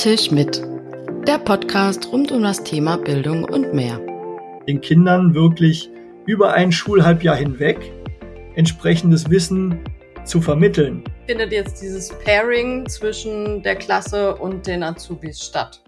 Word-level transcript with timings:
Tisch 0.00 0.30
mit. 0.30 0.62
Der 1.26 1.36
Podcast 1.36 2.10
rund 2.10 2.32
um 2.32 2.42
das 2.42 2.64
Thema 2.64 2.96
Bildung 2.96 3.44
und 3.44 3.74
mehr. 3.74 4.00
Den 4.66 4.80
Kindern 4.80 5.34
wirklich 5.34 5.90
über 6.24 6.54
ein 6.54 6.72
Schulhalbjahr 6.72 7.36
hinweg 7.36 7.92
entsprechendes 8.54 9.28
Wissen 9.28 9.78
zu 10.24 10.40
vermitteln. 10.40 11.04
Findet 11.26 11.52
jetzt 11.52 11.82
dieses 11.82 12.08
Pairing 12.24 12.88
zwischen 12.88 13.62
der 13.62 13.76
Klasse 13.76 14.36
und 14.36 14.66
den 14.66 14.82
Azubis 14.82 15.42
statt? 15.42 15.82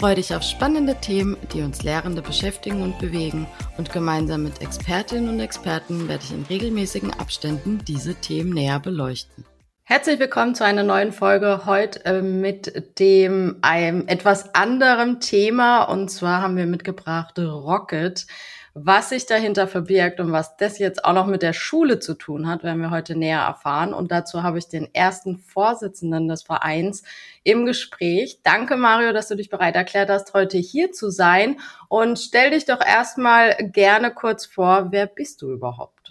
Freue 0.00 0.16
dich 0.16 0.34
auf 0.34 0.42
spannende 0.42 0.96
Themen, 0.96 1.36
die 1.52 1.62
uns 1.62 1.84
Lehrende 1.84 2.22
beschäftigen 2.22 2.82
und 2.82 2.98
bewegen. 2.98 3.46
Und 3.78 3.92
gemeinsam 3.92 4.42
mit 4.42 4.62
Expertinnen 4.62 5.28
und 5.28 5.38
Experten 5.38 6.08
werde 6.08 6.24
ich 6.24 6.32
in 6.32 6.42
regelmäßigen 6.50 7.12
Abständen 7.12 7.78
diese 7.86 8.16
Themen 8.16 8.50
näher 8.52 8.80
beleuchten. 8.80 9.44
Herzlich 9.86 10.18
willkommen 10.18 10.54
zu 10.54 10.64
einer 10.64 10.82
neuen 10.82 11.12
Folge 11.12 11.66
heute 11.66 12.06
äh, 12.06 12.22
mit 12.22 12.98
dem 12.98 13.58
einem 13.60 14.08
etwas 14.08 14.54
anderem 14.54 15.20
Thema 15.20 15.84
und 15.84 16.10
zwar 16.10 16.40
haben 16.40 16.56
wir 16.56 16.64
mitgebracht 16.64 17.38
Rocket. 17.38 18.26
Was 18.72 19.10
sich 19.10 19.26
dahinter 19.26 19.68
verbirgt 19.68 20.20
und 20.20 20.32
was 20.32 20.56
das 20.56 20.78
jetzt 20.78 21.04
auch 21.04 21.12
noch 21.12 21.26
mit 21.26 21.42
der 21.42 21.52
Schule 21.52 21.98
zu 21.98 22.14
tun 22.14 22.48
hat, 22.48 22.64
werden 22.64 22.80
wir 22.80 22.90
heute 22.90 23.14
näher 23.14 23.42
erfahren. 23.42 23.92
Und 23.92 24.10
dazu 24.10 24.42
habe 24.42 24.56
ich 24.56 24.68
den 24.68 24.92
ersten 24.94 25.36
Vorsitzenden 25.36 26.28
des 26.28 26.42
Vereins 26.42 27.02
im 27.42 27.66
Gespräch. 27.66 28.40
Danke, 28.42 28.76
Mario, 28.76 29.12
dass 29.12 29.28
du 29.28 29.36
dich 29.36 29.50
bereit 29.50 29.76
erklärt 29.76 30.08
hast, 30.08 30.32
heute 30.32 30.56
hier 30.56 30.92
zu 30.92 31.10
sein. 31.10 31.60
Und 31.88 32.18
stell 32.18 32.52
dich 32.52 32.64
doch 32.64 32.80
erstmal 32.80 33.54
gerne 33.70 34.12
kurz 34.12 34.46
vor, 34.46 34.92
wer 34.92 35.06
bist 35.06 35.42
du 35.42 35.52
überhaupt? 35.52 36.03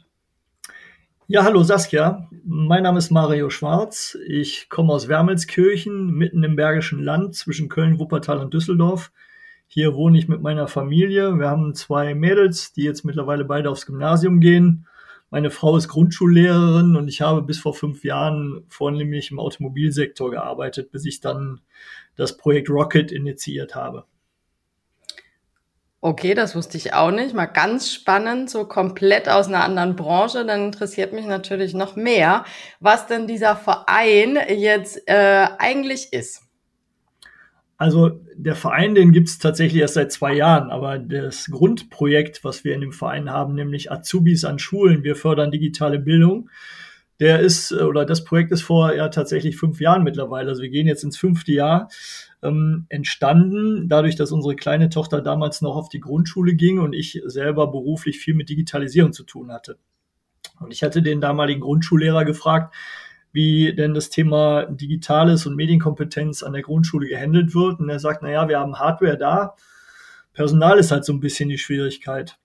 Ja, 1.28 1.46
hallo 1.46 1.64
Saskia. 1.64 2.28
Mein 2.44 2.84
Name 2.84 3.00
ist 3.00 3.10
Mario 3.10 3.50
Schwarz. 3.50 4.18
Ich 4.28 4.68
komme 4.68 4.92
aus 4.92 5.08
Wermelskirchen, 5.08 6.12
mitten 6.12 6.44
im 6.44 6.58
Bergischen 6.58 7.02
Land 7.02 7.36
zwischen 7.36 7.70
Köln, 7.70 7.98
Wuppertal 7.98 8.40
und 8.40 8.54
Düsseldorf. 8.54 9.10
Hier 9.68 9.94
wohne 9.94 10.18
ich 10.18 10.28
mit 10.28 10.42
meiner 10.42 10.68
Familie. 10.68 11.40
Wir 11.40 11.50
haben 11.50 11.76
zwei 11.76 12.14
Mädels, 12.14 12.74
die 12.74 12.84
jetzt 12.84 13.06
mittlerweile 13.06 13.46
beide 13.46 13.70
aufs 13.70 13.86
Gymnasium 13.86 14.42
gehen. 14.42 14.86
Meine 15.30 15.50
Frau 15.50 15.78
ist 15.78 15.88
Grundschullehrerin 15.88 16.98
und 16.98 17.08
ich 17.08 17.22
habe 17.22 17.42
bis 17.42 17.58
vor 17.58 17.74
fünf 17.74 18.04
Jahren 18.04 18.66
vornehmlich 18.68 19.32
im 19.32 19.40
Automobilsektor 19.40 20.30
gearbeitet, 20.30 20.92
bis 20.92 21.06
ich 21.06 21.22
dann 21.22 21.62
das 22.18 22.36
Projekt 22.36 22.70
Rocket 22.70 23.14
initiiert 23.14 23.76
habe. 23.76 24.04
Okay, 26.06 26.34
das 26.34 26.54
wusste 26.54 26.76
ich 26.76 26.94
auch 26.94 27.12
nicht. 27.12 27.34
Mal 27.34 27.46
ganz 27.46 27.90
spannend, 27.90 28.50
so 28.50 28.66
komplett 28.66 29.30
aus 29.30 29.48
einer 29.48 29.64
anderen 29.64 29.96
Branche. 29.96 30.46
Dann 30.46 30.66
interessiert 30.66 31.14
mich 31.14 31.26
natürlich 31.26 31.74
noch 31.74 31.96
mehr, 31.96 32.44
was 32.82 33.08
denn 33.08 33.26
dieser 33.26 33.56
Verein 33.56 34.38
jetzt 34.50 35.08
äh, 35.08 35.48
eigentlich 35.60 36.12
ist. 36.12 36.42
Also 37.78 38.20
der 38.36 38.56
Verein, 38.56 38.96
den 38.96 39.14
gibt 39.14 39.30
es 39.30 39.40
tatsächlich 39.40 39.80
erst 39.82 39.94
seit 39.94 40.12
zwei 40.12 40.34
Jahren, 40.34 40.72
aber 40.72 41.00
das 41.00 41.46
Grundprojekt, 41.50 42.44
was 42.44 42.66
wir 42.66 42.76
in 42.76 42.82
dem 42.82 42.92
Verein 42.92 43.30
haben, 43.30 43.56
nämlich 43.56 43.90
Azubis 43.90 44.44
an 44.44 44.60
Schulen, 44.60 45.06
wir 45.06 45.16
fördern 45.16 45.52
digitale 45.52 46.00
Bildung, 46.00 46.50
der 47.24 47.40
ist, 47.40 47.72
äh, 47.72 47.76
oder 47.76 48.06
das 48.06 48.26
Projekt 48.26 48.52
ist 48.52 48.64
vor 48.64 48.94
ja 48.94 49.08
tatsächlich 49.08 49.56
fünf 49.56 49.80
Jahren 49.80 50.04
mittlerweile, 50.04 50.50
also 50.50 50.62
wir 50.62 50.70
gehen 50.70 50.88
jetzt 50.88 51.06
ins 51.06 51.18
fünfte 51.18 51.54
Jahr 51.54 51.88
ähm, 52.42 52.86
entstanden, 52.90 53.88
dadurch, 53.88 54.18
dass 54.18 54.34
unsere 54.34 54.58
kleine 54.58 54.90
Tochter 54.90 55.22
damals 55.22 55.62
noch 55.62 55.78
auf 55.78 55.88
die 55.88 56.02
Grundschule 56.02 56.54
ging 56.56 56.80
und 56.80 56.92
ich 56.92 57.22
selber 57.26 57.72
beruflich 57.72 58.20
viel 58.20 58.34
mit 58.34 58.50
Digitalisierung 58.50 59.14
zu 59.14 59.24
tun 59.24 59.54
hatte. 59.54 59.78
Und 60.60 60.74
ich 60.74 60.84
hatte 60.84 61.02
den 61.02 61.22
damaligen 61.22 61.62
Grundschullehrer 61.62 62.26
gefragt, 62.26 62.76
wie 63.32 63.74
denn 63.74 63.94
das 63.94 64.10
Thema 64.10 64.66
Digitales 64.66 65.46
und 65.46 65.56
Medienkompetenz 65.56 66.44
an 66.44 66.52
der 66.52 66.62
Grundschule 66.62 67.08
gehandelt 67.08 67.56
wird. 67.56 67.80
Und 67.80 67.90
er 67.90 68.00
sagt, 68.00 68.22
na 68.22 68.30
ja, 68.30 68.50
wir 68.50 68.60
haben 68.60 68.78
Hardware 68.80 69.18
da, 69.18 69.56
Personal 70.34 70.78
ist 70.78 70.92
halt 70.92 71.06
so 71.06 71.14
ein 71.14 71.22
bisschen 71.22 71.48
die 71.48 71.58
Schwierigkeit. 71.58 72.38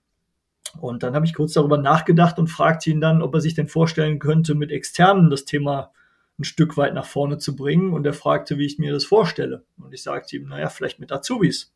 Und 0.79 1.03
dann 1.03 1.15
habe 1.15 1.25
ich 1.25 1.33
kurz 1.33 1.53
darüber 1.53 1.77
nachgedacht 1.77 2.37
und 2.39 2.47
fragte 2.47 2.89
ihn 2.89 3.01
dann, 3.01 3.21
ob 3.21 3.33
er 3.33 3.41
sich 3.41 3.55
denn 3.55 3.67
vorstellen 3.67 4.19
könnte, 4.19 4.55
mit 4.55 4.71
externen 4.71 5.29
das 5.29 5.45
Thema 5.45 5.91
ein 6.37 6.43
Stück 6.43 6.77
weit 6.77 6.93
nach 6.93 7.05
vorne 7.05 7.37
zu 7.37 7.55
bringen. 7.55 7.93
Und 7.93 8.05
er 8.05 8.13
fragte, 8.13 8.57
wie 8.57 8.65
ich 8.65 8.79
mir 8.79 8.93
das 8.93 9.05
vorstelle. 9.05 9.63
Und 9.77 9.93
ich 9.93 10.03
sagte 10.03 10.37
ihm, 10.37 10.47
naja, 10.47 10.69
vielleicht 10.69 10.99
mit 10.99 11.11
Azubis. 11.11 11.73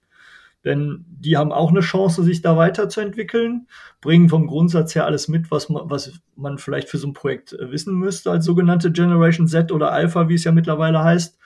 Denn 0.63 1.03
die 1.09 1.35
haben 1.35 1.51
auch 1.51 1.71
eine 1.71 1.81
Chance, 1.81 2.23
sich 2.23 2.41
da 2.41 2.55
weiterzuentwickeln, 2.55 3.67
bringen 3.99 4.29
vom 4.29 4.47
Grundsatz 4.47 4.95
her 4.95 5.05
alles 5.05 5.27
mit, 5.27 5.51
was 5.51 5.67
man, 5.67 5.89
was 5.89 6.13
man 6.37 6.57
vielleicht 6.57 6.87
für 6.87 6.97
so 6.97 7.07
ein 7.07 7.13
Projekt 7.13 7.53
äh, 7.53 7.71
wissen 7.71 7.95
müsste, 7.95 8.31
als 8.31 8.45
sogenannte 8.45 8.91
Generation 8.91 9.47
Z 9.47 9.71
oder 9.71 9.91
Alpha, 9.91 10.29
wie 10.29 10.35
es 10.35 10.45
ja 10.45 10.53
mittlerweile 10.53 11.03
heißt. 11.03 11.37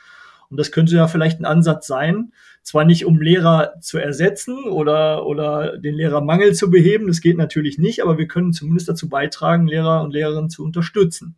Und 0.49 0.57
das 0.57 0.71
könnte 0.71 0.95
ja 0.95 1.07
vielleicht 1.07 1.39
ein 1.39 1.45
Ansatz 1.45 1.87
sein, 1.87 2.31
zwar 2.63 2.85
nicht 2.85 3.05
um 3.05 3.21
Lehrer 3.21 3.73
zu 3.81 3.97
ersetzen 3.97 4.63
oder, 4.65 5.25
oder 5.25 5.77
den 5.77 5.95
Lehrermangel 5.95 6.53
zu 6.53 6.69
beheben, 6.69 7.07
das 7.07 7.21
geht 7.21 7.37
natürlich 7.37 7.77
nicht, 7.77 8.01
aber 8.01 8.17
wir 8.17 8.27
können 8.27 8.53
zumindest 8.53 8.89
dazu 8.89 9.09
beitragen, 9.09 9.67
Lehrer 9.67 10.03
und 10.03 10.13
Lehrerinnen 10.13 10.49
zu 10.49 10.63
unterstützen. 10.63 11.35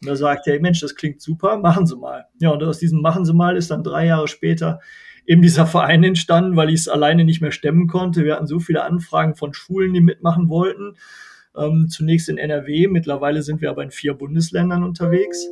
Und 0.00 0.08
da 0.08 0.16
sagt 0.16 0.46
er, 0.46 0.60
Mensch, 0.60 0.80
das 0.80 0.94
klingt 0.94 1.20
super, 1.20 1.58
machen 1.58 1.86
Sie 1.86 1.96
mal. 1.96 2.26
Ja, 2.40 2.50
und 2.50 2.62
aus 2.62 2.78
diesem 2.78 3.02
Machen 3.02 3.24
Sie 3.24 3.34
mal 3.34 3.56
ist 3.56 3.70
dann 3.70 3.84
drei 3.84 4.06
Jahre 4.06 4.28
später 4.28 4.80
eben 5.26 5.42
dieser 5.42 5.66
Verein 5.66 6.02
entstanden, 6.02 6.56
weil 6.56 6.70
ich 6.70 6.80
es 6.80 6.88
alleine 6.88 7.24
nicht 7.24 7.40
mehr 7.40 7.52
stemmen 7.52 7.86
konnte. 7.86 8.24
Wir 8.24 8.34
hatten 8.34 8.46
so 8.46 8.58
viele 8.58 8.82
Anfragen 8.82 9.34
von 9.34 9.52
Schulen, 9.52 9.92
die 9.92 10.00
mitmachen 10.00 10.48
wollten. 10.48 10.96
Ähm, 11.56 11.88
zunächst 11.88 12.28
in 12.28 12.38
NRW, 12.38 12.86
mittlerweile 12.88 13.42
sind 13.42 13.60
wir 13.60 13.70
aber 13.70 13.82
in 13.82 13.90
vier 13.90 14.14
Bundesländern 14.14 14.84
unterwegs. 14.84 15.46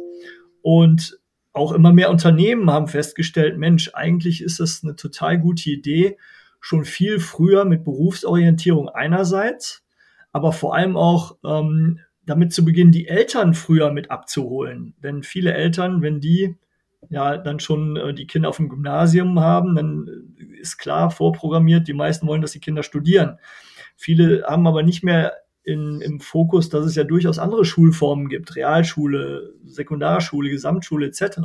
Und 0.63 1.19
auch 1.59 1.73
immer 1.73 1.93
mehr 1.93 2.11
Unternehmen 2.11 2.71
haben 2.71 2.89
festgestellt, 2.89 3.59
Mensch, 3.59 3.91
eigentlich 3.95 4.43
ist 4.43 4.61
das 4.61 4.83
eine 4.83 4.97
total 4.97 5.39
gute 5.39 5.71
Idee, 5.71 6.17
schon 6.61 6.85
viel 6.85 7.21
früher 7.21 7.65
mit 7.65 7.85
Berufsorientierung 7.85 8.89
einerseits, 8.89 9.85
aber 10.33 10.53
vor 10.53 10.75
allem 10.75 10.97
auch 10.97 11.37
ähm, 11.45 12.01
damit 12.25 12.53
zu 12.53 12.65
beginnen, 12.65 12.93
die 12.93 13.09
Eltern 13.09 13.55
früher 13.55 13.93
mit 13.93 14.11
abzuholen. 14.11 14.95
Denn 15.03 15.23
viele 15.23 15.55
Eltern, 15.55 16.03
wenn 16.03 16.21
die 16.21 16.57
ja 17.11 17.37
dann 17.37 17.61
schon 17.61 17.97
äh, 17.97 18.15
die 18.15 18.27
Kinder 18.27 18.49
auf 18.49 18.57
dem 18.57 18.69
Gymnasium 18.69 19.41
haben, 19.41 19.75
dann 19.75 20.35
ist 20.61 20.79
klar 20.79 21.11
vorprogrammiert, 21.11 21.89
die 21.89 21.95
meisten 21.95 22.27
wollen, 22.27 22.43
dass 22.43 22.53
die 22.53 22.61
Kinder 22.61 22.83
studieren. 22.83 23.39
Viele 23.97 24.45
haben 24.47 24.67
aber 24.67 24.83
nicht 24.83 25.03
mehr 25.03 25.33
in, 25.69 26.01
im 26.01 26.19
Fokus, 26.19 26.71
dass 26.71 26.87
es 26.87 26.95
ja 26.95 27.05
durchaus 27.05 27.39
andere 27.39 27.65
Schulformen 27.65 28.29
gibt, 28.29 28.57
Realschule, 28.57 29.53
Sekundarschule, 29.67 30.49
Gesamtschule 30.49 31.07
etc., 31.07 31.39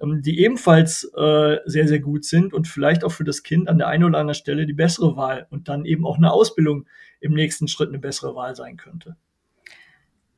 ähm, 0.00 0.22
die 0.22 0.40
ebenfalls 0.40 1.04
äh, 1.16 1.56
sehr, 1.64 1.88
sehr 1.88 2.00
gut 2.00 2.24
sind 2.24 2.52
und 2.52 2.68
vielleicht 2.68 3.02
auch 3.02 3.12
für 3.12 3.24
das 3.24 3.42
Kind 3.42 3.68
an 3.68 3.78
der 3.78 3.88
einen 3.88 4.04
oder 4.04 4.18
anderen 4.18 4.34
Stelle 4.34 4.66
die 4.66 4.74
bessere 4.74 5.16
Wahl 5.16 5.46
und 5.50 5.68
dann 5.68 5.84
eben 5.86 6.06
auch 6.06 6.18
eine 6.18 6.32
Ausbildung 6.32 6.86
im 7.20 7.32
nächsten 7.32 7.66
Schritt 7.66 7.88
eine 7.88 7.98
bessere 7.98 8.34
Wahl 8.34 8.54
sein 8.54 8.76
könnte. 8.76 9.16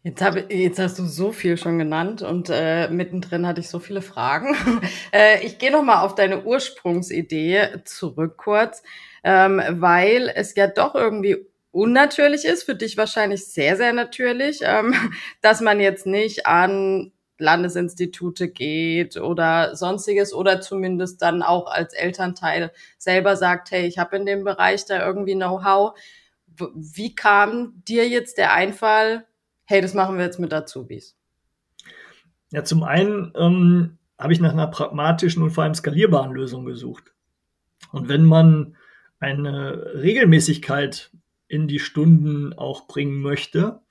Jetzt, 0.05 0.21
hab, 0.21 0.51
jetzt 0.51 0.81
hast 0.81 0.99
du 0.99 1.05
so 1.05 1.31
viel 1.31 1.57
schon 1.57 1.79
genannt 1.79 2.23
und 2.23 2.51
äh, 2.51 2.89
mittendrin 2.89 3.47
hatte 3.47 3.61
ich 3.61 3.69
so 3.69 3.79
viele 3.79 4.03
Fragen. 4.03 4.57
äh, 5.13 5.45
ich 5.45 5.59
gehe 5.59 5.71
noch 5.71 5.84
mal 5.84 6.03
auf 6.03 6.17
deine 6.17 6.45
Ursprungsidee 6.45 7.83
zurück 7.84 8.37
kurz, 8.37 8.83
ähm, 9.23 9.63
weil 9.71 10.33
es 10.34 10.57
ja 10.57 10.67
doch 10.67 10.97
irgendwie 10.97 11.47
unnatürlich 11.72 12.44
ist, 12.44 12.62
für 12.62 12.75
dich 12.75 12.97
wahrscheinlich 12.97 13.47
sehr, 13.47 13.77
sehr 13.77 13.93
natürlich, 13.93 14.60
ähm, 14.62 14.94
dass 15.43 15.60
man 15.60 15.81
jetzt 15.81 16.06
nicht 16.06 16.47
an 16.47 17.12
Landesinstitute 17.38 18.49
geht 18.49 19.16
oder 19.16 19.75
sonstiges 19.75 20.33
oder 20.33 20.60
zumindest 20.60 21.21
dann 21.22 21.43
auch 21.43 21.66
als 21.66 21.93
Elternteil 21.93 22.71
selber 22.99 23.37
sagt, 23.37 23.71
hey, 23.72 23.87
ich 23.87 23.99
habe 23.99 24.16
in 24.16 24.27
dem 24.27 24.44
Bereich 24.44 24.84
da 24.84 25.05
irgendwie 25.05 25.34
Know-how. 25.34 25.99
Wie 26.56 27.15
kam 27.15 27.83
dir 27.89 28.09
jetzt 28.09 28.39
der 28.39 28.53
Einfall, 28.53 29.25
hey, 29.65 29.81
das 29.81 29.94
machen 29.94 30.19
wir 30.19 30.25
jetzt 30.25 30.39
mit 30.39 30.53
Azubis? 30.54 31.16
Ja, 32.50 32.62
zum 32.62 32.84
einen 32.84 33.33
ähm, 33.34 33.99
habe 34.19 34.33
ich 34.33 34.41
nach 34.41 34.53
einer 34.53 34.69
pragmatischen 34.69 35.42
und 35.42 35.51
vor 35.51 35.65
allem 35.65 35.74
skalierbaren 35.74 36.33
Lösung 36.33 36.65
gesucht. 36.65 37.13
Und 37.91 38.09
wenn 38.09 38.24
man 38.24 38.77
eine 39.19 39.95
Regelmäßigkeit 39.95 41.10
in 41.53 41.69
die 41.69 41.81
Stunden 41.81 42.54
auch 42.54 42.87
bringen 42.87 43.21
möchte, 43.21 43.83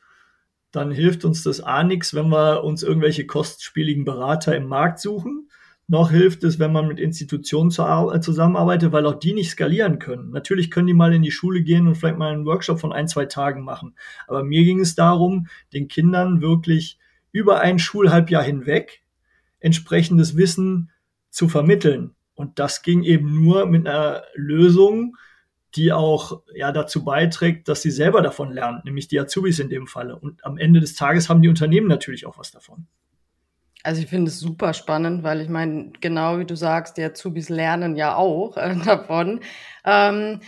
dann 0.71 0.89
hilft 0.89 1.25
uns 1.25 1.43
das 1.43 1.61
A 1.61 1.83
nichts, 1.83 2.15
wenn 2.15 2.29
wir 2.29 2.63
uns 2.63 2.81
irgendwelche 2.81 3.27
kostspieligen 3.27 4.03
Berater 4.03 4.55
im 4.55 4.65
Markt 4.65 4.99
suchen. 4.99 5.47
Noch 5.87 6.09
hilft 6.09 6.43
es, 6.43 6.57
wenn 6.57 6.71
man 6.71 6.87
mit 6.87 6.99
Institutionen 6.99 7.69
zusammenarbeitet, 7.69 8.91
weil 8.91 9.05
auch 9.05 9.19
die 9.19 9.33
nicht 9.33 9.51
skalieren 9.51 9.99
können. 9.99 10.31
Natürlich 10.31 10.71
können 10.71 10.87
die 10.87 10.95
mal 10.95 11.13
in 11.13 11.21
die 11.21 11.29
Schule 11.29 11.61
gehen 11.61 11.87
und 11.87 11.95
vielleicht 11.95 12.17
mal 12.17 12.33
einen 12.33 12.47
Workshop 12.47 12.79
von 12.79 12.93
ein, 12.93 13.07
zwei 13.07 13.25
Tagen 13.25 13.63
machen. 13.63 13.93
Aber 14.27 14.43
mir 14.43 14.63
ging 14.63 14.79
es 14.79 14.95
darum, 14.95 15.45
den 15.71 15.87
Kindern 15.87 16.41
wirklich 16.41 16.97
über 17.31 17.59
ein 17.59 17.77
Schulhalbjahr 17.77 18.43
hinweg 18.43 19.03
entsprechendes 19.59 20.35
Wissen 20.35 20.89
zu 21.29 21.47
vermitteln. 21.47 22.15
Und 22.33 22.57
das 22.57 22.81
ging 22.81 23.03
eben 23.03 23.35
nur 23.35 23.67
mit 23.67 23.85
einer 23.85 24.23
Lösung, 24.33 25.15
die 25.75 25.91
auch 25.91 26.41
ja 26.53 26.71
dazu 26.71 27.03
beiträgt, 27.03 27.67
dass 27.67 27.81
sie 27.81 27.91
selber 27.91 28.21
davon 28.21 28.51
lernen, 28.51 28.81
nämlich 28.83 29.07
die 29.07 29.19
Azubis 29.19 29.59
in 29.59 29.69
dem 29.69 29.87
Falle. 29.87 30.17
Und 30.17 30.43
am 30.45 30.57
Ende 30.57 30.79
des 30.79 30.95
Tages 30.95 31.29
haben 31.29 31.41
die 31.41 31.49
Unternehmen 31.49 31.87
natürlich 31.87 32.25
auch 32.25 32.37
was 32.37 32.51
davon. 32.51 32.87
Also 33.83 34.03
ich 34.03 34.09
finde 34.09 34.29
es 34.29 34.39
super 34.39 34.73
spannend, 34.73 35.23
weil 35.23 35.41
ich 35.41 35.49
meine, 35.49 35.91
genau 36.01 36.37
wie 36.37 36.45
du 36.45 36.55
sagst, 36.55 36.97
die 36.97 37.03
Azubis 37.03 37.49
lernen 37.49 37.95
ja 37.95 38.15
auch 38.15 38.55
äh, 38.57 38.75
davon. 38.85 39.39
Ähm, 39.83 40.41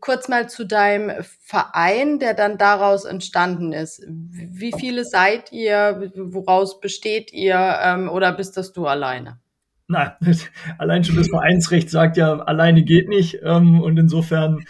kurz 0.00 0.28
mal 0.28 0.48
zu 0.48 0.64
deinem 0.64 1.12
Verein, 1.22 2.18
der 2.18 2.32
dann 2.32 2.56
daraus 2.56 3.04
entstanden 3.04 3.72
ist. 3.72 4.02
Wie 4.08 4.72
viele 4.72 5.04
seid 5.04 5.52
ihr? 5.52 6.10
Woraus 6.14 6.80
besteht 6.80 7.32
ihr? 7.32 7.78
Ähm, 7.82 8.08
oder 8.08 8.32
bist 8.32 8.56
das 8.56 8.72
du 8.72 8.86
alleine? 8.86 9.41
Nein, 9.92 10.12
allein 10.78 11.04
schon 11.04 11.16
das 11.16 11.28
Vereinsrecht 11.28 11.90
sagt 11.90 12.16
ja, 12.16 12.38
alleine 12.38 12.82
geht 12.82 13.08
nicht. 13.08 13.40
Ähm, 13.42 13.80
und 13.80 13.98
insofern 13.98 14.64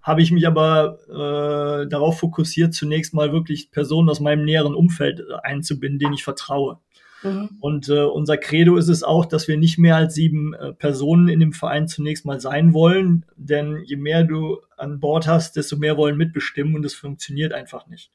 habe 0.00 0.22
ich 0.22 0.30
mich 0.30 0.46
aber 0.46 0.98
äh, 1.08 1.88
darauf 1.88 2.20
fokussiert, 2.20 2.72
zunächst 2.72 3.12
mal 3.12 3.32
wirklich 3.32 3.72
Personen 3.72 4.08
aus 4.08 4.20
meinem 4.20 4.44
näheren 4.44 4.74
Umfeld 4.74 5.22
einzubinden, 5.42 5.98
denen 5.98 6.14
ich 6.14 6.22
vertraue. 6.22 6.78
Mhm. 7.24 7.50
Und 7.60 7.88
äh, 7.88 8.04
unser 8.04 8.36
Credo 8.36 8.76
ist 8.76 8.88
es 8.88 9.02
auch, 9.02 9.26
dass 9.26 9.48
wir 9.48 9.56
nicht 9.56 9.78
mehr 9.78 9.96
als 9.96 10.14
sieben 10.14 10.54
äh, 10.54 10.72
Personen 10.72 11.26
in 11.26 11.40
dem 11.40 11.52
Verein 11.52 11.88
zunächst 11.88 12.24
mal 12.24 12.40
sein 12.40 12.72
wollen, 12.72 13.26
denn 13.36 13.82
je 13.84 13.96
mehr 13.96 14.22
du 14.22 14.58
an 14.76 15.00
Bord 15.00 15.26
hast, 15.26 15.56
desto 15.56 15.76
mehr 15.76 15.96
wollen 15.96 16.16
mitbestimmen 16.16 16.76
und 16.76 16.86
es 16.86 16.94
funktioniert 16.94 17.52
einfach 17.52 17.88
nicht. 17.88 18.12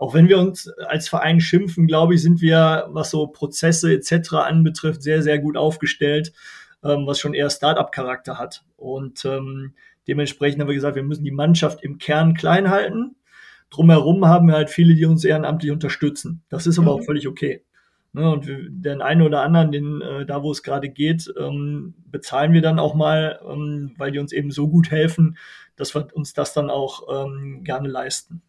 Auch 0.00 0.14
wenn 0.14 0.30
wir 0.30 0.38
uns 0.38 0.66
als 0.88 1.10
Verein 1.10 1.40
schimpfen, 1.40 1.86
glaube 1.86 2.14
ich, 2.14 2.22
sind 2.22 2.40
wir, 2.40 2.86
was 2.88 3.10
so 3.10 3.26
Prozesse 3.26 3.92
etc. 3.92 4.32
anbetrifft, 4.32 5.02
sehr, 5.02 5.22
sehr 5.22 5.38
gut 5.38 5.58
aufgestellt, 5.58 6.32
ähm, 6.82 7.06
was 7.06 7.20
schon 7.20 7.34
eher 7.34 7.50
Startup-Charakter 7.50 8.38
hat. 8.38 8.64
Und 8.78 9.26
ähm, 9.26 9.74
dementsprechend 10.08 10.58
haben 10.62 10.68
wir 10.68 10.74
gesagt, 10.74 10.96
wir 10.96 11.02
müssen 11.02 11.24
die 11.24 11.30
Mannschaft 11.30 11.84
im 11.84 11.98
Kern 11.98 12.32
klein 12.32 12.70
halten. 12.70 13.16
Drumherum 13.68 14.24
haben 14.24 14.46
wir 14.46 14.54
halt 14.54 14.70
viele, 14.70 14.94
die 14.94 15.04
uns 15.04 15.22
ehrenamtlich 15.22 15.70
unterstützen. 15.70 16.42
Das 16.48 16.66
ist 16.66 16.78
aber 16.78 16.96
mhm. 16.96 17.02
auch 17.02 17.04
völlig 17.04 17.28
okay. 17.28 17.62
Ne, 18.14 18.28
und 18.28 18.46
den 18.48 19.02
einen 19.02 19.20
oder 19.20 19.42
anderen, 19.42 19.70
den, 19.70 20.00
äh, 20.00 20.24
da 20.24 20.42
wo 20.42 20.50
es 20.50 20.62
gerade 20.62 20.88
geht, 20.88 21.30
ähm, 21.38 21.92
bezahlen 22.06 22.54
wir 22.54 22.62
dann 22.62 22.78
auch 22.78 22.94
mal, 22.94 23.38
ähm, 23.46 23.92
weil 23.98 24.12
die 24.12 24.18
uns 24.18 24.32
eben 24.32 24.50
so 24.50 24.66
gut 24.66 24.90
helfen, 24.90 25.36
dass 25.76 25.94
wir 25.94 26.08
uns 26.14 26.32
das 26.32 26.54
dann 26.54 26.70
auch 26.70 27.26
ähm, 27.26 27.64
gerne 27.64 27.88
leisten. 27.88 28.40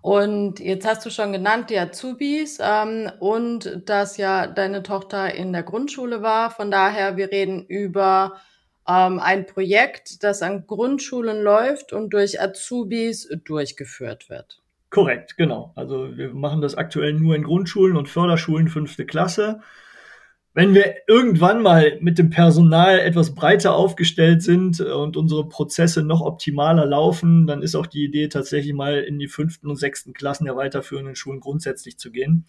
Und 0.00 0.60
jetzt 0.60 0.86
hast 0.86 1.04
du 1.04 1.10
schon 1.10 1.32
genannt, 1.32 1.70
die 1.70 1.78
Azubis 1.78 2.58
ähm, 2.62 3.10
und 3.18 3.82
dass 3.86 4.16
ja 4.16 4.46
deine 4.46 4.82
Tochter 4.82 5.34
in 5.34 5.52
der 5.52 5.64
Grundschule 5.64 6.22
war. 6.22 6.50
Von 6.50 6.70
daher, 6.70 7.16
wir 7.16 7.32
reden 7.32 7.64
über 7.66 8.40
ähm, 8.88 9.18
ein 9.18 9.46
Projekt, 9.46 10.22
das 10.22 10.42
an 10.42 10.66
Grundschulen 10.66 11.42
läuft 11.42 11.92
und 11.92 12.12
durch 12.14 12.40
Azubis 12.40 13.28
durchgeführt 13.44 14.30
wird. 14.30 14.62
Korrekt, 14.90 15.36
genau. 15.36 15.72
Also 15.74 16.16
wir 16.16 16.32
machen 16.32 16.62
das 16.62 16.74
aktuell 16.74 17.12
nur 17.12 17.34
in 17.34 17.42
Grundschulen 17.42 17.96
und 17.96 18.08
Förderschulen 18.08 18.68
fünfte 18.68 19.04
Klasse. 19.04 19.60
Wenn 20.58 20.74
wir 20.74 20.96
irgendwann 21.06 21.62
mal 21.62 21.98
mit 22.00 22.18
dem 22.18 22.30
Personal 22.30 22.98
etwas 22.98 23.32
breiter 23.32 23.76
aufgestellt 23.76 24.42
sind 24.42 24.80
und 24.80 25.16
unsere 25.16 25.48
Prozesse 25.48 26.02
noch 26.02 26.20
optimaler 26.20 26.84
laufen, 26.84 27.46
dann 27.46 27.62
ist 27.62 27.76
auch 27.76 27.86
die 27.86 28.02
Idee 28.02 28.26
tatsächlich 28.26 28.74
mal 28.74 28.98
in 28.98 29.20
die 29.20 29.28
fünften 29.28 29.68
und 29.68 29.76
sechsten 29.76 30.14
Klassen 30.14 30.46
der 30.46 30.56
weiterführenden 30.56 31.14
Schulen 31.14 31.38
grundsätzlich 31.38 31.96
zu 31.96 32.10
gehen. 32.10 32.44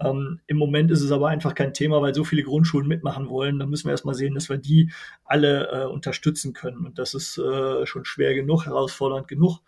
Ähm, 0.00 0.40
Im 0.48 0.56
Moment 0.56 0.90
ist 0.90 1.00
es 1.00 1.12
aber 1.12 1.28
einfach 1.28 1.54
kein 1.54 1.72
Thema, 1.72 2.02
weil 2.02 2.12
so 2.12 2.24
viele 2.24 2.42
Grundschulen 2.42 2.88
mitmachen 2.88 3.28
wollen. 3.28 3.60
Da 3.60 3.66
müssen 3.66 3.84
wir 3.84 3.92
erstmal 3.92 4.16
sehen, 4.16 4.34
dass 4.34 4.48
wir 4.48 4.58
die 4.58 4.90
alle 5.24 5.68
äh, 5.70 5.84
unterstützen 5.86 6.54
können. 6.54 6.84
Und 6.84 6.98
das 6.98 7.14
ist 7.14 7.38
äh, 7.38 7.86
schon 7.86 8.04
schwer 8.04 8.34
genug, 8.34 8.66
herausfordernd 8.66 9.28
genug 9.28 9.60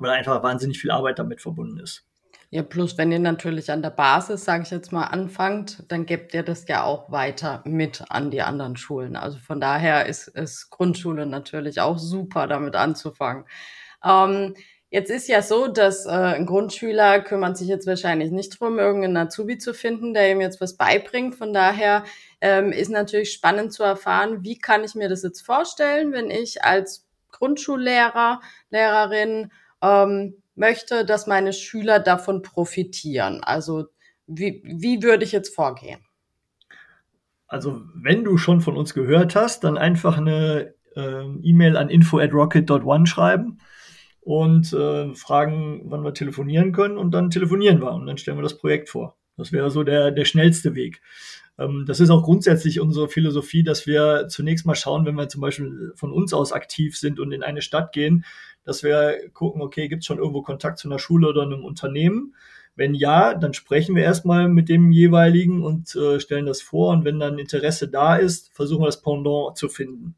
weil 0.00 0.12
einfach 0.12 0.42
wahnsinnig 0.42 0.80
viel 0.80 0.90
Arbeit 0.90 1.18
damit 1.18 1.42
verbunden 1.42 1.78
ist. 1.78 2.09
Ja, 2.52 2.64
plus 2.64 2.98
wenn 2.98 3.12
ihr 3.12 3.20
natürlich 3.20 3.70
an 3.70 3.80
der 3.80 3.90
Basis, 3.90 4.44
sage 4.44 4.64
ich 4.64 4.70
jetzt 4.72 4.90
mal, 4.90 5.04
anfangt, 5.04 5.84
dann 5.86 6.04
gebt 6.04 6.34
ihr 6.34 6.42
das 6.42 6.66
ja 6.66 6.82
auch 6.82 7.12
weiter 7.12 7.62
mit 7.64 8.02
an 8.08 8.32
die 8.32 8.42
anderen 8.42 8.76
Schulen. 8.76 9.14
Also 9.14 9.38
von 9.38 9.60
daher 9.60 10.06
ist, 10.06 10.26
ist 10.26 10.68
Grundschule 10.68 11.26
natürlich 11.26 11.80
auch 11.80 11.98
super, 11.98 12.48
damit 12.48 12.74
anzufangen. 12.74 13.44
Ähm, 14.04 14.56
jetzt 14.90 15.10
ist 15.12 15.28
ja 15.28 15.42
so, 15.42 15.68
dass 15.68 16.06
äh, 16.06 16.10
ein 16.10 16.44
Grundschüler 16.44 17.20
kümmert 17.20 17.56
sich 17.56 17.68
jetzt 17.68 17.86
wahrscheinlich 17.86 18.32
nicht 18.32 18.58
drum, 18.58 18.80
irgendeinen 18.80 19.28
Azubi 19.28 19.58
zu 19.58 19.72
finden, 19.72 20.12
der 20.12 20.32
ihm 20.32 20.40
jetzt 20.40 20.60
was 20.60 20.76
beibringt. 20.76 21.36
Von 21.36 21.52
daher 21.52 22.02
ähm, 22.40 22.72
ist 22.72 22.90
natürlich 22.90 23.32
spannend 23.32 23.72
zu 23.72 23.84
erfahren, 23.84 24.42
wie 24.42 24.58
kann 24.58 24.82
ich 24.82 24.96
mir 24.96 25.08
das 25.08 25.22
jetzt 25.22 25.42
vorstellen, 25.42 26.12
wenn 26.12 26.30
ich 26.32 26.64
als 26.64 27.06
Grundschullehrer, 27.30 28.40
Lehrerin 28.70 29.52
ähm, 29.82 30.39
möchte, 30.54 31.04
dass 31.04 31.26
meine 31.26 31.52
Schüler 31.52 31.98
davon 31.98 32.42
profitieren? 32.42 33.42
Also 33.42 33.86
wie, 34.26 34.62
wie 34.64 35.02
würde 35.02 35.24
ich 35.24 35.32
jetzt 35.32 35.54
vorgehen? 35.54 36.00
Also 37.46 37.82
wenn 37.94 38.22
du 38.22 38.36
schon 38.36 38.60
von 38.60 38.76
uns 38.76 38.94
gehört 38.94 39.34
hast, 39.34 39.64
dann 39.64 39.76
einfach 39.76 40.18
eine 40.18 40.74
äh, 40.94 41.24
E-Mail 41.42 41.76
an 41.76 41.88
info 41.88 42.18
at 42.18 42.32
rocket.one 42.32 43.06
schreiben 43.06 43.58
und 44.20 44.72
äh, 44.72 45.12
fragen, 45.14 45.82
wann 45.86 46.04
wir 46.04 46.14
telefonieren 46.14 46.72
können 46.72 46.96
und 46.96 47.10
dann 47.10 47.30
telefonieren 47.30 47.80
wir 47.80 47.92
und 47.92 48.06
dann 48.06 48.18
stellen 48.18 48.38
wir 48.38 48.42
das 48.42 48.58
Projekt 48.58 48.88
vor. 48.88 49.16
Das 49.36 49.52
wäre 49.52 49.70
so 49.70 49.82
der, 49.82 50.12
der 50.12 50.24
schnellste 50.26 50.74
Weg. 50.74 51.00
Ähm, 51.60 51.84
das 51.86 52.00
ist 52.00 52.10
auch 52.10 52.22
grundsätzlich 52.22 52.80
unsere 52.80 53.08
Philosophie, 53.08 53.62
dass 53.62 53.86
wir 53.86 54.26
zunächst 54.28 54.66
mal 54.66 54.74
schauen, 54.74 55.04
wenn 55.04 55.14
wir 55.14 55.28
zum 55.28 55.42
Beispiel 55.42 55.92
von 55.94 56.10
uns 56.10 56.32
aus 56.32 56.52
aktiv 56.52 56.98
sind 56.98 57.20
und 57.20 57.32
in 57.32 57.42
eine 57.42 57.62
Stadt 57.62 57.92
gehen, 57.92 58.24
dass 58.64 58.82
wir 58.82 59.30
gucken, 59.32 59.62
okay, 59.62 59.88
gibt 59.88 60.02
es 60.02 60.06
schon 60.06 60.18
irgendwo 60.18 60.42
Kontakt 60.42 60.78
zu 60.78 60.88
einer 60.88 60.98
Schule 60.98 61.28
oder 61.28 61.42
einem 61.42 61.64
Unternehmen? 61.64 62.34
Wenn 62.76 62.94
ja, 62.94 63.34
dann 63.34 63.52
sprechen 63.52 63.94
wir 63.94 64.02
erstmal 64.02 64.48
mit 64.48 64.68
dem 64.68 64.90
jeweiligen 64.90 65.62
und 65.62 65.94
äh, 65.96 66.18
stellen 66.18 66.46
das 66.46 66.62
vor. 66.62 66.92
Und 66.92 67.04
wenn 67.04 67.18
dann 67.18 67.38
Interesse 67.38 67.88
da 67.88 68.16
ist, 68.16 68.54
versuchen 68.54 68.82
wir 68.82 68.86
das 68.86 69.02
Pendant 69.02 69.56
zu 69.56 69.68
finden. 69.68 70.14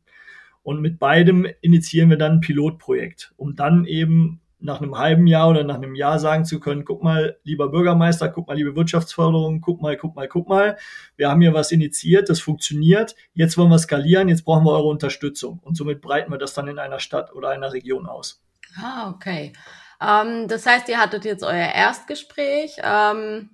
Und 0.63 0.81
mit 0.81 1.01
beidem 1.01 1.47
initiieren 1.61 2.11
wir 2.11 2.19
dann 2.19 2.35
ein 2.35 2.41
Pilotprojekt, 2.41 3.33
um 3.37 3.57
dann 3.57 3.85
eben 3.85 4.42
nach 4.63 4.81
einem 4.81 4.97
halben 4.97 5.27
Jahr 5.27 5.49
oder 5.51 5.65
nach 5.65 5.77
einem 5.77 5.95
Jahr 5.95 6.19
sagen 6.19 6.45
zu 6.45 6.61
können, 6.61 6.85
guck 6.85 7.03
mal, 7.03 7.39
lieber 7.43 7.69
Bürgermeister, 7.69 8.29
guck 8.29 8.47
mal, 8.47 8.57
liebe 8.57 8.77
Wirtschaftsförderung, 8.77 9.61
guck 9.61 9.83
mal, 9.83 9.97
guck 9.97 10.15
mal, 10.15 10.29
guck 10.29 10.49
mal, 10.49 10.77
wir 11.17 11.29
haben 11.29 11.41
hier 11.41 11.53
was 11.53 11.73
initiiert, 11.73 12.31
das 12.31 12.41
funktioniert, 12.41 13.15
jetzt 13.35 13.59
wollen 13.59 13.71
wir 13.71 13.79
skalieren, 13.79 14.29
jetzt 14.29 14.45
brauchen 14.45 14.65
wir 14.65 14.73
eure 14.73 14.89
Unterstützung. 14.89 15.59
Und 15.63 15.77
somit 15.77 16.01
breiten 16.01 16.31
wir 16.31 16.39
das 16.39 16.55
dann 16.55 16.69
in 16.69 16.79
einer 16.79 17.01
Stadt 17.01 17.33
oder 17.35 17.51
einer 17.51 17.73
Region 17.73 18.07
aus. 18.07 18.43
Ah, 18.77 19.11
okay. 19.11 19.53
Ähm, 20.01 20.49
das 20.49 20.65
heißt, 20.67 20.89
ihr 20.89 20.99
hattet 20.99 21.25
jetzt 21.25 21.43
euer 21.43 21.73
Erstgespräch. 21.75 22.77
Ähm, 22.83 23.51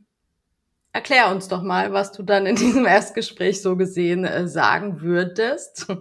erklär 0.92 1.30
uns 1.30 1.48
doch 1.48 1.62
mal, 1.62 1.92
was 1.92 2.12
du 2.12 2.22
dann 2.22 2.46
in 2.46 2.56
diesem 2.56 2.86
Erstgespräch 2.86 3.62
so 3.62 3.76
gesehen 3.76 4.24
äh, 4.24 4.46
sagen 4.46 5.00
würdest. 5.00 5.86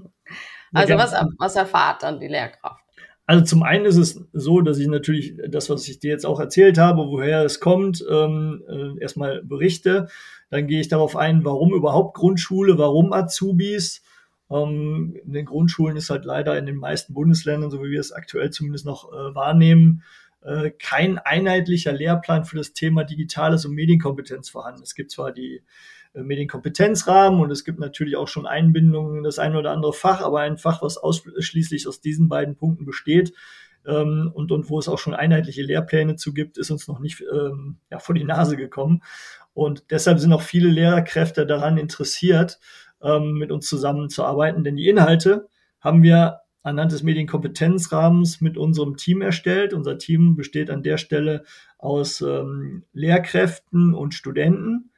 Also 0.74 0.96
was, 0.98 1.14
was 1.40 1.56
erfahrt 1.56 2.04
dann 2.04 2.20
die 2.20 2.28
Lehrkraft? 2.28 2.84
Also 3.28 3.44
zum 3.44 3.62
einen 3.62 3.86
ist 3.86 3.98
es 3.98 4.24
so, 4.32 4.62
dass 4.62 4.80
ich 4.80 4.88
natürlich 4.88 5.36
das, 5.50 5.70
was 5.70 5.86
ich 5.90 6.00
dir 6.00 6.12
jetzt 6.12 6.26
auch 6.26 6.40
erzählt 6.40 6.78
habe, 6.78 7.08
woher 7.08 7.44
es 7.44 7.60
kommt, 7.60 8.04
ähm, 8.10 8.64
äh, 8.70 9.02
erstmal 9.02 9.44
berichte. 9.44 10.08
Dann 10.50 10.66
gehe 10.66 10.80
ich 10.80 10.88
darauf 10.88 11.18
ein, 11.18 11.44
warum 11.44 11.74
überhaupt 11.74 12.16
Grundschule, 12.16 12.78
warum 12.78 13.12
Azubis. 13.12 14.02
Ähm, 14.50 15.18
in 15.26 15.34
den 15.34 15.46
Grundschulen 15.46 15.98
ist 15.98 16.10
halt 16.10 16.24
leider 16.24 16.58
in 16.58 16.66
den 16.66 16.78
meisten 16.78 17.14
Bundesländern, 17.14 17.70
so 17.70 17.84
wie 17.84 17.92
wir 17.92 18.00
es 18.00 18.14
aktuell 18.14 18.50
zumindest 18.52 18.86
noch 18.86 19.12
äh, 19.12 19.36
wahrnehmen, 19.36 20.04
äh, 20.42 20.72
kein 20.72 21.18
einheitlicher 21.18 21.92
Lehrplan 21.92 22.46
für 22.46 22.56
das 22.56 22.72
Thema 22.72 23.04
Digitales 23.04 23.66
und 23.66 23.76
Medienkompetenz 23.76 24.50
vorhanden. 24.50 24.84
Es 24.84 24.96
gibt 24.96 25.12
zwar 25.12 25.34
die 25.34 25.64
Medienkompetenzrahmen 26.24 27.40
und 27.40 27.52
es 27.52 27.64
gibt 27.64 27.80
natürlich 27.80 28.16
auch 28.16 28.28
schon 28.28 28.46
Einbindungen 28.46 29.18
in 29.18 29.24
das 29.24 29.40
eine 29.40 29.58
oder 29.58 29.72
andere 29.72 29.94
Fach, 29.94 30.22
aber 30.22 30.42
ein 30.42 30.58
Fach, 30.58 30.82
was 30.82 30.98
ausschließlich 30.98 31.88
aus 31.88 32.02
diesen 32.02 32.30
beiden 32.30 32.56
Punkten 32.56 32.86
besteht 32.86 33.34
ähm, 33.86 34.32
und, 34.34 34.52
und 34.52 34.70
wo 34.70 34.80
es 34.80 34.88
auch 34.88 35.00
schon 35.00 35.16
einheitliche 35.16 35.64
Lehrpläne 35.64 36.16
zu 36.16 36.34
gibt, 36.34 36.58
ist 36.58 36.72
uns 36.72 36.88
noch 36.88 37.00
nicht 37.00 37.24
ähm, 37.32 37.78
ja, 37.90 38.00
vor 38.00 38.16
die 38.16 38.24
Nase 38.24 38.58
gekommen. 38.58 39.02
Und 39.54 39.86
deshalb 39.90 40.20
sind 40.20 40.34
auch 40.34 40.42
viele 40.42 40.70
Lehrerkräfte 40.70 41.48
daran 41.48 41.78
interessiert, 41.78 42.60
ähm, 43.02 43.34
mit 43.34 43.52
uns 43.52 43.68
zusammenzuarbeiten, 43.68 44.64
denn 44.64 44.76
die 44.76 44.88
Inhalte 44.88 45.48
haben 45.80 46.04
wir 46.04 46.42
anhand 46.64 46.92
des 46.92 47.02
Medienkompetenzrahmens 47.02 48.42
mit 48.42 48.58
unserem 48.58 48.98
Team 48.98 49.22
erstellt. 49.22 49.74
Unser 49.74 49.98
Team 49.98 50.36
besteht 50.36 50.70
an 50.70 50.84
der 50.84 50.98
Stelle 50.98 51.44
aus 51.78 52.22
ähm, 52.22 52.84
Lehrkräften 52.94 53.94
und 53.94 54.14
Studenten. 54.14 54.92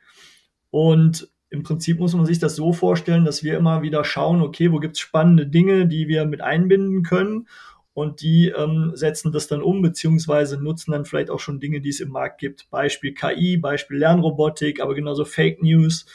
Und 0.72 1.30
im 1.50 1.64
Prinzip 1.64 2.00
muss 2.00 2.14
man 2.14 2.26
sich 2.26 2.40
das 2.40 2.56
so 2.56 2.74
vorstellen, 2.74 3.26
dass 3.26 3.44
wir 3.44 3.58
immer 3.58 3.82
wieder 3.82 4.04
schauen, 4.04 4.42
okay, 4.42 4.72
wo 4.72 4.78
gibt 4.78 4.96
es 4.96 5.00
spannende 5.00 5.48
Dinge, 5.48 5.88
die 5.88 6.08
wir 6.08 6.26
mit 6.26 6.42
einbinden 6.42 7.04
können 7.04 7.48
und 7.94 8.22
die 8.22 8.50
ähm, 8.50 8.92
setzen 8.94 9.32
das 9.32 9.48
dann 9.48 9.62
um, 9.62 9.82
beziehungsweise 9.82 10.62
nutzen 10.62 10.92
dann 10.92 11.06
vielleicht 11.06 11.32
auch 11.32 11.40
schon 11.40 11.60
Dinge, 11.60 11.82
die 11.82 11.90
es 11.90 12.00
im 12.00 12.10
Markt 12.10 12.40
gibt. 12.40 12.70
Beispiel 12.70 13.14
KI, 13.14 13.58
Beispiel 13.58 13.98
Lernrobotik, 13.98 14.80
aber 14.80 14.94
genauso 14.94 15.26
Fake 15.26 15.62
News, 15.64 16.06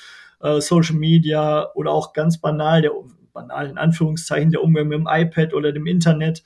äh, 0.41 0.61
Social 0.61 0.97
Media 0.97 1.73
oder 1.75 1.91
auch 1.91 2.13
ganz 2.13 2.41
banal, 2.41 2.81
der 2.81 2.93
banal 3.33 3.69
in 3.69 3.79
Anführungszeichen, 3.79 4.53
der 4.53 4.63
Umgang 4.63 4.87
mit 4.89 4.99
dem 4.99 5.09
iPad 5.11 5.53
oder 5.53 5.73
dem 5.73 5.87
Internet. 5.89 6.45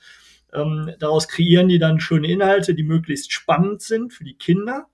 Ähm, 0.51 0.91
daraus 0.99 1.27
kreieren 1.27 1.67
die 1.67 1.77
dann 1.77 1.99
schöne 1.99 2.27
Inhalte, 2.27 2.73
die 2.73 2.83
möglichst 2.83 3.31
spannend 3.31 3.83
sind 3.83 4.11
für 4.11 4.23
die 4.23 4.33
Kinder 4.33 4.87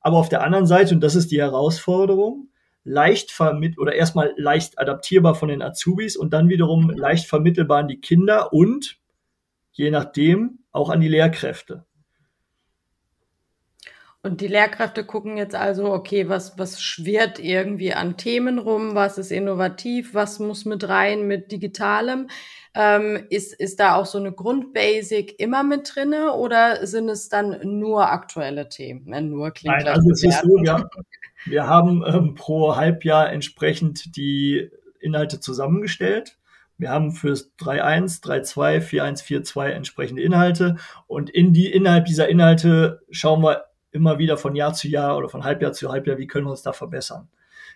aber 0.00 0.16
auf 0.16 0.28
der 0.28 0.42
anderen 0.42 0.66
Seite, 0.66 0.94
und 0.94 1.00
das 1.00 1.14
ist 1.14 1.30
die 1.30 1.40
Herausforderung, 1.40 2.48
leicht 2.84 3.30
vermittelt 3.30 3.78
oder 3.78 3.94
erstmal 3.94 4.34
leicht 4.36 4.78
adaptierbar 4.78 5.34
von 5.34 5.48
den 5.48 5.62
Azubis 5.62 6.16
und 6.16 6.32
dann 6.32 6.48
wiederum 6.48 6.90
leicht 6.90 7.26
vermittelbar 7.26 7.80
an 7.80 7.88
die 7.88 8.00
Kinder 8.00 8.52
und 8.52 8.98
je 9.72 9.90
nachdem 9.90 10.60
auch 10.72 10.88
an 10.88 11.00
die 11.00 11.08
Lehrkräfte. 11.08 11.84
Und 14.22 14.42
die 14.42 14.48
Lehrkräfte 14.48 15.04
gucken 15.04 15.38
jetzt 15.38 15.54
also, 15.54 15.94
okay, 15.94 16.28
was, 16.28 16.58
was 16.58 16.82
schwirrt 16.82 17.38
irgendwie 17.38 17.94
an 17.94 18.18
Themen 18.18 18.58
rum, 18.58 18.94
was 18.94 19.16
ist 19.16 19.32
innovativ, 19.32 20.12
was 20.12 20.38
muss 20.38 20.66
mit 20.66 20.86
rein 20.86 21.26
mit 21.26 21.50
Digitalem. 21.52 22.28
Ähm, 22.74 23.24
ist, 23.30 23.54
ist 23.54 23.80
da 23.80 23.94
auch 23.94 24.04
so 24.04 24.18
eine 24.18 24.32
Grundbasic 24.32 25.40
immer 25.40 25.62
mit 25.62 25.90
drinne 25.94 26.34
oder 26.34 26.86
sind 26.86 27.08
es 27.08 27.30
dann 27.30 27.60
nur 27.62 28.12
aktuelle 28.12 28.68
Themen? 28.68 29.08
Ja, 29.08 29.22
nur 29.22 29.52
klingt 29.52 29.78
Nein, 29.78 29.88
also 29.88 30.10
es 30.10 30.22
ist 30.22 30.42
so, 30.42 30.48
wir, 30.48 30.90
wir 31.46 31.66
haben 31.66 32.04
ähm, 32.06 32.34
pro 32.34 32.76
Halbjahr 32.76 33.32
entsprechend 33.32 34.16
die 34.16 34.68
Inhalte 35.00 35.40
zusammengestellt. 35.40 36.36
Wir 36.76 36.90
haben 36.90 37.12
fürs 37.12 37.52
3.1, 37.58 38.22
3.2, 38.22 38.80
4.1, 38.80 39.24
4.2 39.24 39.68
entsprechende 39.68 40.22
Inhalte 40.22 40.76
und 41.06 41.30
in 41.30 41.54
die, 41.54 41.72
innerhalb 41.72 42.04
dieser 42.04 42.28
Inhalte 42.28 43.00
schauen 43.10 43.42
wir 43.42 43.69
immer 43.92 44.18
wieder 44.18 44.36
von 44.36 44.54
Jahr 44.54 44.72
zu 44.72 44.88
Jahr 44.88 45.16
oder 45.16 45.28
von 45.28 45.44
Halbjahr 45.44 45.72
zu 45.72 45.90
Halbjahr, 45.90 46.18
wie 46.18 46.26
können 46.26 46.46
wir 46.46 46.52
uns 46.52 46.62
da 46.62 46.72
verbessern. 46.72 47.28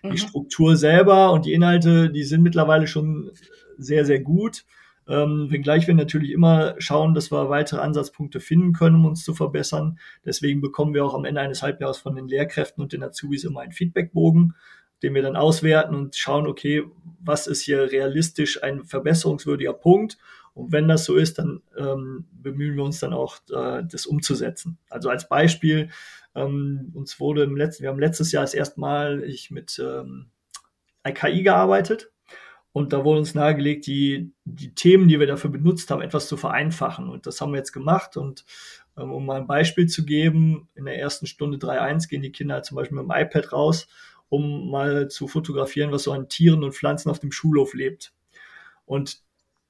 Mhm. 0.03 0.11
Die 0.11 0.17
Struktur 0.17 0.75
selber 0.75 1.31
und 1.31 1.45
die 1.45 1.53
Inhalte, 1.53 2.09
die 2.09 2.23
sind 2.23 2.43
mittlerweile 2.43 2.87
schon 2.87 3.31
sehr, 3.77 4.05
sehr 4.05 4.19
gut. 4.19 4.65
Ähm, 5.07 5.47
wenngleich 5.51 5.85
wir 5.85 5.93
natürlich 5.93 6.31
immer 6.31 6.75
schauen, 6.79 7.13
dass 7.13 7.31
wir 7.31 7.49
weitere 7.49 7.79
Ansatzpunkte 7.79 8.39
finden 8.39 8.73
können, 8.73 8.95
um 8.95 9.05
uns 9.05 9.23
zu 9.23 9.35
verbessern. 9.35 9.99
Deswegen 10.25 10.61
bekommen 10.61 10.93
wir 10.93 11.05
auch 11.05 11.13
am 11.13 11.25
Ende 11.25 11.41
eines 11.41 11.61
Halbjahres 11.61 11.99
von 11.99 12.15
den 12.15 12.27
Lehrkräften 12.27 12.81
und 12.81 12.91
den 12.91 13.03
Azubis 13.03 13.43
immer 13.43 13.61
einen 13.61 13.71
Feedbackbogen, 13.71 14.55
den 15.03 15.13
wir 15.13 15.21
dann 15.21 15.35
auswerten 15.35 15.93
und 15.93 16.15
schauen, 16.15 16.47
okay, 16.47 16.83
was 17.19 17.45
ist 17.45 17.61
hier 17.61 17.91
realistisch 17.91 18.63
ein 18.63 18.83
verbesserungswürdiger 18.83 19.73
Punkt 19.73 20.17
und 20.55 20.71
wenn 20.71 20.87
das 20.87 21.03
so 21.03 21.15
ist, 21.15 21.37
dann 21.37 21.61
ähm, 21.77 22.25
bemühen 22.31 22.77
wir 22.77 22.83
uns 22.83 22.99
dann 22.99 23.13
auch, 23.13 23.37
äh, 23.51 23.83
das 23.85 24.05
umzusetzen. 24.05 24.77
Also 24.89 25.09
als 25.09 25.27
Beispiel, 25.27 25.89
ähm, 26.33 26.91
uns 26.95 27.19
wurde 27.19 27.43
im 27.43 27.57
letzten, 27.57 27.83
wir 27.83 27.89
haben 27.89 27.99
letztes 27.99 28.31
Jahr 28.31 28.43
das 28.43 28.53
erste 28.53 28.79
Mal 28.79 29.23
ich 29.23 29.51
mit 29.51 29.77
ähm, 29.83 30.31
IKI 31.05 31.43
gearbeitet 31.43 32.09
und 32.71 32.93
da 32.93 33.03
wurde 33.03 33.19
uns 33.19 33.35
nahegelegt, 33.35 33.85
die, 33.85 34.33
die 34.45 34.73
Themen, 34.73 35.09
die 35.09 35.19
wir 35.19 35.27
dafür 35.27 35.49
benutzt 35.49 35.91
haben, 35.91 36.01
etwas 36.01 36.27
zu 36.29 36.37
vereinfachen. 36.37 37.09
Und 37.09 37.27
das 37.27 37.41
haben 37.41 37.51
wir 37.51 37.57
jetzt 37.57 37.73
gemacht. 37.73 38.15
Und 38.15 38.45
ähm, 38.97 39.11
um 39.11 39.25
mal 39.25 39.41
ein 39.41 39.47
Beispiel 39.47 39.87
zu 39.87 40.05
geben, 40.05 40.69
in 40.75 40.85
der 40.85 40.99
ersten 40.99 41.27
Stunde 41.27 41.57
3.1 41.57 42.07
gehen 42.07 42.21
die 42.21 42.31
Kinder 42.31 42.63
zum 42.63 42.75
Beispiel 42.75 42.97
mit 42.97 43.05
dem 43.05 43.15
iPad 43.15 43.51
raus, 43.51 43.87
um 44.29 44.71
mal 44.71 45.09
zu 45.09 45.27
fotografieren, 45.27 45.91
was 45.91 46.03
so 46.03 46.13
an 46.13 46.29
Tieren 46.29 46.63
und 46.63 46.75
Pflanzen 46.75 47.09
auf 47.09 47.19
dem 47.19 47.33
Schulhof 47.33 47.73
lebt. 47.73 48.13
Und 48.85 49.24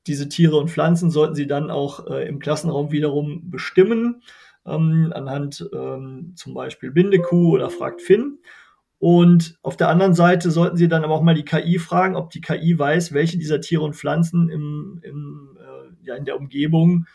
diese 0.07 0.29
Tiere 0.29 0.57
und 0.57 0.69
Pflanzen 0.69 1.09
sollten 1.09 1.35
sie 1.35 1.47
dann 1.47 1.71
auch 1.71 2.07
äh, 2.07 2.27
im 2.27 2.39
Klassenraum 2.39 2.91
wiederum 2.91 3.49
bestimmen, 3.49 4.21
ähm, 4.65 5.11
anhand 5.15 5.67
ähm, 5.73 6.33
zum 6.35 6.53
Beispiel 6.53 6.91
Bindekuh 6.91 7.53
oder 7.53 7.69
Fragt 7.69 8.01
Finn. 8.01 8.39
Und 8.97 9.57
auf 9.61 9.77
der 9.77 9.89
anderen 9.89 10.13
Seite 10.13 10.51
sollten 10.51 10.77
Sie 10.77 10.87
dann 10.87 11.03
aber 11.03 11.13
auch 11.13 11.21
mal 11.21 11.35
die 11.35 11.45
KI 11.45 11.79
fragen, 11.79 12.15
ob 12.15 12.31
die 12.31 12.41
KI 12.41 12.79
weiß, 12.79 13.13
welche 13.13 13.37
dieser 13.37 13.61
Tiere 13.61 13.83
und 13.83 13.95
Pflanzen 13.95 14.49
im, 14.49 14.99
im, 15.03 15.57
äh, 15.59 16.07
ja, 16.07 16.15
in 16.15 16.25
der 16.25 16.37
Umgebung 16.37 17.05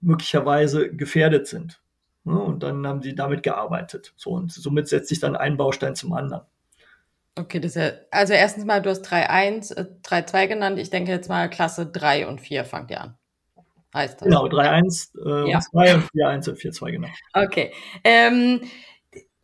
möglicherweise 0.00 0.90
gefährdet 0.94 1.46
sind. 1.46 1.80
Ja, 2.24 2.32
und 2.32 2.62
dann 2.62 2.86
haben 2.86 3.00
Sie 3.00 3.14
damit 3.14 3.42
gearbeitet. 3.42 4.12
So, 4.16 4.30
und 4.30 4.52
somit 4.52 4.88
setzt 4.88 5.08
sich 5.08 5.20
dann 5.20 5.36
ein 5.36 5.56
Baustein 5.56 5.94
zum 5.94 6.12
anderen. 6.12 6.42
Okay, 7.38 7.60
das 7.60 7.76
ist 7.76 7.82
ja, 7.82 7.90
also 8.10 8.32
erstens 8.32 8.64
mal, 8.64 8.80
du 8.80 8.88
hast 8.88 9.06
3.1, 9.06 9.76
äh, 9.76 9.86
3.2 10.02 10.46
genannt. 10.48 10.78
Ich 10.78 10.88
denke 10.88 11.12
jetzt 11.12 11.28
mal 11.28 11.50
Klasse 11.50 11.86
3 11.86 12.26
und 12.28 12.40
4 12.40 12.64
fangt 12.64 12.90
ihr 12.90 13.00
an. 13.00 13.18
Heißt 13.92 14.20
das? 14.20 14.28
Genau, 14.28 14.46
3.1 14.46 15.46
äh, 15.46 15.50
ja. 15.50 15.56
und 15.56 15.62
2 15.62 15.94
und 15.94 16.02
4.1 16.10 16.50
und 16.50 16.58
4.2, 16.58 16.90
genau. 16.92 17.08
Okay. 17.34 17.72
Ähm, 18.04 18.62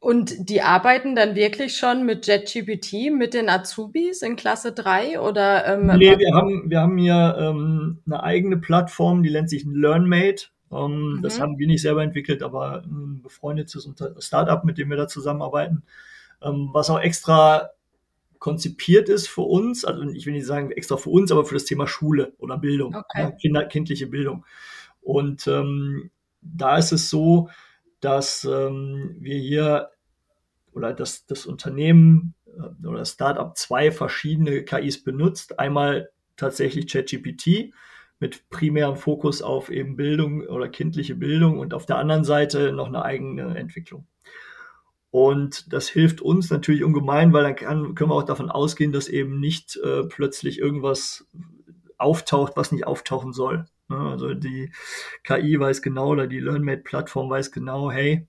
und 0.00 0.49
die 0.49 0.62
arbeiten 0.62 1.14
dann 1.14 1.37
wirklich 1.37 1.76
schon 1.76 2.04
mit 2.04 2.26
JetGPT, 2.26 3.12
mit 3.12 3.34
den 3.34 3.49
Azubis 3.49 4.22
in 4.22 4.37
Klasse 4.37 4.72
3 4.72 5.20
oder? 5.20 5.66
Ähm, 5.66 5.87
nee, 5.99 6.18
wir 6.18 6.34
haben, 6.34 6.70
wir 6.70 6.80
haben 6.80 6.96
hier 6.99 7.37
ähm, 7.38 7.99
eine 8.06 8.22
eigene 8.22 8.56
Plattform, 8.56 9.22
die 9.22 9.30
nennt 9.30 9.50
sich 9.50 9.64
LearnMate. 9.64 10.46
Ähm, 10.72 11.16
mhm. 11.16 11.22
Das 11.22 11.40
haben 11.40 11.58
wir 11.58 11.66
nicht 11.66 11.82
selber 11.82 12.02
entwickelt, 12.02 12.42
aber 12.42 12.82
ein 12.84 13.20
befreundetes 13.22 13.88
Startup, 14.18 14.64
mit 14.64 14.78
dem 14.78 14.88
wir 14.88 14.96
da 14.96 15.06
zusammenarbeiten, 15.06 15.82
ähm, 16.42 16.70
was 16.72 16.88
auch 16.88 16.99
extra 16.99 17.70
konzipiert 18.42 19.08
ist 19.08 19.28
für 19.28 19.42
uns, 19.42 19.84
also 19.84 20.02
ich 20.02 20.26
will 20.26 20.32
nicht 20.32 20.46
sagen 20.46 20.72
extra 20.72 20.96
für 20.96 21.11
uns, 21.11 21.30
aber 21.30 21.44
für 21.44 21.54
das 21.54 21.64
Thema 21.64 21.87
Schule 21.87 22.32
oder 22.38 22.58
Bildung, 22.58 22.92
okay. 22.92 23.22
ja, 23.22 23.30
Kinder, 23.30 23.64
kindliche 23.66 24.08
Bildung. 24.08 24.44
Und 25.00 25.46
ähm, 25.46 26.11
da 26.40 26.76
ist 26.76 26.90
es 26.90 27.08
so, 27.08 27.50
dass 28.00 28.42
ähm, 28.42 29.14
wir 29.20 29.38
hier 29.38 29.90
oder 30.72 30.92
dass 30.92 31.25
das 31.25 31.46
Unternehmen 31.46 32.34
äh, 32.46 32.84
oder 32.84 32.99
das 32.99 33.12
Startup 33.12 33.56
zwei 33.56 33.92
verschiedene 33.92 34.64
KIs 34.64 35.04
benutzt. 35.04 35.61
Einmal 35.61 36.11
tatsächlich 36.37 36.88
ChatGPT 36.88 37.72
mit 38.18 38.49
primärem 38.50 38.96
Fokus 38.96 39.40
auf 39.40 39.70
eben 39.70 39.94
Bildung 39.94 40.40
oder 40.49 40.68
kindliche 40.68 41.14
Bildung 41.14 41.61
und 41.61 41.75
auf 41.75 41.87
der 41.87 41.99
anderen 41.99 42.25
Seite 42.25 42.72
noch 42.72 42.88
eine 42.88 43.04
eigene 43.04 43.56
Entwicklung. 43.56 44.04
Und 45.12 45.71
das 45.71 45.90
hilft 45.90 46.23
uns 46.23 46.49
natürlich 46.49 46.83
ungemein, 46.83 47.35
weil 47.35 47.42
dann 47.42 47.54
kann, 47.54 47.95
können 47.95 48.11
wir 48.11 48.14
auch 48.14 48.23
davon 48.23 48.50
ausgehen, 48.50 48.92
dass 48.92 49.09
eben 49.09 49.40
nicht 49.40 49.76
äh, 49.76 50.04
plötzlich 50.04 50.59
irgendwas 50.59 51.26
auftaucht, 51.99 52.54
was 52.57 52.73
nicht 52.73 52.87
auftauchen 52.87 53.35
soll. 53.35 53.66
Ne? 53.88 53.99
Also 53.99 54.33
die 54.33 54.73
KI 55.23 55.61
weiß 55.61 55.83
genau 55.83 56.09
oder 56.09 56.26
die 56.26 56.40
LearnMate-Plattform 56.40 57.28
weiß 57.28 57.52
genau, 57.52 57.90
hey, 57.90 58.26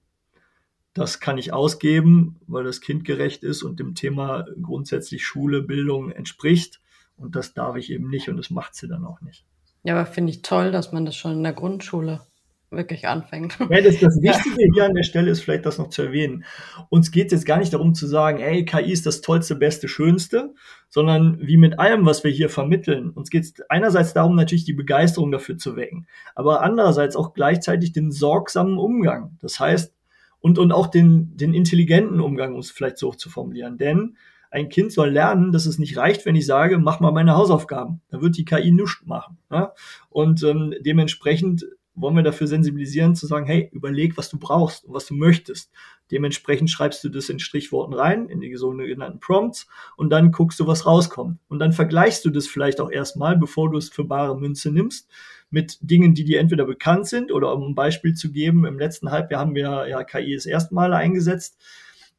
das 0.93 1.21
kann 1.21 1.37
ich 1.37 1.53
ausgeben, 1.53 2.41
weil 2.47 2.65
das 2.65 2.81
kindgerecht 2.81 3.43
ist 3.43 3.63
und 3.63 3.79
dem 3.79 3.95
Thema 3.95 4.45
grundsätzlich 4.61 5.25
Schule, 5.25 5.61
Bildung 5.61 6.11
entspricht. 6.11 6.81
Und 7.15 7.37
das 7.37 7.53
darf 7.53 7.77
ich 7.77 7.91
eben 7.91 8.09
nicht 8.09 8.27
und 8.27 8.35
das 8.35 8.49
macht 8.49 8.75
sie 8.75 8.89
dann 8.89 9.05
auch 9.05 9.21
nicht. 9.21 9.45
Ja, 9.83 9.95
aber 9.95 10.05
finde 10.05 10.31
ich 10.31 10.41
toll, 10.41 10.73
dass 10.73 10.91
man 10.91 11.05
das 11.05 11.15
schon 11.15 11.31
in 11.31 11.43
der 11.43 11.53
Grundschule 11.53 12.27
wirklich 12.75 13.07
anfängt. 13.07 13.57
Ja, 13.59 13.81
das, 13.81 13.99
das 13.99 14.15
Wichtige 14.21 14.71
hier 14.73 14.85
an 14.85 14.93
der 14.93 15.03
Stelle 15.03 15.31
ist 15.31 15.41
vielleicht 15.41 15.65
das 15.65 15.77
noch 15.77 15.89
zu 15.89 16.03
erwähnen. 16.03 16.43
Uns 16.89 17.11
geht 17.11 17.27
es 17.27 17.31
jetzt 17.33 17.45
gar 17.45 17.57
nicht 17.57 17.73
darum 17.73 17.93
zu 17.93 18.07
sagen, 18.07 18.39
ey, 18.39 18.65
KI 18.65 18.91
ist 18.91 19.05
das 19.05 19.21
Tollste, 19.21 19.55
Beste, 19.55 19.87
Schönste, 19.87 20.53
sondern 20.89 21.39
wie 21.41 21.57
mit 21.57 21.79
allem, 21.79 22.05
was 22.05 22.23
wir 22.23 22.31
hier 22.31 22.49
vermitteln. 22.49 23.09
Uns 23.09 23.29
geht 23.29 23.43
es 23.43 23.53
einerseits 23.69 24.13
darum, 24.13 24.35
natürlich 24.35 24.65
die 24.65 24.73
Begeisterung 24.73 25.31
dafür 25.31 25.57
zu 25.57 25.75
wecken, 25.75 26.07
aber 26.35 26.61
andererseits 26.61 27.15
auch 27.15 27.33
gleichzeitig 27.33 27.93
den 27.93 28.11
sorgsamen 28.11 28.77
Umgang. 28.77 29.37
Das 29.41 29.59
heißt, 29.59 29.93
und, 30.39 30.59
und 30.59 30.73
auch 30.73 30.87
den, 30.87 31.37
den 31.37 31.53
intelligenten 31.53 32.19
Umgang, 32.19 32.53
um 32.53 32.59
es 32.59 32.69
vielleicht 32.69 32.97
so 32.97 33.11
zu 33.11 33.29
formulieren. 33.29 33.77
Denn 33.77 34.17
ein 34.51 34.69
Kind 34.69 34.91
soll 34.91 35.09
lernen, 35.09 35.51
dass 35.51 35.65
es 35.65 35.79
nicht 35.79 35.97
reicht, 35.97 36.25
wenn 36.25 36.35
ich 36.35 36.45
sage, 36.45 36.77
mach 36.77 36.99
mal 36.99 37.11
meine 37.11 37.33
Hausaufgaben. 37.33 38.01
Da 38.09 38.21
wird 38.21 38.37
die 38.37 38.45
KI 38.45 38.71
nichts 38.71 39.03
machen. 39.05 39.39
Ja? 39.49 39.73
Und 40.09 40.43
ähm, 40.43 40.75
dementsprechend 40.81 41.65
wollen 41.95 42.15
wir 42.15 42.23
dafür 42.23 42.47
sensibilisieren, 42.47 43.15
zu 43.15 43.27
sagen, 43.27 43.45
hey, 43.45 43.69
überleg, 43.71 44.17
was 44.17 44.29
du 44.29 44.37
brauchst 44.37 44.85
und 44.85 44.93
was 44.93 45.05
du 45.05 45.13
möchtest. 45.13 45.71
Dementsprechend 46.11 46.69
schreibst 46.69 47.03
du 47.03 47.09
das 47.09 47.29
in 47.29 47.39
Strichworten 47.39 47.93
rein, 47.93 48.29
in 48.29 48.41
die 48.41 48.55
sogenannten 48.55 49.19
Prompts, 49.19 49.67
und 49.95 50.09
dann 50.09 50.31
guckst 50.31 50.59
du, 50.59 50.67
was 50.67 50.85
rauskommt. 50.85 51.39
Und 51.47 51.59
dann 51.59 51.71
vergleichst 51.71 52.25
du 52.25 52.29
das 52.29 52.47
vielleicht 52.47 52.81
auch 52.81 52.91
erstmal, 52.91 53.37
bevor 53.37 53.71
du 53.71 53.77
es 53.77 53.89
für 53.89 54.03
bare 54.03 54.39
Münze 54.39 54.71
nimmst, 54.71 55.09
mit 55.49 55.77
Dingen, 55.81 56.15
die 56.15 56.23
dir 56.23 56.39
entweder 56.39 56.65
bekannt 56.65 57.07
sind 57.07 57.31
oder 57.31 57.53
um 57.53 57.63
ein 57.63 57.75
Beispiel 57.75 58.15
zu 58.15 58.31
geben, 58.31 58.65
im 58.65 58.79
letzten 58.79 59.11
Halbjahr 59.11 59.41
haben 59.41 59.55
wir 59.55 59.87
ja 59.87 60.03
KI 60.03 60.33
das 60.33 60.47
erste 60.47 60.73
Mal 60.73 60.93
eingesetzt. 60.93 61.61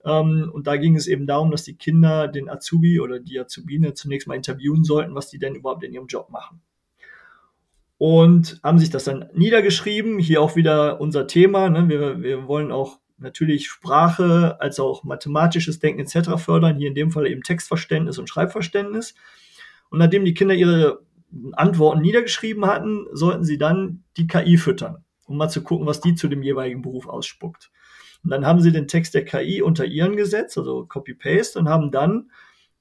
Ähm, 0.05 0.51
und 0.53 0.69
da 0.69 0.77
ging 0.77 0.95
es 0.95 1.09
eben 1.09 1.27
darum, 1.27 1.51
dass 1.51 1.65
die 1.65 1.77
Kinder 1.77 2.29
den 2.29 2.49
Azubi 2.49 3.01
oder 3.01 3.19
die 3.19 3.41
Azubine 3.41 3.95
zunächst 3.95 4.29
mal 4.29 4.37
interviewen 4.37 4.85
sollten, 4.85 5.17
was 5.17 5.31
die 5.31 5.39
denn 5.39 5.57
überhaupt 5.57 5.83
in 5.83 5.93
ihrem 5.93 6.07
Job 6.07 6.31
machen 6.31 6.63
und 8.05 8.61
haben 8.63 8.79
sich 8.79 8.91
das 8.91 9.05
dann 9.05 9.31
niedergeschrieben. 9.33 10.19
Hier 10.19 10.43
auch 10.43 10.57
wieder 10.57 11.01
unser 11.01 11.27
Thema. 11.27 11.71
Ne? 11.71 11.89
Wir, 11.89 12.21
wir 12.21 12.47
wollen 12.47 12.71
auch 12.71 12.99
natürlich 13.17 13.69
Sprache 13.69 14.61
als 14.61 14.79
auch 14.79 15.05
mathematisches 15.05 15.79
Denken 15.79 16.01
etc. 16.01 16.33
fördern. 16.37 16.77
Hier 16.77 16.89
in 16.89 16.95
dem 16.95 17.11
Fall 17.13 17.27
eben 17.27 17.43
Textverständnis 17.43 18.19
und 18.19 18.29
Schreibverständnis. 18.29 19.15
Und 19.89 20.01
nachdem 20.01 20.27
die 20.27 20.35
Kinder 20.35 20.55
ihre 20.55 21.01
Antworten 21.53 22.03
niedergeschrieben 22.03 22.67
hatten, 22.67 23.07
sollten 23.11 23.43
sie 23.43 23.57
dann 23.57 24.05
die 24.19 24.27
KI 24.27 24.59
füttern, 24.59 25.03
um 25.25 25.39
mal 25.39 25.49
zu 25.49 25.63
gucken, 25.63 25.87
was 25.87 26.03
die 26.03 26.15
zu 26.15 26.29
dem 26.29 26.43
jeweiligen 26.43 26.83
Beruf 26.83 27.09
ausspuckt. 27.09 27.71
Und 28.23 28.29
dann 28.29 28.45
haben 28.45 28.61
sie 28.61 28.71
den 28.71 28.87
Text 28.87 29.15
der 29.15 29.25
KI 29.25 29.63
unter 29.63 29.87
ihren 29.87 30.15
gesetzt, 30.15 30.59
also 30.59 30.85
Copy-Paste, 30.85 31.59
und 31.59 31.71
haben 31.71 31.91
dann 31.91 32.31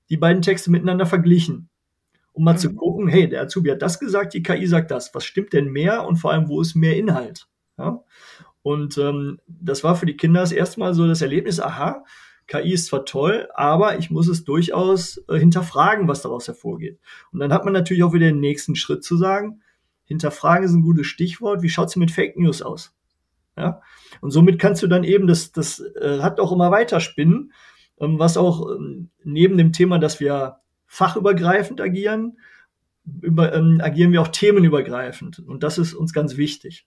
die 0.10 0.18
beiden 0.18 0.42
Texte 0.42 0.70
miteinander 0.70 1.06
verglichen 1.06 1.70
um 2.34 2.44
mal 2.44 2.54
mhm. 2.54 2.58
zu 2.58 2.74
gucken, 2.74 3.08
hey, 3.08 3.30
der 3.30 3.44
Azubi 3.44 3.70
hat 3.70 3.82
das 3.82 4.00
gesagt, 4.00 4.34
die 4.34 4.44
KI 4.44 4.68
sagt 4.68 4.92
das. 4.92 5.14
Was 5.16 5.24
stimmt 5.26 5.54
denn 5.54 5.72
mehr 5.72 6.06
und 6.06 6.18
vor 6.18 6.32
allem, 6.32 6.50
wo 6.50 6.62
ist 6.62 6.76
mehr 6.76 6.98
Inhalt? 6.98 7.48
Ja? 7.78 8.04
Und 8.64 8.98
ähm, 8.98 9.40
das 9.48 9.84
war 9.84 9.96
für 9.96 10.06
die 10.06 10.18
Kinder 10.18 10.42
das 10.42 10.52
erste 10.52 10.80
Mal 10.80 10.94
so 10.94 11.08
das 11.08 11.22
Erlebnis, 11.22 11.60
aha, 11.60 12.04
KI 12.48 12.74
ist 12.74 12.88
zwar 12.88 13.06
toll, 13.06 13.48
aber 13.54 13.98
ich 13.98 14.10
muss 14.10 14.28
es 14.28 14.44
durchaus 14.44 15.24
äh, 15.30 15.38
hinterfragen, 15.38 16.08
was 16.08 16.22
daraus 16.22 16.48
hervorgeht. 16.48 17.00
Und 17.32 17.40
dann 17.40 17.54
hat 17.54 17.64
man 17.64 17.74
natürlich 17.74 18.04
auch 18.04 18.14
wieder 18.14 18.28
den 18.28 18.40
nächsten 18.40 18.76
Schritt 18.76 19.04
zu 19.04 19.16
sagen, 19.16 19.62
hinterfragen 20.06 20.66
ist 20.66 20.74
ein 20.74 20.82
gutes 20.82 21.08
Stichwort, 21.08 21.62
wie 21.62 21.70
schaut 21.70 21.88
es 21.88 21.96
mit 21.96 22.12
Fake 22.12 22.38
News 22.38 22.62
aus? 22.62 22.94
Ja? 23.58 23.82
Und 24.22 24.32
somit 24.32 24.60
kannst 24.60 24.84
du 24.84 24.88
dann 24.88 25.04
eben, 25.04 25.28
das, 25.28 25.52
das 25.52 25.80
äh, 25.80 26.20
hat 26.22 26.40
auch 26.40 26.52
immer 26.52 26.72
weiter 26.72 27.00
spinnen, 27.00 27.54
ähm, 28.00 28.20
was 28.20 28.38
auch 28.38 28.70
ähm, 28.72 29.10
neben 29.24 29.58
dem 29.58 29.72
Thema, 29.72 30.00
dass 30.00 30.20
wir 30.20 30.58
fachübergreifend 30.94 31.82
agieren, 31.82 32.38
über, 33.22 33.52
ähm, 33.56 33.82
agieren 33.82 34.12
wir 34.12 34.22
auch 34.22 34.28
themenübergreifend. 34.28 35.40
Und 35.40 35.64
das 35.64 35.80
ist 35.80 35.96
uns 35.96 36.14
ganz 36.14 36.38
wichtig. 36.38 36.86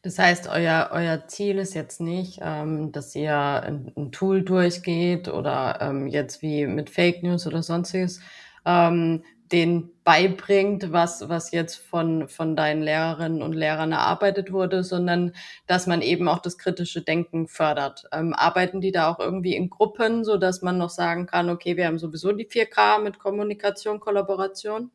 Das 0.00 0.18
heißt, 0.18 0.48
euer, 0.48 0.88
euer 0.92 1.26
Ziel 1.28 1.58
ist 1.58 1.74
jetzt 1.74 2.00
nicht, 2.00 2.40
ähm, 2.42 2.90
dass 2.90 3.14
ihr 3.14 3.36
ein, 3.36 3.92
ein, 3.94 4.12
Tool 4.12 4.42
durchgeht 4.42 5.28
oder 5.28 5.78
ähm, 5.82 6.06
jetzt 6.06 6.40
wie 6.40 6.66
mit 6.66 6.88
Fake 6.88 7.22
News 7.22 7.46
oder 7.46 7.62
sonstiges, 7.62 8.20
ähm, 8.64 9.24
den 9.52 9.90
beibringt, 10.04 10.92
was, 10.92 11.28
was 11.28 11.50
jetzt 11.50 11.76
von, 11.76 12.28
von 12.28 12.56
deinen 12.56 12.82
Lehrerinnen 12.82 13.42
und 13.42 13.52
Lehrern 13.52 13.92
erarbeitet 13.92 14.52
wurde, 14.52 14.84
sondern 14.84 15.32
dass 15.66 15.86
man 15.86 16.02
eben 16.02 16.28
auch 16.28 16.38
das 16.38 16.58
kritische 16.58 17.02
Denken 17.02 17.48
fördert. 17.48 18.04
Ähm, 18.12 18.32
arbeiten 18.32 18.80
die 18.80 18.92
da 18.92 19.08
auch 19.08 19.18
irgendwie 19.18 19.56
in 19.56 19.70
Gruppen, 19.70 20.24
so 20.24 20.36
dass 20.36 20.62
man 20.62 20.78
noch 20.78 20.90
sagen 20.90 21.26
kann, 21.26 21.50
okay, 21.50 21.76
wir 21.76 21.86
haben 21.86 21.98
sowieso 21.98 22.32
die 22.32 22.46
4K 22.46 23.02
mit 23.02 23.18
Kommunikation, 23.18 24.00
Kollaboration? 24.00 24.90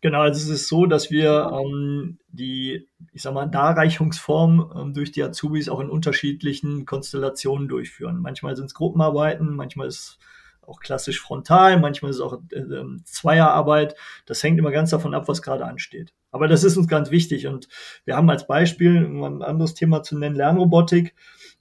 Genau, 0.00 0.20
also 0.20 0.40
es 0.40 0.60
ist 0.60 0.68
so, 0.68 0.86
dass 0.86 1.10
wir 1.10 1.50
ähm, 1.52 2.18
die, 2.28 2.86
ich 3.12 3.22
sag 3.22 3.34
mal, 3.34 3.46
Darreichungsform 3.46 4.72
ähm, 4.76 4.94
durch 4.94 5.12
die 5.12 5.22
Azubis 5.22 5.68
auch 5.68 5.80
in 5.80 5.90
unterschiedlichen 5.90 6.86
Konstellationen 6.86 7.68
durchführen. 7.68 8.20
Manchmal 8.20 8.56
sind 8.56 8.66
es 8.66 8.74
Gruppenarbeiten, 8.74 9.54
manchmal 9.54 9.88
ist 9.88 10.18
auch 10.68 10.80
klassisch 10.80 11.20
frontal, 11.20 11.80
manchmal 11.80 12.10
ist 12.10 12.16
es 12.18 12.22
auch 12.22 12.40
äh, 12.52 12.84
Zweierarbeit. 13.04 13.96
Das 14.26 14.42
hängt 14.42 14.58
immer 14.58 14.70
ganz 14.70 14.90
davon 14.90 15.14
ab, 15.14 15.28
was 15.28 15.42
gerade 15.42 15.64
ansteht. 15.64 16.12
Aber 16.30 16.46
das 16.46 16.62
ist 16.62 16.76
uns 16.76 16.88
ganz 16.88 17.10
wichtig 17.10 17.46
und 17.46 17.68
wir 18.04 18.16
haben 18.16 18.28
als 18.30 18.46
Beispiel, 18.46 19.04
um 19.04 19.22
ein 19.24 19.42
anderes 19.42 19.74
Thema 19.74 20.02
zu 20.02 20.18
nennen, 20.18 20.36
Lernrobotik. 20.36 21.14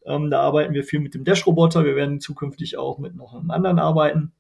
Ähm, 0.06 0.30
da 0.30 0.42
arbeiten 0.42 0.74
wir 0.74 0.84
viel 0.84 1.00
mit 1.00 1.14
dem 1.14 1.24
Dash-Roboter. 1.24 1.86
Wir 1.86 1.96
werden 1.96 2.20
zukünftig 2.20 2.78
auch 2.78 2.98
mit 2.98 3.16
noch 3.16 3.34
einem 3.34 3.52
anderen 3.52 3.80
arbeiten. 3.80 4.34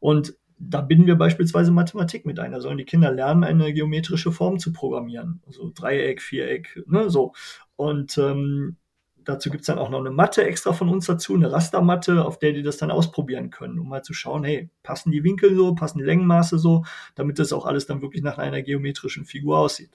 Und 0.00 0.34
da 0.58 0.80
binden 0.80 1.06
wir 1.06 1.16
beispielsweise 1.16 1.72
Mathematik 1.72 2.24
mit 2.24 2.38
ein. 2.38 2.52
Da 2.52 2.60
sollen 2.60 2.78
die 2.78 2.84
Kinder 2.84 3.10
lernen, 3.10 3.44
eine 3.44 3.72
geometrische 3.72 4.32
Form 4.32 4.58
zu 4.58 4.72
programmieren. 4.72 5.42
Also 5.46 5.72
Dreieck, 5.74 6.22
Viereck, 6.22 6.82
ne, 6.86 7.10
so. 7.10 7.32
Und 7.76 8.16
ähm, 8.18 8.76
dazu 9.24 9.50
gibt's 9.50 9.66
dann 9.66 9.78
auch 9.78 9.90
noch 9.90 10.00
eine 10.00 10.10
Matte 10.10 10.44
extra 10.44 10.72
von 10.72 10.88
uns 10.88 11.06
dazu, 11.06 11.34
eine 11.34 11.52
Rastermatte, 11.52 12.24
auf 12.24 12.38
der 12.38 12.52
die 12.52 12.62
das 12.62 12.76
dann 12.76 12.90
ausprobieren 12.90 13.50
können, 13.50 13.78
um 13.78 13.88
mal 13.88 14.02
zu 14.02 14.14
schauen, 14.14 14.44
hey, 14.44 14.70
passen 14.82 15.10
die 15.10 15.24
Winkel 15.24 15.54
so, 15.54 15.74
passen 15.74 15.98
die 15.98 16.04
Längenmaße 16.04 16.58
so, 16.58 16.84
damit 17.14 17.38
das 17.38 17.52
auch 17.52 17.66
alles 17.66 17.86
dann 17.86 18.02
wirklich 18.02 18.22
nach 18.22 18.38
einer 18.38 18.62
geometrischen 18.62 19.24
Figur 19.24 19.58
aussieht. 19.58 19.90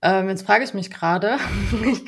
Ähm, 0.00 0.28
jetzt 0.28 0.46
frage 0.46 0.62
ich 0.62 0.74
mich 0.74 0.90
gerade, 0.90 1.38
ich 1.84 2.04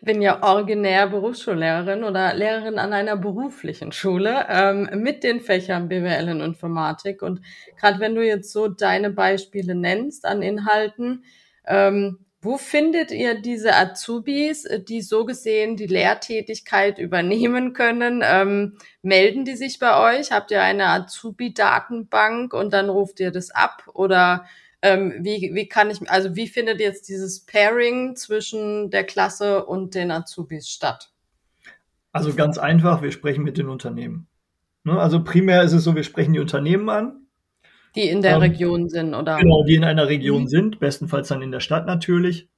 bin 0.00 0.22
ja 0.22 0.42
originär 0.44 1.08
Berufsschullehrerin 1.08 2.04
oder 2.04 2.34
Lehrerin 2.34 2.78
an 2.78 2.92
einer 2.92 3.16
beruflichen 3.16 3.90
Schule 3.90 4.46
ähm, 4.48 4.88
mit 5.02 5.24
den 5.24 5.40
Fächern 5.40 5.88
BWL 5.88 6.30
und 6.30 6.40
Informatik. 6.40 7.20
Und 7.22 7.40
gerade 7.76 7.98
wenn 7.98 8.14
du 8.14 8.24
jetzt 8.24 8.52
so 8.52 8.68
deine 8.68 9.10
Beispiele 9.10 9.74
nennst 9.74 10.24
an 10.24 10.40
Inhalten, 10.40 11.24
ähm, 11.66 12.20
wo 12.42 12.58
findet 12.58 13.12
ihr 13.12 13.40
diese 13.40 13.74
Azubis, 13.74 14.68
die 14.88 15.00
so 15.00 15.24
gesehen 15.24 15.76
die 15.76 15.86
Lehrtätigkeit 15.86 16.98
übernehmen 16.98 17.72
können? 17.72 18.20
Ähm, 18.24 18.76
melden 19.00 19.44
die 19.44 19.54
sich 19.54 19.78
bei 19.78 20.18
euch? 20.18 20.32
Habt 20.32 20.50
ihr 20.50 20.60
eine 20.60 20.88
Azubi-Datenbank 20.88 22.52
und 22.52 22.72
dann 22.72 22.90
ruft 22.90 23.20
ihr 23.20 23.30
das 23.30 23.52
ab? 23.52 23.84
Oder 23.94 24.44
ähm, 24.82 25.14
wie, 25.20 25.52
wie 25.54 25.68
kann 25.68 25.88
ich, 25.88 26.10
also 26.10 26.34
wie 26.34 26.48
findet 26.48 26.80
jetzt 26.80 27.08
dieses 27.08 27.46
Pairing 27.46 28.16
zwischen 28.16 28.90
der 28.90 29.04
Klasse 29.04 29.64
und 29.64 29.94
den 29.94 30.10
Azubis 30.10 30.68
statt? 30.68 31.12
Also 32.10 32.34
ganz 32.34 32.58
einfach, 32.58 33.02
wir 33.02 33.12
sprechen 33.12 33.44
mit 33.44 33.56
den 33.56 33.68
Unternehmen. 33.68 34.26
Ne? 34.82 34.98
Also 34.98 35.22
primär 35.22 35.62
ist 35.62 35.72
es 35.72 35.84
so, 35.84 35.94
wir 35.94 36.02
sprechen 36.02 36.32
die 36.32 36.40
Unternehmen 36.40 36.88
an. 36.88 37.21
Die 37.94 38.08
in 38.08 38.22
der 38.22 38.36
ähm, 38.36 38.40
Region 38.40 38.88
sind, 38.88 39.14
oder? 39.14 39.38
Genau, 39.38 39.64
die 39.64 39.74
in 39.74 39.84
einer 39.84 40.08
Region 40.08 40.42
mhm. 40.42 40.48
sind, 40.48 40.80
bestenfalls 40.80 41.28
dann 41.28 41.42
in 41.42 41.50
der 41.50 41.60
Stadt 41.60 41.86
natürlich. 41.86 42.48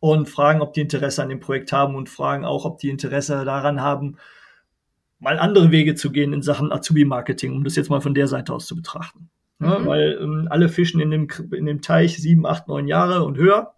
Und 0.00 0.28
fragen, 0.28 0.62
ob 0.62 0.72
die 0.72 0.80
Interesse 0.80 1.22
an 1.22 1.28
dem 1.28 1.40
Projekt 1.40 1.72
haben 1.72 1.94
und 1.94 2.08
fragen 2.08 2.44
auch, 2.44 2.64
ob 2.64 2.78
die 2.78 2.88
Interesse 2.88 3.44
daran 3.44 3.82
haben, 3.82 4.16
mal 5.18 5.38
andere 5.38 5.70
Wege 5.70 5.94
zu 5.94 6.10
gehen 6.10 6.32
in 6.32 6.42
Sachen 6.42 6.72
Azubi-Marketing, 6.72 7.52
um 7.52 7.64
das 7.64 7.76
jetzt 7.76 7.90
mal 7.90 8.00
von 8.00 8.14
der 8.14 8.26
Seite 8.26 8.54
aus 8.54 8.66
zu 8.66 8.74
betrachten. 8.74 9.28
Ja, 9.60 9.78
mhm. 9.78 9.86
Weil 9.86 10.18
ähm, 10.20 10.48
alle 10.50 10.68
fischen 10.68 11.00
in 11.00 11.10
dem, 11.10 11.28
in 11.52 11.66
dem 11.66 11.82
Teich 11.82 12.16
sieben, 12.16 12.46
acht, 12.46 12.66
neun 12.66 12.88
Jahre 12.88 13.24
und 13.24 13.36
höher. 13.36 13.74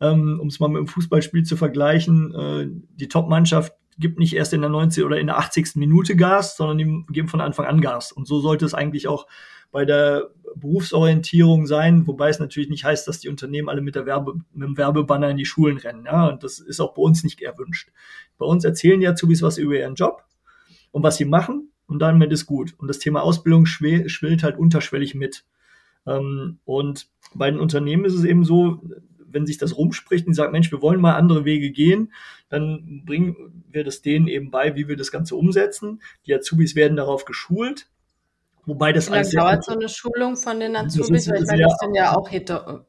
Ähm, 0.00 0.38
um 0.40 0.48
es 0.48 0.60
mal 0.60 0.68
mit 0.68 0.78
dem 0.78 0.86
Fußballspiel 0.86 1.42
zu 1.42 1.56
vergleichen, 1.56 2.34
äh, 2.34 2.66
die 2.94 3.08
Top-Mannschaft 3.08 3.74
gibt 3.98 4.18
nicht 4.18 4.34
erst 4.34 4.52
in 4.52 4.60
der 4.60 4.70
90. 4.70 5.04
oder 5.04 5.18
in 5.18 5.26
der 5.26 5.38
80. 5.38 5.76
Minute 5.76 6.16
Gas, 6.16 6.56
sondern 6.56 6.78
die 6.78 7.12
geben 7.12 7.28
von 7.28 7.40
Anfang 7.40 7.66
an 7.66 7.80
Gas. 7.80 8.12
Und 8.12 8.26
so 8.26 8.40
sollte 8.40 8.64
es 8.64 8.74
eigentlich 8.74 9.08
auch 9.08 9.26
bei 9.70 9.84
der 9.84 10.30
Berufsorientierung 10.54 11.66
sein, 11.66 12.06
wobei 12.06 12.28
es 12.28 12.38
natürlich 12.38 12.68
nicht 12.68 12.84
heißt, 12.84 13.08
dass 13.08 13.18
die 13.18 13.28
Unternehmen 13.28 13.68
alle 13.68 13.80
mit, 13.80 13.96
der 13.96 14.06
Werbe, 14.06 14.34
mit 14.52 14.68
dem 14.68 14.76
Werbebanner 14.76 15.30
in 15.30 15.36
die 15.36 15.46
Schulen 15.46 15.78
rennen. 15.78 16.04
Ja, 16.06 16.28
und 16.28 16.44
das 16.44 16.60
ist 16.60 16.80
auch 16.80 16.94
bei 16.94 17.02
uns 17.02 17.24
nicht 17.24 17.42
erwünscht. 17.42 17.90
Bei 18.38 18.46
uns 18.46 18.64
erzählen 18.64 19.00
die 19.00 19.08
Azubis 19.08 19.42
was 19.42 19.58
über 19.58 19.76
ihren 19.76 19.96
Job 19.96 20.24
und 20.92 21.02
was 21.02 21.16
sie 21.16 21.24
machen 21.24 21.72
und 21.86 22.00
damit 22.00 22.32
ist 22.32 22.46
gut. 22.46 22.74
Und 22.78 22.88
das 22.88 23.00
Thema 23.00 23.22
Ausbildung 23.22 23.66
schwillt 23.66 24.42
halt 24.42 24.58
unterschwellig 24.58 25.14
mit. 25.14 25.44
Ähm, 26.06 26.58
und 26.64 27.08
bei 27.34 27.50
den 27.50 27.60
Unternehmen 27.60 28.04
ist 28.04 28.14
es 28.14 28.24
eben 28.24 28.44
so, 28.44 28.80
wenn 29.34 29.46
sich 29.46 29.58
das 29.58 29.76
rumspricht 29.76 30.26
und 30.26 30.34
sagt, 30.34 30.52
Mensch, 30.52 30.70
wir 30.72 30.80
wollen 30.80 31.00
mal 31.00 31.14
andere 31.14 31.44
Wege 31.44 31.70
gehen, 31.70 32.12
dann 32.48 33.02
bringen 33.04 33.64
wir 33.70 33.84
das 33.84 34.00
denen 34.00 34.28
eben 34.28 34.50
bei, 34.50 34.76
wie 34.76 34.88
wir 34.88 34.96
das 34.96 35.10
Ganze 35.10 35.36
umsetzen. 35.36 36.00
Die 36.26 36.34
Azubis 36.34 36.74
werden 36.74 36.96
darauf 36.96 37.24
geschult. 37.24 37.88
Wobei 38.66 38.92
das 38.92 39.08
Wie 39.08 39.14
lange 39.14 39.28
dauert 39.28 39.64
so 39.64 39.72
eine 39.72 39.88
Schulung 39.88 40.36
von 40.36 40.60
den 40.60 40.74
Azubis? 40.76 41.28
Weil 41.28 41.42
ich 41.42 41.46
meine, 41.46 41.62
das 41.64 41.76
sind 41.78 41.94
ja 41.94 42.16
auch 42.16 42.30
heter 42.30 42.86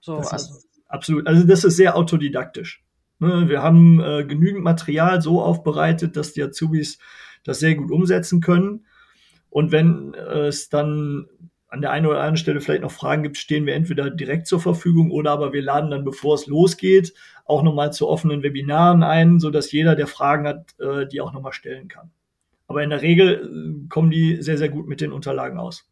so. 0.00 0.18
Also. 0.18 0.60
Absolut. 0.88 1.26
Also 1.26 1.44
das 1.44 1.64
ist 1.64 1.76
sehr 1.76 1.96
autodidaktisch. 1.96 2.84
Ne, 3.18 3.48
wir 3.48 3.62
haben 3.62 4.00
äh, 4.00 4.24
genügend 4.24 4.62
Material 4.62 5.20
so 5.20 5.42
aufbereitet, 5.42 6.16
dass 6.16 6.32
die 6.32 6.42
Azubis 6.42 6.98
das 7.44 7.58
sehr 7.58 7.74
gut 7.74 7.90
umsetzen 7.90 8.40
können. 8.40 8.86
Und 9.50 9.72
wenn 9.72 10.14
äh, 10.14 10.48
es 10.48 10.68
dann 10.68 11.26
an 11.76 11.82
der 11.82 11.90
einen 11.90 12.06
oder 12.06 12.20
anderen 12.20 12.38
Stelle 12.38 12.62
vielleicht 12.62 12.82
noch 12.82 12.90
Fragen 12.90 13.22
gibt, 13.22 13.36
stehen 13.36 13.66
wir 13.66 13.74
entweder 13.74 14.08
direkt 14.08 14.46
zur 14.46 14.60
Verfügung 14.60 15.10
oder 15.10 15.30
aber 15.30 15.52
wir 15.52 15.60
laden 15.60 15.90
dann, 15.90 16.04
bevor 16.04 16.34
es 16.34 16.46
losgeht, 16.46 17.12
auch 17.44 17.62
nochmal 17.62 17.92
zu 17.92 18.08
offenen 18.08 18.42
Webinaren 18.42 19.02
ein, 19.02 19.40
sodass 19.40 19.70
jeder, 19.70 19.94
der 19.94 20.06
Fragen 20.06 20.48
hat, 20.48 20.74
äh, 20.80 21.06
die 21.06 21.20
auch 21.20 21.34
nochmal 21.34 21.52
stellen 21.52 21.88
kann. 21.88 22.10
Aber 22.66 22.82
in 22.82 22.88
der 22.88 23.02
Regel 23.02 23.84
äh, 23.84 23.88
kommen 23.90 24.10
die 24.10 24.40
sehr, 24.40 24.56
sehr 24.56 24.70
gut 24.70 24.88
mit 24.88 25.02
den 25.02 25.12
Unterlagen 25.12 25.58
aus. 25.58 25.86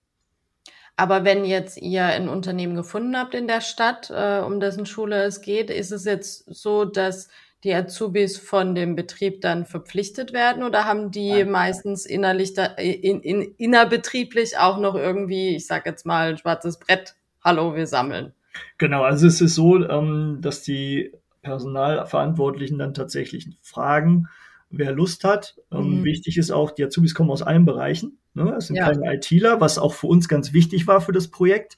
Aber 0.97 1.25
wenn 1.25 1.45
jetzt 1.45 1.77
ihr 1.83 2.05
ein 2.07 2.31
Unternehmen 2.31 2.77
gefunden 2.77 3.17
habt 3.19 3.35
in 3.35 3.47
der 3.47 3.61
Stadt, 3.61 4.11
äh, 4.11 4.41
um 4.41 4.61
dessen 4.61 4.87
Schule 4.87 5.25
es 5.25 5.43
geht, 5.43 5.69
ist 5.69 5.91
es 5.91 6.07
jetzt 6.07 6.47
so, 6.47 6.87
dass 6.87 7.29
die 7.65 7.75
Azubis 7.75 8.37
von 8.37 8.75
dem 8.75 8.95
Betrieb 8.95 9.41
dann 9.41 9.65
verpflichtet 9.65 10.33
werden 10.33 10.63
oder 10.63 10.85
haben 10.85 11.11
die 11.11 11.33
Nein. 11.33 11.51
meistens 11.51 12.05
innerlich 12.05 12.53
da, 12.53 12.67
in, 12.67 13.21
in, 13.21 13.55
innerbetrieblich 13.57 14.59
auch 14.59 14.79
noch 14.79 14.95
irgendwie, 14.95 15.57
ich 15.57 15.67
sag 15.67 15.87
jetzt 15.87 16.05
mal, 16.05 16.31
ein 16.31 16.39
schwarzes 16.39 16.79
Brett, 16.79 17.17
hallo, 17.43 17.75
wir 17.75 17.87
sammeln? 17.87 18.35
Genau, 18.77 19.03
also 19.03 19.27
es 19.27 19.41
ist 19.41 19.55
so, 19.55 19.83
ähm, 19.83 20.39
dass 20.43 20.63
die 20.63 21.13
Personalverantwortlichen 21.43 22.79
dann 22.79 22.95
tatsächlich 22.95 23.49
fragen, 23.63 24.29
wer 24.71 24.93
Lust 24.93 25.25
hat. 25.25 25.57
Ähm, 25.73 26.01
mhm. 26.01 26.05
Wichtig 26.05 26.37
ist 26.37 26.51
auch, 26.51 26.71
die 26.71 26.85
Azubis 26.85 27.15
kommen 27.15 27.31
aus 27.31 27.43
allen 27.43 27.65
Bereichen. 27.65 28.19
Ne? 28.35 28.55
Es 28.59 28.67
sind 28.67 28.77
ja. 28.77 28.91
keine 28.91 29.15
ITler, 29.15 29.61
was 29.61 29.79
auch 29.79 29.95
für 29.95 30.07
uns 30.07 30.29
ganz 30.29 30.53
wichtig 30.53 30.87
war 30.87 31.01
für 31.01 31.13
das 31.13 31.29
Projekt 31.29 31.77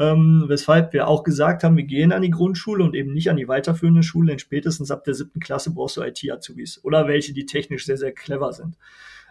ähm, 0.00 0.44
weshalb 0.46 0.94
wir 0.94 1.06
auch 1.06 1.24
gesagt 1.24 1.62
haben, 1.62 1.76
wir 1.76 1.84
gehen 1.84 2.10
an 2.10 2.22
die 2.22 2.30
Grundschule 2.30 2.82
und 2.82 2.94
eben 2.94 3.12
nicht 3.12 3.28
an 3.28 3.36
die 3.36 3.48
weiterführende 3.48 4.02
Schule, 4.02 4.30
denn 4.30 4.38
spätestens 4.38 4.90
ab 4.90 5.04
der 5.04 5.12
siebten 5.12 5.40
Klasse 5.40 5.74
brauchst 5.74 5.98
du 5.98 6.02
IT-Azubis 6.02 6.82
oder 6.82 7.06
welche, 7.06 7.34
die 7.34 7.44
technisch 7.44 7.84
sehr, 7.84 7.98
sehr 7.98 8.12
clever 8.12 8.54
sind. 8.54 8.78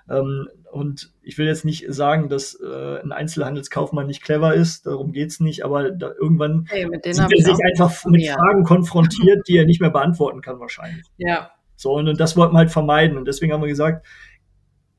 Ähm, 0.08 0.47
und 0.71 1.12
ich 1.23 1.39
will 1.39 1.47
jetzt 1.47 1.65
nicht 1.65 1.86
sagen, 1.89 2.29
dass 2.29 2.53
äh, 2.53 3.01
ein 3.01 3.12
Einzelhandelskaufmann 3.12 4.05
nicht 4.05 4.21
clever 4.21 4.53
ist, 4.53 4.86
darum 4.86 5.12
geht's 5.12 5.39
nicht, 5.39 5.65
aber 5.65 5.89
da, 5.89 6.12
irgendwann 6.19 6.67
hey, 6.69 6.88
sieht 7.03 7.32
er 7.32 7.43
sich 7.43 7.65
einfach 7.65 8.05
mit. 8.05 8.27
Fragen 8.27 8.63
konfrontiert, 8.63 9.47
die 9.47 9.58
er 9.58 9.65
nicht 9.65 9.82
mehr 9.82 9.89
beantworten 9.89 10.41
kann 10.41 10.60
wahrscheinlich. 10.60 11.05
Ja. 11.17 11.49
So, 11.75 11.93
und, 11.93 12.08
und 12.08 12.19
das 12.19 12.38
wollten 12.38 12.53
wir 12.53 12.60
halt 12.60 12.71
vermeiden. 12.71 13.17
Und 13.17 13.27
deswegen 13.27 13.53
haben 13.53 13.62
wir 13.62 13.69
gesagt, 13.69 14.05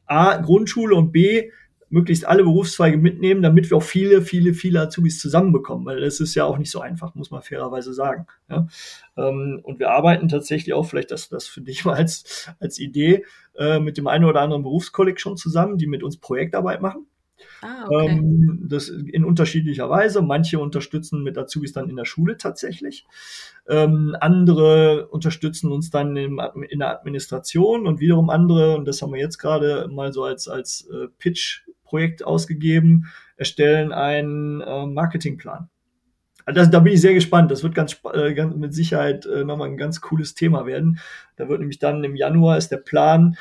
A, 0.07 0.37
Grundschule 0.39 0.97
und 0.97 1.13
B, 1.13 1.51
möglichst 1.91 2.27
alle 2.27 2.45
Berufszweige 2.45 2.97
mitnehmen, 2.97 3.43
damit 3.43 3.69
wir 3.69 3.77
auch 3.77 3.83
viele, 3.83 4.23
viele, 4.23 4.55
viele 4.55 4.81
Azubis 4.81 5.19
zusammenbekommen, 5.19 5.85
weil 5.85 6.01
das 6.01 6.21
ist 6.21 6.35
ja 6.37 6.45
auch 6.45 6.57
nicht 6.57 6.71
so 6.71 6.81
einfach, 6.81 7.15
muss 7.15 7.31
man 7.31 7.43
fairerweise 7.43 7.93
sagen. 7.93 8.27
Ja? 8.49 8.69
Ähm, 9.17 9.61
und 9.65 9.81
wir 9.81 9.91
arbeiten 9.91 10.29
tatsächlich 10.29 10.73
auch, 10.73 10.87
vielleicht 10.87 11.11
das, 11.11 11.29
das 11.29 11.47
für 11.47 11.61
dich 11.61 11.85
mal 11.85 11.97
als, 11.97 12.49
als 12.61 12.79
Idee, 12.79 13.25
äh, 13.57 13.81
mit 13.81 13.99
dem 13.99 14.07
einen 14.07 14.25
oder 14.25 14.41
anderen 14.41 14.63
Berufskolleg 14.63 15.21
schon 15.21 15.37
zusammen, 15.37 15.79
die 15.79 15.89
mit 15.89 16.03
uns 16.03 16.17
Projektarbeit 16.17 16.81
machen. 16.81 17.07
Ah, 17.63 17.87
okay. 17.87 18.09
ähm, 18.09 18.67
das 18.69 18.89
in 18.89 19.25
unterschiedlicher 19.25 19.89
Weise. 19.89 20.23
Manche 20.23 20.59
unterstützen 20.59 21.23
mit 21.23 21.39
Azubis 21.39 21.73
dann 21.73 21.89
in 21.89 21.97
der 21.97 22.05
Schule 22.05 22.37
tatsächlich. 22.37 23.07
Ähm, 23.69 24.17
andere 24.21 25.09
unterstützen 25.09 25.73
uns 25.73 25.91
dann 25.91 26.17
im, 26.17 26.41
in 26.69 26.81
der 26.81 26.91
Administration 26.91 27.87
und 27.87 28.01
wiederum 28.01 28.31
andere, 28.31 28.77
und 28.77 28.87
das 28.87 29.03
haben 29.03 29.13
wir 29.13 29.21
jetzt 29.21 29.39
gerade 29.39 29.89
mal 29.89 30.13
so 30.13 30.25
als, 30.25 30.49
als 30.49 30.89
äh, 30.93 31.09
Pitch-Projekt 31.91 32.25
ausgegeben, 32.25 33.07
erstellen 33.37 33.93
einen 33.93 34.61
äh, 34.61 34.87
Marketingplan. 34.87 35.69
Also 36.47 36.61
das, 36.61 36.71
da 36.71 36.81
bin 36.81 36.95
ich 36.95 37.01
sehr 37.01 37.15
gespannt. 37.15 37.51
Das 37.51 37.63
wird 37.63 37.75
ganz, 37.75 38.01
äh, 38.13 38.33
ganz 38.35 38.55
mit 38.57 38.75
Sicherheit 38.75 39.27
äh, 39.27 39.45
nochmal 39.45 39.69
ein 39.69 39.77
ganz 39.77 40.01
cooles 40.01 40.35
Thema 40.35 40.67
werden. 40.67 40.99
Da 41.37 41.49
wird 41.49 41.61
nämlich 41.61 41.79
dann 41.79 42.03
im 42.05 42.17
Januar 42.17 42.57
ist 42.57 42.71
der 42.71 42.79
Plan, 42.79 43.37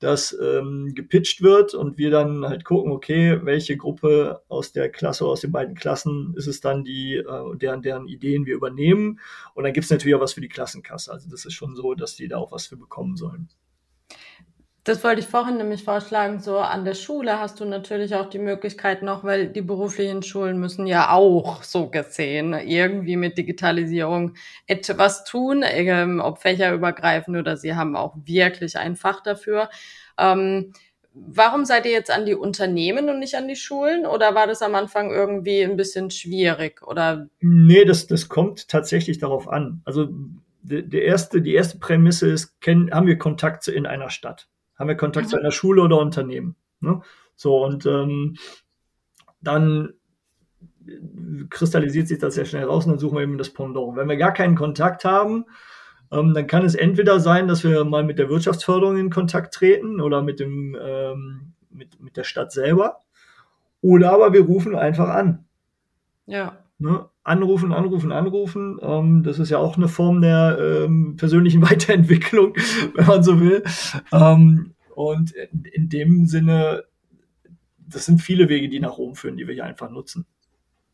dass 0.00 0.36
ähm, 0.38 0.92
gepitcht 0.94 1.40
wird 1.40 1.72
und 1.72 1.98
wir 1.98 2.10
dann 2.10 2.44
halt 2.46 2.64
gucken, 2.64 2.92
okay, 2.92 3.40
welche 3.42 3.76
Gruppe 3.76 4.42
aus 4.48 4.72
der 4.72 4.90
Klasse, 4.90 5.24
aus 5.24 5.40
den 5.40 5.52
beiden 5.52 5.74
Klassen 5.74 6.34
ist 6.36 6.46
es 6.46 6.60
dann, 6.60 6.84
die, 6.84 7.14
äh, 7.14 7.56
deren, 7.56 7.80
deren 7.80 8.06
Ideen 8.06 8.44
wir 8.44 8.54
übernehmen. 8.54 9.20
Und 9.54 9.64
dann 9.64 9.72
gibt 9.72 9.84
es 9.84 9.90
natürlich 9.90 10.14
auch 10.14 10.20
was 10.20 10.34
für 10.34 10.42
die 10.42 10.48
Klassenkasse. 10.48 11.12
Also 11.12 11.30
das 11.30 11.44
ist 11.44 11.54
schon 11.54 11.74
so, 11.74 11.94
dass 11.94 12.16
die 12.16 12.28
da 12.28 12.38
auch 12.38 12.52
was 12.52 12.66
für 12.66 12.76
bekommen 12.76 13.16
sollen. 13.16 13.48
Das 14.84 15.02
wollte 15.02 15.20
ich 15.20 15.26
vorhin 15.26 15.56
nämlich 15.56 15.82
vorschlagen, 15.82 16.40
so 16.40 16.58
an 16.58 16.84
der 16.84 16.92
Schule 16.92 17.40
hast 17.40 17.58
du 17.58 17.64
natürlich 17.64 18.14
auch 18.14 18.28
die 18.28 18.38
Möglichkeit 18.38 19.02
noch, 19.02 19.24
weil 19.24 19.48
die 19.48 19.62
beruflichen 19.62 20.22
Schulen 20.22 20.58
müssen 20.60 20.86
ja 20.86 21.10
auch 21.10 21.62
so 21.62 21.88
gesehen 21.88 22.52
irgendwie 22.52 23.16
mit 23.16 23.38
Digitalisierung 23.38 24.34
etwas 24.66 25.24
tun, 25.24 25.64
ähm, 25.66 26.20
ob 26.22 26.38
fächerübergreifend 26.38 27.38
oder 27.38 27.56
sie 27.56 27.74
haben 27.74 27.96
auch 27.96 28.14
wirklich 28.26 28.76
ein 28.76 28.94
Fach 28.94 29.22
dafür. 29.22 29.70
Ähm, 30.18 30.74
warum 31.14 31.64
seid 31.64 31.86
ihr 31.86 31.92
jetzt 31.92 32.10
an 32.10 32.26
die 32.26 32.34
Unternehmen 32.34 33.08
und 33.08 33.20
nicht 33.20 33.36
an 33.36 33.48
die 33.48 33.56
Schulen? 33.56 34.04
Oder 34.04 34.34
war 34.34 34.46
das 34.46 34.60
am 34.60 34.74
Anfang 34.74 35.10
irgendwie 35.10 35.62
ein 35.62 35.78
bisschen 35.78 36.10
schwierig? 36.10 36.86
Oder? 36.86 37.28
Nee, 37.40 37.86
das, 37.86 38.06
das 38.06 38.28
kommt 38.28 38.68
tatsächlich 38.68 39.16
darauf 39.16 39.48
an. 39.48 39.80
Also 39.86 40.08
der 40.62 41.02
erste, 41.04 41.40
die 41.40 41.54
erste 41.54 41.78
Prämisse 41.78 42.28
ist, 42.28 42.60
kennen, 42.60 42.90
haben 42.90 43.06
wir 43.06 43.16
Kontakt 43.16 43.66
in 43.68 43.86
einer 43.86 44.10
Stadt? 44.10 44.48
Haben 44.76 44.88
wir 44.88 44.96
Kontakt 44.96 45.26
mhm. 45.26 45.30
zu 45.30 45.38
einer 45.38 45.50
Schule 45.50 45.82
oder 45.82 45.98
Unternehmen. 45.98 46.56
Ne? 46.80 47.00
So, 47.36 47.64
und 47.64 47.86
ähm, 47.86 48.36
dann 49.40 49.94
kristallisiert 51.50 52.08
sich 52.08 52.18
das 52.18 52.34
sehr 52.34 52.44
schnell 52.44 52.64
raus 52.64 52.84
und 52.84 52.92
dann 52.92 52.98
suchen 52.98 53.16
wir 53.16 53.22
eben 53.22 53.38
das 53.38 53.50
Pendant. 53.50 53.96
Wenn 53.96 54.08
wir 54.08 54.16
gar 54.16 54.32
keinen 54.32 54.54
Kontakt 54.54 55.04
haben, 55.04 55.46
ähm, 56.10 56.34
dann 56.34 56.46
kann 56.46 56.64
es 56.64 56.74
entweder 56.74 57.20
sein, 57.20 57.48
dass 57.48 57.64
wir 57.64 57.84
mal 57.84 58.04
mit 58.04 58.18
der 58.18 58.28
Wirtschaftsförderung 58.28 58.96
in 58.96 59.10
Kontakt 59.10 59.54
treten 59.54 60.00
oder 60.00 60.22
mit, 60.22 60.40
dem, 60.40 60.76
ähm, 60.80 61.54
mit, 61.70 62.00
mit 62.00 62.16
der 62.16 62.24
Stadt 62.24 62.52
selber. 62.52 63.02
Oder 63.80 64.12
aber 64.12 64.32
wir 64.32 64.42
rufen 64.42 64.74
einfach 64.74 65.08
an. 65.08 65.44
Ja. 66.26 66.58
Ne? 66.78 67.08
Anrufen, 67.24 67.72
anrufen, 67.72 68.12
anrufen. 68.12 68.78
Ähm, 68.82 69.22
das 69.22 69.38
ist 69.38 69.50
ja 69.50 69.58
auch 69.58 69.76
eine 69.76 69.88
Form 69.88 70.20
der 70.20 70.58
ähm, 70.60 71.16
persönlichen 71.16 71.62
Weiterentwicklung, 71.70 72.54
wenn 72.94 73.06
man 73.06 73.22
so 73.22 73.40
will. 73.40 73.64
Ähm, 74.12 74.74
und 74.94 75.32
in, 75.32 75.64
in 75.64 75.88
dem 75.88 76.26
Sinne, 76.26 76.84
das 77.78 78.04
sind 78.06 78.20
viele 78.20 78.48
Wege, 78.48 78.68
die 78.68 78.78
nach 78.78 78.98
Rom 78.98 79.14
führen, 79.14 79.36
die 79.36 79.46
wir 79.46 79.54
hier 79.54 79.64
einfach 79.64 79.90
nutzen. 79.90 80.26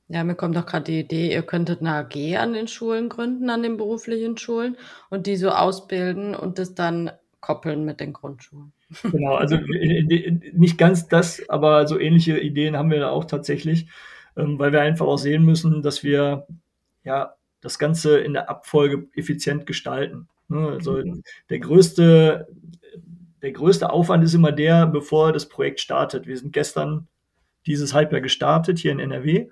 Ja, 0.06 0.24
mir 0.24 0.34
kommt 0.34 0.56
doch 0.56 0.66
gerade 0.66 0.84
die 0.84 1.00
Idee, 1.00 1.32
ihr 1.32 1.42
könntet 1.42 1.80
eine 1.80 1.94
AG 1.94 2.36
an 2.36 2.52
den 2.52 2.66
Schulen 2.66 3.08
gründen, 3.08 3.48
an 3.48 3.62
den 3.62 3.76
beruflichen 3.76 4.36
Schulen 4.36 4.76
und 5.08 5.26
die 5.26 5.36
so 5.36 5.50
ausbilden 5.50 6.34
und 6.34 6.58
das 6.58 6.74
dann 6.74 7.12
koppeln 7.40 7.84
mit 7.84 8.00
den 8.00 8.12
Grundschulen. 8.12 8.72
Genau, 9.02 9.34
also 9.34 9.56
nicht 10.52 10.78
ganz 10.78 11.06
das, 11.06 11.48
aber 11.48 11.86
so 11.86 11.98
ähnliche 11.98 12.38
Ideen 12.38 12.76
haben 12.76 12.90
wir 12.90 12.98
da 12.98 13.10
auch 13.10 13.24
tatsächlich 13.24 13.86
ähm, 14.36 14.58
weil 14.58 14.72
wir 14.72 14.80
einfach 14.80 15.06
auch 15.06 15.18
sehen 15.18 15.44
müssen, 15.44 15.82
dass 15.82 16.02
wir 16.02 16.46
ja 17.04 17.34
das 17.60 17.78
Ganze 17.78 18.18
in 18.18 18.32
der 18.32 18.48
Abfolge 18.48 19.08
effizient 19.14 19.66
gestalten. 19.66 20.28
Ne? 20.48 20.68
Also 20.68 20.92
mhm. 20.96 21.22
der 21.48 21.58
größte, 21.58 22.48
der 23.42 23.52
größte 23.52 23.90
Aufwand 23.90 24.24
ist 24.24 24.34
immer 24.34 24.52
der, 24.52 24.86
bevor 24.86 25.32
das 25.32 25.48
Projekt 25.48 25.80
startet. 25.80 26.26
Wir 26.26 26.36
sind 26.36 26.52
gestern 26.52 27.08
dieses 27.66 27.94
Halbjahr 27.94 28.20
gestartet 28.20 28.78
hier 28.78 28.92
in 28.92 29.00
NRW. 29.00 29.48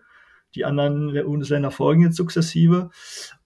Die 0.55 0.65
anderen 0.65 1.13
Bundesländer 1.13 1.71
folgen 1.71 2.03
jetzt 2.03 2.17
sukzessive. 2.17 2.91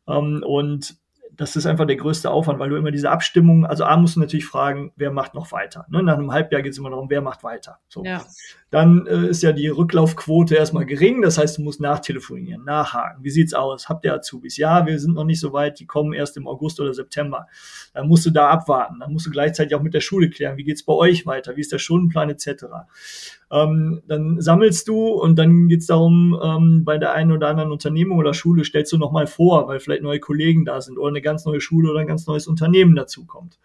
Ähm, 0.07 0.42
und 0.47 0.97
das 1.37 1.57
ist 1.57 1.66
einfach 1.66 1.87
der 1.87 1.97
größte 1.97 2.31
Aufwand, 2.31 2.59
weil 2.59 2.68
du 2.68 2.77
immer 2.77 2.90
diese 2.90 3.11
Abstimmung, 3.11 3.64
also 3.64 3.85
A 3.85 3.97
musst 3.97 4.16
du 4.16 4.21
natürlich 4.21 4.45
fragen, 4.45 4.92
wer 4.97 5.11
macht 5.11 5.35
noch 5.35 5.51
weiter. 5.53 5.87
Ne? 5.88 6.03
Nach 6.03 6.18
einem 6.18 6.33
Halbjahr 6.33 6.62
geht 6.62 6.73
es 6.73 6.79
immer 6.79 6.90
darum, 6.90 7.09
wer 7.09 7.23
macht 7.23 7.42
weiter. 7.42 7.79
So. 7.88 8.05
Ja. 8.05 8.23
Dann 8.71 9.07
äh, 9.07 9.29
ist 9.29 9.42
ja 9.42 9.53
die 9.53 9.68
Rücklaufquote 9.68 10.55
erstmal 10.55 10.87
gering, 10.87 11.23
das 11.23 11.38
heißt, 11.38 11.59
du 11.59 11.62
musst 11.62 11.81
nachtelefonieren, 11.81 12.64
nachhaken. 12.64 13.23
Wie 13.23 13.31
sieht's 13.31 13.55
aus? 13.55 13.88
Habt 13.88 14.05
ihr 14.05 14.14
Azubis? 14.14 14.57
Ja, 14.57 14.87
wir 14.87 14.99
sind 14.99 15.14
noch 15.14 15.25
nicht 15.25 15.40
so 15.40 15.53
weit, 15.53 15.79
die 15.79 15.87
kommen 15.87 16.12
erst 16.12 16.37
im 16.37 16.47
August 16.47 16.81
oder 16.81 16.92
September. 16.92 17.47
Dann 17.95 18.09
musst 18.09 18.27
du 18.27 18.31
da 18.31 18.49
abwarten. 18.49 19.01
Dann 19.01 19.12
musst 19.12 19.27
du 19.27 19.31
gleichzeitig 19.31 19.75
auch 19.75 19.83
mit 19.83 19.95
der 19.95 20.01
Schule 20.01 20.31
klären, 20.31 20.57
wie 20.57 20.64
geht's 20.64 20.85
bei 20.85 20.92
euch 20.92 21.27
weiter, 21.27 21.57
wie 21.57 21.61
ist 21.61 21.73
der 21.73 21.79
Stundenplan 21.79 22.31
etc. 22.31 22.64
Ähm, 23.51 24.03
dann 24.07 24.40
sammelst 24.40 24.88
du 24.88 25.09
und 25.09 25.38
dann 25.38 25.68
geht's 25.68 25.87
darum, 25.87 26.38
ähm, 26.42 26.85
bei 26.85 26.97
der 26.97 27.12
einen 27.12 27.33
oder 27.33 27.49
anderen 27.49 27.71
Unternehmung 27.71 28.18
oder 28.18 28.33
Schule 28.33 28.64
stellst 28.64 28.92
du 28.92 28.99
nochmal 28.99 29.27
vor, 29.27 29.68
weil 29.68 29.81
vielleicht 29.81 30.03
neue 30.03 30.21
Kollegen 30.21 30.64
da 30.64 30.81
sind 30.81 30.99
oder 30.99 31.11
eine 31.11 31.22
ganz 31.23 31.45
neue 31.45 31.61
Schule 31.61 31.91
oder 31.91 32.01
ein 32.01 32.07
ganz 32.07 32.27
neues 32.27 32.47
Unternehmen 32.47 32.95
dazukommt. 32.95 33.59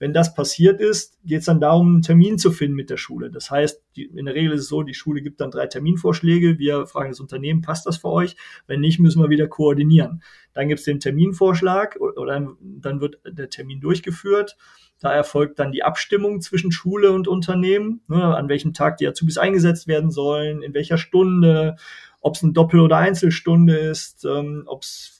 Wenn 0.00 0.12
das 0.12 0.32
passiert 0.32 0.80
ist, 0.80 1.18
geht 1.24 1.40
es 1.40 1.46
dann 1.46 1.60
darum, 1.60 1.88
einen 1.88 2.02
Termin 2.02 2.38
zu 2.38 2.52
finden 2.52 2.76
mit 2.76 2.88
der 2.88 2.98
Schule. 2.98 3.30
Das 3.30 3.50
heißt, 3.50 3.82
die, 3.96 4.04
in 4.04 4.26
der 4.26 4.34
Regel 4.34 4.52
ist 4.52 4.62
es 4.62 4.68
so, 4.68 4.84
die 4.84 4.94
Schule 4.94 5.22
gibt 5.22 5.40
dann 5.40 5.50
drei 5.50 5.66
Terminvorschläge. 5.66 6.58
Wir 6.58 6.86
fragen 6.86 7.10
das 7.10 7.18
Unternehmen, 7.18 7.62
passt 7.62 7.84
das 7.84 7.96
für 7.96 8.08
euch? 8.08 8.36
Wenn 8.68 8.80
nicht, 8.80 9.00
müssen 9.00 9.20
wir 9.20 9.28
wieder 9.28 9.48
koordinieren. 9.48 10.22
Dann 10.52 10.68
gibt 10.68 10.78
es 10.78 10.84
den 10.84 11.00
Terminvorschlag 11.00 11.96
oder 12.00 12.54
dann 12.60 13.00
wird 13.00 13.20
der 13.26 13.50
Termin 13.50 13.80
durchgeführt. 13.80 14.56
Da 15.00 15.12
erfolgt 15.12 15.58
dann 15.58 15.72
die 15.72 15.82
Abstimmung 15.82 16.40
zwischen 16.40 16.70
Schule 16.70 17.10
und 17.12 17.26
Unternehmen, 17.26 18.00
ne, 18.08 18.36
an 18.36 18.48
welchem 18.48 18.74
Tag 18.74 18.98
die 18.98 19.06
Azubis 19.06 19.38
eingesetzt 19.38 19.88
werden 19.88 20.10
sollen, 20.10 20.62
in 20.62 20.74
welcher 20.74 20.98
Stunde, 20.98 21.76
ob 22.20 22.36
es 22.36 22.42
eine 22.42 22.52
Doppel- 22.52 22.80
oder 22.80 22.96
Einzelstunde 22.98 23.76
ist, 23.76 24.24
ähm, 24.24 24.64
ob 24.66 24.82
es 24.82 25.17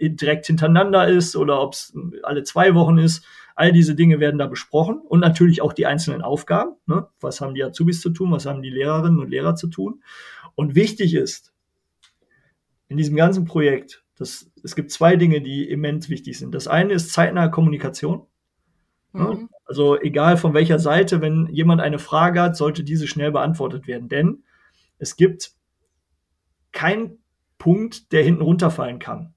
direkt 0.00 0.46
hintereinander 0.46 1.08
ist 1.08 1.36
oder 1.36 1.60
ob 1.60 1.74
es 1.74 1.94
alle 2.22 2.42
zwei 2.44 2.74
Wochen 2.74 2.98
ist. 2.98 3.24
All 3.54 3.72
diese 3.72 3.94
Dinge 3.94 4.20
werden 4.20 4.38
da 4.38 4.46
besprochen 4.46 4.98
und 4.98 5.20
natürlich 5.20 5.62
auch 5.62 5.72
die 5.72 5.86
einzelnen 5.86 6.20
Aufgaben. 6.20 6.72
Ne? 6.86 7.08
Was 7.20 7.40
haben 7.40 7.54
die 7.54 7.64
Azubis 7.64 8.02
zu 8.02 8.10
tun? 8.10 8.30
Was 8.30 8.44
haben 8.44 8.60
die 8.60 8.70
Lehrerinnen 8.70 9.18
und 9.18 9.30
Lehrer 9.30 9.54
zu 9.54 9.68
tun? 9.68 10.02
Und 10.54 10.74
wichtig 10.74 11.14
ist, 11.14 11.54
in 12.88 12.98
diesem 12.98 13.16
ganzen 13.16 13.46
Projekt, 13.46 14.04
dass 14.18 14.50
es 14.62 14.76
gibt 14.76 14.90
zwei 14.90 15.16
Dinge, 15.16 15.40
die 15.40 15.68
immens 15.68 16.08
wichtig 16.10 16.38
sind. 16.38 16.54
Das 16.54 16.68
eine 16.68 16.92
ist 16.92 17.12
zeitnahe 17.12 17.50
Kommunikation. 17.50 18.26
Ne? 19.12 19.24
Mhm. 19.24 19.48
Also 19.64 19.98
egal 19.98 20.36
von 20.36 20.52
welcher 20.52 20.78
Seite, 20.78 21.22
wenn 21.22 21.46
jemand 21.46 21.80
eine 21.80 21.98
Frage 21.98 22.42
hat, 22.42 22.56
sollte 22.56 22.84
diese 22.84 23.06
schnell 23.06 23.32
beantwortet 23.32 23.86
werden. 23.86 24.08
Denn 24.08 24.44
es 24.98 25.16
gibt 25.16 25.52
keinen 26.72 27.18
Punkt, 27.56 28.12
der 28.12 28.22
hinten 28.22 28.42
runterfallen 28.42 28.98
kann 28.98 29.34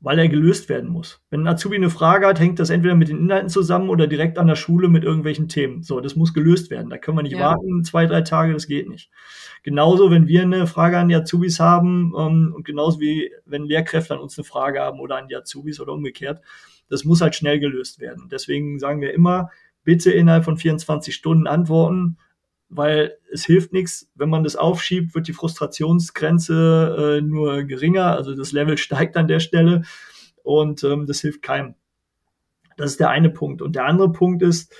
weil 0.00 0.18
er 0.18 0.28
gelöst 0.28 0.68
werden 0.68 0.90
muss. 0.90 1.22
Wenn 1.30 1.40
ein 1.40 1.48
Azubi 1.48 1.76
eine 1.76 1.90
Frage 1.90 2.26
hat, 2.26 2.38
hängt 2.38 2.58
das 2.58 2.70
entweder 2.70 2.94
mit 2.94 3.08
den 3.08 3.18
Inhalten 3.18 3.48
zusammen 3.48 3.88
oder 3.88 4.06
direkt 4.06 4.38
an 4.38 4.46
der 4.46 4.56
Schule 4.56 4.88
mit 4.88 5.04
irgendwelchen 5.04 5.48
Themen. 5.48 5.82
So, 5.82 6.00
das 6.00 6.16
muss 6.16 6.34
gelöst 6.34 6.70
werden. 6.70 6.90
Da 6.90 6.98
können 6.98 7.16
wir 7.18 7.22
nicht 7.22 7.32
ja. 7.32 7.40
warten, 7.40 7.82
zwei, 7.84 8.06
drei 8.06 8.20
Tage, 8.22 8.52
das 8.52 8.66
geht 8.66 8.88
nicht. 8.88 9.10
Genauso, 9.62 10.10
wenn 10.10 10.28
wir 10.28 10.42
eine 10.42 10.66
Frage 10.66 10.98
an 10.98 11.08
die 11.08 11.14
Azubis 11.14 11.58
haben 11.60 12.12
ähm, 12.16 12.52
und 12.54 12.64
genauso 12.64 13.00
wie 13.00 13.32
wenn 13.46 13.64
Lehrkräfte 13.64 14.14
an 14.14 14.20
uns 14.20 14.38
eine 14.38 14.44
Frage 14.44 14.80
haben 14.80 15.00
oder 15.00 15.16
an 15.16 15.28
die 15.28 15.36
Azubis 15.36 15.80
oder 15.80 15.92
umgekehrt, 15.92 16.40
das 16.88 17.04
muss 17.04 17.20
halt 17.20 17.34
schnell 17.34 17.58
gelöst 17.58 17.98
werden. 17.98 18.28
Deswegen 18.30 18.78
sagen 18.78 19.00
wir 19.00 19.12
immer, 19.12 19.50
bitte 19.82 20.12
innerhalb 20.12 20.44
von 20.44 20.56
24 20.56 21.14
Stunden 21.14 21.46
antworten 21.46 22.18
weil 22.68 23.16
es 23.32 23.44
hilft 23.44 23.72
nichts, 23.72 24.10
wenn 24.14 24.28
man 24.28 24.44
das 24.44 24.56
aufschiebt, 24.56 25.14
wird 25.14 25.28
die 25.28 25.32
Frustrationsgrenze 25.32 27.18
äh, 27.18 27.20
nur 27.20 27.64
geringer, 27.64 28.16
also 28.16 28.34
das 28.34 28.52
Level 28.52 28.76
steigt 28.78 29.16
an 29.16 29.28
der 29.28 29.40
Stelle 29.40 29.82
und 30.42 30.82
ähm, 30.84 31.06
das 31.06 31.20
hilft 31.20 31.42
keinem. 31.42 31.74
Das 32.76 32.90
ist 32.90 33.00
der 33.00 33.10
eine 33.10 33.30
Punkt. 33.30 33.62
Und 33.62 33.74
der 33.74 33.86
andere 33.86 34.12
Punkt 34.12 34.42
ist, 34.42 34.74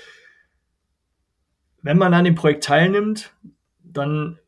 wenn 1.81 1.97
man 1.97 2.13
an 2.13 2.25
dem 2.25 2.35
Projekt 2.35 2.63
teilnimmt, 2.63 3.33
dann 3.83 4.39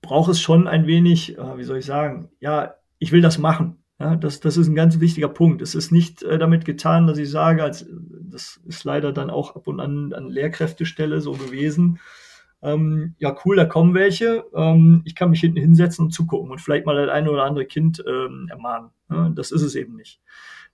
braucht 0.00 0.30
es 0.30 0.40
schon 0.40 0.66
ein 0.66 0.86
wenig, 0.86 1.36
äh, 1.36 1.58
wie 1.58 1.64
soll 1.64 1.78
ich 1.78 1.86
sagen, 1.86 2.30
ja, 2.40 2.74
ich 2.98 3.12
will 3.12 3.20
das 3.20 3.38
machen. 3.38 3.83
Ja, 4.04 4.16
das, 4.16 4.40
das 4.40 4.58
ist 4.58 4.68
ein 4.68 4.74
ganz 4.74 5.00
wichtiger 5.00 5.30
Punkt. 5.30 5.62
Es 5.62 5.74
ist 5.74 5.90
nicht 5.90 6.22
äh, 6.22 6.36
damit 6.36 6.66
getan, 6.66 7.06
dass 7.06 7.16
ich 7.16 7.30
sage, 7.30 7.64
als, 7.64 7.86
das 7.88 8.60
ist 8.66 8.84
leider 8.84 9.12
dann 9.12 9.30
auch 9.30 9.56
ab 9.56 9.66
und 9.66 9.80
an 9.80 10.12
an 10.12 10.28
Lehrkräftestelle 10.28 11.22
so 11.22 11.32
gewesen, 11.32 11.98
ähm, 12.60 13.14
ja 13.16 13.34
cool, 13.46 13.56
da 13.56 13.64
kommen 13.64 13.94
welche, 13.94 14.44
ähm, 14.54 15.00
ich 15.06 15.14
kann 15.14 15.30
mich 15.30 15.40
hinten 15.40 15.58
hinsetzen 15.58 16.04
und 16.04 16.10
zugucken 16.10 16.50
und 16.50 16.60
vielleicht 16.60 16.84
mal 16.84 16.96
das 16.96 17.14
eine 17.14 17.30
oder 17.30 17.44
andere 17.44 17.64
Kind 17.64 18.04
ähm, 18.06 18.46
ermahnen. 18.50 18.90
Ne? 19.08 19.32
Das 19.34 19.50
ist 19.50 19.62
es 19.62 19.74
eben 19.74 19.96
nicht. 19.96 20.20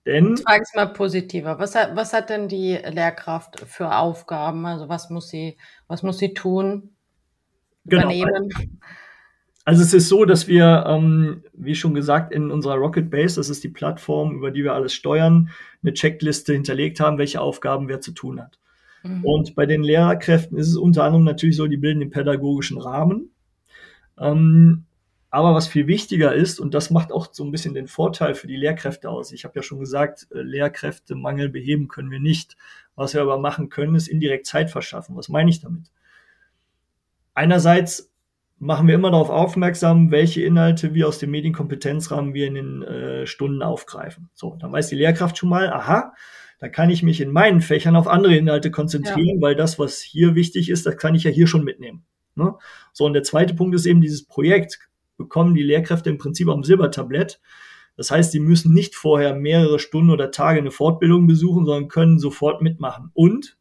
Denn. 0.05 0.33
Ich 0.33 0.43
frage 0.43 0.63
es 0.63 0.75
mal 0.75 0.87
positiver. 0.87 1.57
Was 1.57 1.73
hat, 1.75 1.95
was 1.95 2.11
hat 2.11 2.29
denn 2.29 2.49
die 2.49 2.73
Lehrkraft 2.73 3.61
für 3.61 3.95
Aufgaben? 3.95 4.65
Also 4.65 4.89
was 4.89 5.09
muss 5.09 5.29
sie, 5.29 5.57
was 5.87 6.03
muss 6.03 6.17
sie 6.17 6.33
tun? 6.33 6.89
Genau. 7.85 8.03
Übernehmen? 8.11 8.49
Also 9.63 9.83
es 9.83 9.93
ist 9.93 10.09
so, 10.09 10.25
dass 10.25 10.47
wir, 10.47 10.85
ähm, 10.87 11.43
wie 11.53 11.75
schon 11.75 11.93
gesagt, 11.93 12.33
in 12.33 12.49
unserer 12.49 12.75
Rocket 12.75 13.11
Base, 13.11 13.35
das 13.35 13.49
ist 13.49 13.63
die 13.63 13.69
Plattform, 13.69 14.35
über 14.35 14.49
die 14.49 14.63
wir 14.63 14.73
alles 14.73 14.93
steuern, 14.93 15.49
eine 15.83 15.93
Checkliste 15.93 16.53
hinterlegt 16.53 16.99
haben, 16.99 17.17
welche 17.19 17.41
Aufgaben 17.41 17.87
wer 17.87 18.01
zu 18.01 18.11
tun 18.11 18.41
hat. 18.41 18.59
Mhm. 19.03 19.23
Und 19.23 19.55
bei 19.55 19.65
den 19.65 19.83
Lehrerkräften 19.83 20.57
ist 20.57 20.67
es 20.67 20.77
unter 20.77 21.03
anderem 21.03 21.25
natürlich 21.25 21.55
so, 21.55 21.67
die 21.67 21.77
bilden 21.77 21.99
den 21.99 22.09
pädagogischen 22.09 22.79
Rahmen. 22.79 23.29
Ähm, 24.19 24.85
aber 25.29 25.53
was 25.53 25.67
viel 25.67 25.87
wichtiger 25.87 26.33
ist, 26.33 26.59
und 26.59 26.73
das 26.73 26.89
macht 26.89 27.11
auch 27.13 27.29
so 27.31 27.45
ein 27.45 27.51
bisschen 27.51 27.73
den 27.73 27.87
Vorteil 27.87 28.35
für 28.35 28.47
die 28.47 28.57
Lehrkräfte 28.57 29.09
aus. 29.09 29.31
Ich 29.31 29.45
habe 29.45 29.55
ja 29.55 29.63
schon 29.63 29.79
gesagt, 29.79 30.27
äh, 30.31 30.41
Lehrkräftemangel 30.41 31.49
beheben 31.49 31.87
können 31.87 32.11
wir 32.11 32.19
nicht. 32.19 32.57
Was 32.95 33.13
wir 33.13 33.21
aber 33.21 33.37
machen 33.39 33.69
können, 33.69 33.95
ist 33.95 34.09
indirekt 34.09 34.45
Zeit 34.45 34.69
verschaffen. 34.69 35.15
Was 35.15 35.29
meine 35.29 35.49
ich 35.49 35.61
damit? 35.61 35.89
Einerseits 37.33 38.10
machen 38.61 38.87
wir 38.87 38.93
immer 38.93 39.09
darauf 39.09 39.31
aufmerksam, 39.31 40.11
welche 40.11 40.43
Inhalte 40.43 40.93
wir 40.93 41.07
aus 41.07 41.17
dem 41.17 41.31
Medienkompetenzrahmen 41.31 42.35
wir 42.35 42.45
in 42.45 42.53
den 42.53 42.83
äh, 42.83 43.25
Stunden 43.25 43.63
aufgreifen. 43.63 44.29
So, 44.35 44.55
dann 44.59 44.71
weiß 44.71 44.89
die 44.89 44.95
Lehrkraft 44.95 45.35
schon 45.35 45.49
mal, 45.49 45.73
aha, 45.73 46.13
da 46.59 46.69
kann 46.69 46.91
ich 46.91 47.01
mich 47.01 47.21
in 47.21 47.31
meinen 47.31 47.61
Fächern 47.61 47.95
auf 47.95 48.07
andere 48.07 48.35
Inhalte 48.35 48.69
konzentrieren, 48.69 49.37
ja. 49.37 49.41
weil 49.41 49.55
das, 49.55 49.79
was 49.79 49.99
hier 49.99 50.35
wichtig 50.35 50.69
ist, 50.69 50.85
das 50.85 50.95
kann 50.95 51.15
ich 51.15 51.23
ja 51.23 51.31
hier 51.31 51.47
schon 51.47 51.63
mitnehmen. 51.63 52.05
Ne? 52.35 52.53
So, 52.93 53.05
und 53.05 53.13
der 53.13 53.23
zweite 53.23 53.55
Punkt 53.55 53.75
ist 53.75 53.87
eben 53.87 53.99
dieses 53.99 54.27
Projekt 54.27 54.79
bekommen 55.17 55.55
die 55.55 55.63
Lehrkräfte 55.63 56.11
im 56.11 56.19
Prinzip 56.19 56.47
am 56.47 56.63
Silbertablett. 56.63 57.41
Das 57.97 58.11
heißt, 58.11 58.31
sie 58.31 58.39
müssen 58.39 58.73
nicht 58.73 58.95
vorher 58.95 59.35
mehrere 59.35 59.79
Stunden 59.79 60.11
oder 60.11 60.29
Tage 60.29 60.59
eine 60.59 60.71
Fortbildung 60.71 61.25
besuchen, 61.25 61.65
sondern 61.65 61.89
können 61.89 62.19
sofort 62.19 62.61
mitmachen. 62.61 63.09
Und 63.13 63.57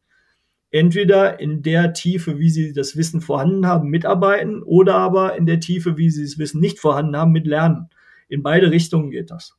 entweder 0.71 1.41
in 1.41 1.63
der 1.63 1.93
Tiefe, 1.93 2.39
wie 2.39 2.51
sie 2.51 2.73
das 2.73 2.97
Wissen 2.97 3.21
vorhanden 3.21 3.67
haben, 3.67 3.89
mitarbeiten 3.89 4.63
oder 4.63 4.95
aber 4.97 5.37
in 5.37 5.47
der 5.47 5.61
Tiefe, 5.61 5.97
wie 5.97 6.11
sie 6.11 6.23
das 6.23 6.39
Wissen 6.39 6.61
nicht 6.61 6.79
vorhanden 6.79 7.17
haben, 7.17 7.33
mitlernen. 7.33 7.91
In 8.29 8.43
beide 8.43 8.71
Richtungen 8.71 9.11
geht 9.11 9.31
das. 9.31 9.57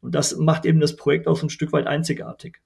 Und 0.00 0.14
das 0.14 0.36
macht 0.36 0.66
eben 0.66 0.80
das 0.80 0.96
Projekt 0.96 1.26
auch 1.26 1.36
so 1.36 1.46
ein 1.46 1.50
Stück 1.50 1.72
weit 1.72 1.86
einzigartig. 1.86 2.60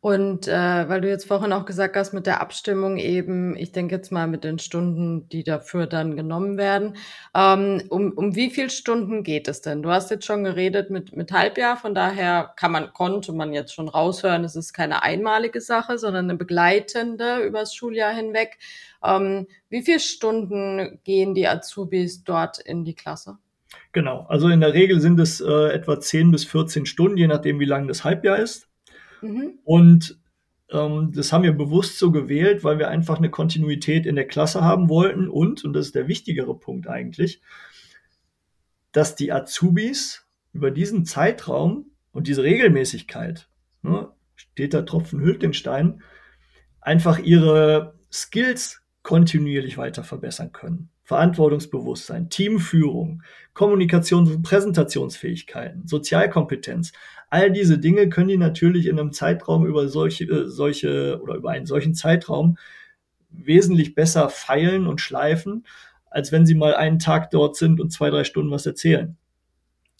Und 0.00 0.46
äh, 0.46 0.88
weil 0.88 1.00
du 1.00 1.08
jetzt 1.08 1.26
vorhin 1.26 1.52
auch 1.52 1.64
gesagt 1.64 1.96
hast, 1.96 2.12
mit 2.12 2.26
der 2.26 2.40
Abstimmung 2.40 2.96
eben, 2.96 3.56
ich 3.56 3.72
denke 3.72 3.96
jetzt 3.96 4.12
mal 4.12 4.28
mit 4.28 4.44
den 4.44 4.58
Stunden, 4.58 5.28
die 5.30 5.42
dafür 5.42 5.86
dann 5.86 6.16
genommen 6.16 6.58
werden, 6.58 6.96
ähm, 7.34 7.82
um, 7.88 8.12
um 8.12 8.36
wie 8.36 8.50
viele 8.50 8.70
Stunden 8.70 9.24
geht 9.24 9.48
es 9.48 9.62
denn? 9.62 9.82
Du 9.82 9.90
hast 9.90 10.10
jetzt 10.10 10.26
schon 10.26 10.44
geredet 10.44 10.90
mit, 10.90 11.16
mit 11.16 11.32
Halbjahr, 11.32 11.76
von 11.76 11.94
daher 11.94 12.52
kann 12.56 12.72
man, 12.72 12.92
konnte 12.92 13.32
man 13.32 13.52
jetzt 13.52 13.74
schon 13.74 13.88
raushören, 13.88 14.44
es 14.44 14.54
ist 14.54 14.74
keine 14.74 15.02
einmalige 15.02 15.60
Sache, 15.60 15.98
sondern 15.98 16.26
eine 16.26 16.38
begleitende 16.38 17.42
übers 17.42 17.74
Schuljahr 17.74 18.14
hinweg. 18.14 18.58
Ähm, 19.02 19.46
wie 19.70 19.82
viele 19.82 20.00
Stunden 20.00 21.00
gehen 21.04 21.34
die 21.34 21.48
Azubis 21.48 22.22
dort 22.22 22.58
in 22.58 22.84
die 22.84 22.94
Klasse? 22.94 23.38
Genau, 23.92 24.26
also 24.28 24.48
in 24.48 24.60
der 24.60 24.74
Regel 24.74 25.00
sind 25.00 25.18
es 25.18 25.40
äh, 25.40 25.72
etwa 25.72 25.98
10 25.98 26.30
bis 26.30 26.44
14 26.44 26.86
Stunden, 26.86 27.16
je 27.16 27.26
nachdem, 27.26 27.58
wie 27.60 27.64
lang 27.64 27.88
das 27.88 28.04
Halbjahr 28.04 28.38
ist. 28.38 28.65
Mhm. 29.22 29.58
Und 29.64 30.18
ähm, 30.70 31.12
das 31.14 31.32
haben 31.32 31.44
wir 31.44 31.52
bewusst 31.52 31.98
so 31.98 32.10
gewählt, 32.10 32.64
weil 32.64 32.78
wir 32.78 32.88
einfach 32.88 33.18
eine 33.18 33.30
Kontinuität 33.30 34.06
in 34.06 34.16
der 34.16 34.26
Klasse 34.26 34.62
haben 34.62 34.88
wollten 34.88 35.28
und, 35.28 35.64
und 35.64 35.72
das 35.72 35.86
ist 35.86 35.94
der 35.94 36.08
wichtigere 36.08 36.58
Punkt 36.58 36.88
eigentlich, 36.88 37.40
dass 38.92 39.14
die 39.14 39.32
Azubis 39.32 40.26
über 40.52 40.70
diesen 40.70 41.04
Zeitraum 41.04 41.90
und 42.12 42.26
diese 42.26 42.42
Regelmäßigkeit, 42.42 43.48
ne, 43.82 44.10
steht 44.34 44.74
da 44.74 44.82
Tropfen 44.82 45.20
hüllt 45.20 45.42
den 45.42 45.52
Stein, 45.52 46.02
einfach 46.80 47.18
ihre 47.18 47.98
Skills 48.10 48.82
kontinuierlich 49.02 49.78
weiter 49.78 50.02
verbessern 50.02 50.52
können. 50.52 50.90
Verantwortungsbewusstsein, 51.06 52.30
Teamführung, 52.30 53.22
Kommunikations- 53.54 54.34
und 54.34 54.42
Präsentationsfähigkeiten, 54.42 55.86
Sozialkompetenz. 55.86 56.92
All 57.30 57.52
diese 57.52 57.78
Dinge 57.78 58.08
können 58.08 58.28
die 58.28 58.36
natürlich 58.36 58.86
in 58.86 58.98
einem 58.98 59.12
Zeitraum 59.12 59.66
über 59.66 59.88
solche, 59.88 60.24
äh, 60.24 60.48
solche 60.48 61.20
oder 61.22 61.36
über 61.36 61.50
einen 61.50 61.64
solchen 61.64 61.94
Zeitraum 61.94 62.58
wesentlich 63.30 63.94
besser 63.94 64.28
feilen 64.28 64.88
und 64.88 65.00
schleifen, 65.00 65.64
als 66.10 66.32
wenn 66.32 66.44
sie 66.44 66.56
mal 66.56 66.74
einen 66.74 66.98
Tag 66.98 67.30
dort 67.30 67.56
sind 67.56 67.80
und 67.80 67.92
zwei, 67.92 68.10
drei 68.10 68.24
Stunden 68.24 68.50
was 68.50 68.66
erzählen. 68.66 69.16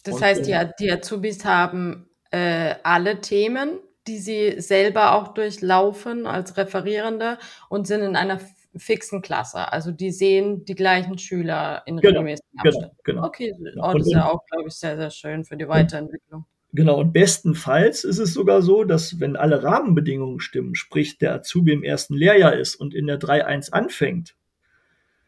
Das 0.03 0.15
und, 0.15 0.21
heißt, 0.21 0.45
die, 0.45 0.51
äh, 0.51 0.69
die 0.77 0.91
Azubis 0.91 1.45
haben 1.45 2.09
äh, 2.31 2.75
alle 2.83 3.21
Themen, 3.21 3.79
die 4.07 4.17
sie 4.17 4.59
selber 4.59 5.13
auch 5.13 5.29
durchlaufen 5.29 6.27
als 6.27 6.57
Referierende 6.57 7.37
und 7.69 7.87
sind 7.87 8.01
in 8.01 8.17
einer 8.17 8.39
fixen 8.79 9.21
Klasse. 9.21 9.71
Also 9.71 9.91
die 9.91 10.11
sehen 10.11 10.65
die 10.65 10.75
gleichen 10.75 11.17
Schüler 11.17 11.83
in 11.85 11.97
genau, 11.97 12.19
regelmäßigen 12.19 12.49
genau, 12.63 12.69
Abständen. 12.69 12.97
Genau, 13.03 13.21
genau. 13.21 13.27
Okay, 13.27 13.53
oh, 13.77 13.93
das 13.97 14.07
ist 14.07 14.13
ja 14.13 14.29
auch, 14.29 14.45
glaube 14.45 14.67
ich, 14.67 14.75
sehr, 14.75 14.97
sehr 14.97 15.11
schön 15.11 15.45
für 15.45 15.57
die 15.57 15.67
Weiterentwicklung. 15.67 16.45
Genau, 16.73 16.99
und 16.99 17.13
bestenfalls 17.13 18.03
ist 18.03 18.19
es 18.19 18.33
sogar 18.33 18.61
so, 18.61 18.83
dass 18.83 19.19
wenn 19.19 19.35
alle 19.35 19.63
Rahmenbedingungen 19.63 20.39
stimmen, 20.39 20.75
sprich 20.75 21.17
der 21.17 21.33
Azubi 21.33 21.71
im 21.71 21.83
ersten 21.83 22.13
Lehrjahr 22.13 22.53
ist 22.53 22.75
und 22.75 22.93
in 22.93 23.07
der 23.07 23.19
3.1 23.19 23.71
anfängt, 23.71 24.35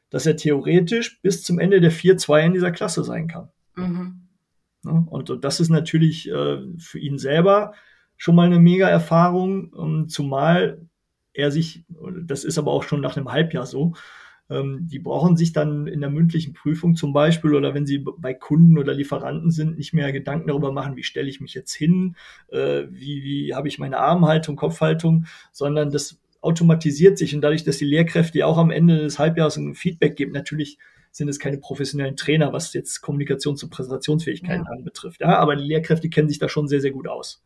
dass 0.10 0.26
er 0.26 0.36
theoretisch 0.36 1.22
bis 1.22 1.44
zum 1.44 1.60
Ende 1.60 1.82
der 1.82 1.92
4.2 1.92 2.46
in 2.46 2.54
dieser 2.54 2.72
Klasse 2.72 3.04
sein 3.04 3.28
kann. 3.28 3.50
Mhm. 3.76 4.28
und, 4.84 5.30
und, 5.30 5.44
das 5.44 5.60
ist 5.60 5.70
natürlich 5.70 6.30
äh, 6.30 6.58
für 6.78 7.00
ihn 7.00 7.18
selber 7.18 7.74
schon 8.18 8.36
mal 8.36 8.46
eine 8.46 8.60
mega 8.60 8.90
Erfahrung, 8.90 9.72
um, 9.72 10.10
zumal 10.10 10.82
er 11.34 11.52
sich, 11.52 11.86
das 12.24 12.44
ist 12.44 12.58
aber 12.58 12.72
auch 12.72 12.84
schon 12.84 13.02
nach 13.02 13.18
einem 13.18 13.32
Halbjahr 13.32 13.66
so, 13.66 13.94
ähm, 14.50 14.88
die 14.92 15.00
brauchen 15.00 15.38
sich 15.38 15.54
dann 15.54 15.88
in 15.88 16.02
der 16.02 16.10
mündlichen 16.10 16.54
Prüfung 16.54 16.96
zum 16.96 17.14
Beispiel 17.14 17.54
oder 17.54 17.74
wenn 17.74 17.86
sie 17.86 18.00
bei 18.00 18.34
Kunden 18.34 18.78
oder 18.78 18.94
Lieferanten 18.94 19.52
sind, 19.52 19.78
nicht 19.78 19.94
mehr 19.94 20.12
Gedanken 20.12 20.48
darüber 20.48 20.72
machen, 20.72 20.96
wie 20.96 21.04
stelle 21.04 21.30
ich 21.30 21.40
mich 21.40 21.54
jetzt 21.54 21.74
hin, 21.74 22.16
äh, 22.50 22.84
wie, 22.90 23.24
wie 23.24 23.54
habe 23.54 23.68
ich 23.68 23.80
meine 23.80 24.00
Armhaltung, 24.00 24.56
Kopfhaltung, 24.56 25.26
sondern 25.52 25.92
das 25.92 26.20
automatisiert 26.42 27.18
sich 27.18 27.36
und 27.36 27.42
dadurch, 27.42 27.64
dass 27.64 27.78
die 27.78 27.86
Lehrkräfte 27.86 28.40
ja 28.40 28.46
auch 28.46 28.58
am 28.58 28.72
Ende 28.72 28.98
des 28.98 29.20
Halbjahres 29.20 29.58
ein 29.58 29.76
Feedback 29.76 30.16
geben, 30.16 30.32
natürlich 30.32 30.78
sind 31.12 31.28
es 31.28 31.40
keine 31.40 31.58
professionellen 31.58 32.16
Trainer, 32.16 32.54
was 32.54 32.74
jetzt 32.74 33.04
Kommunikations- 33.04 33.64
und 33.64 33.72
Präsentationsfähigkeiten 33.72 34.66
ja. 34.66 34.72
anbetrifft. 34.72 35.22
Ja, 35.22 35.38
aber 35.40 35.56
die 35.56 35.64
Lehrkräfte 35.64 36.10
kennen 36.10 36.30
sich 36.30 36.40
da 36.40 36.48
schon 36.48 36.68
sehr, 36.68 36.82
sehr 36.82 36.92
gut 36.92 37.08
aus 37.08 37.44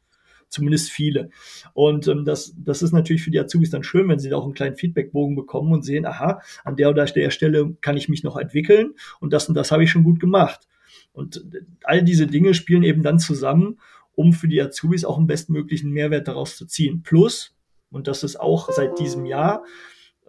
zumindest 0.54 0.92
viele. 0.92 1.30
Und 1.74 2.08
ähm, 2.08 2.24
das, 2.24 2.54
das 2.58 2.82
ist 2.82 2.94
natürlich 2.94 3.24
für 3.24 3.32
die 3.32 3.40
Azubis 3.40 3.72
dann 3.72 3.84
schön, 3.84 4.08
wenn 4.08 4.20
sie 4.20 4.30
da 4.30 4.38
auch 4.38 4.46
einen 4.46 4.54
kleinen 4.54 4.76
Feedbackbogen 4.76 5.36
bekommen 5.36 5.74
und 5.74 5.84
sehen, 5.84 6.06
aha, 6.06 6.42
an 6.64 6.76
der 6.76 6.90
oder 6.90 7.06
der 7.06 7.32
Stelle 7.32 7.76
kann 7.82 7.98
ich 7.98 8.08
mich 8.08 8.24
noch 8.24 8.38
entwickeln 8.38 8.94
und 9.20 9.34
das 9.34 9.50
und 9.50 9.56
das 9.56 9.72
habe 9.72 9.84
ich 9.84 9.92
schon 9.92 10.04
gut 10.04 10.20
gemacht. 10.20 10.68
Und 11.12 11.38
äh, 11.54 11.62
all 11.84 12.04
diese 12.04 12.28
Dinge 12.28 12.54
spielen 12.54 12.84
eben 12.84 13.04
dann 13.04 13.20
zusammen, 13.20 13.80
um 14.16 14.32
für 14.32 14.48
die 14.48 14.62
Azubis 14.62 15.06
auch 15.06 15.18
einen 15.18 15.28
bestmöglichen 15.28 15.92
Mehrwert 15.92 16.28
daraus 16.28 16.56
zu 16.56 16.68
ziehen. 16.68 17.02
Plus, 17.02 17.56
und 17.90 18.08
das 18.08 18.24
ist 18.24 18.40
auch 18.40 18.72
seit 18.72 19.00
diesem 19.00 19.26
Jahr, 19.26 19.64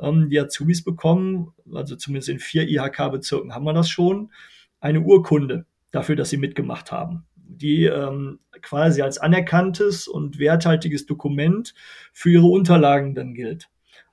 ähm, 0.00 0.30
die 0.30 0.40
Azubis 0.40 0.82
bekommen, 0.82 1.52
also 1.72 1.96
zumindest 1.96 2.30
in 2.30 2.38
vier 2.38 2.66
IHK-Bezirken 2.66 3.54
haben 3.54 3.64
wir 3.64 3.74
das 3.74 3.90
schon, 3.90 4.32
eine 4.80 5.00
Urkunde 5.00 5.66
dafür, 5.90 6.16
dass 6.16 6.30
sie 6.30 6.38
mitgemacht 6.38 6.92
haben 6.92 7.26
die 7.60 7.84
ähm, 7.84 8.40
quasi 8.62 9.02
als 9.02 9.18
anerkanntes 9.18 10.08
und 10.08 10.38
werthaltiges 10.38 11.06
Dokument 11.06 11.74
für 12.12 12.30
ihre 12.30 12.46
Unterlagen 12.46 13.14
dann 13.14 13.34
gilt. 13.34 13.68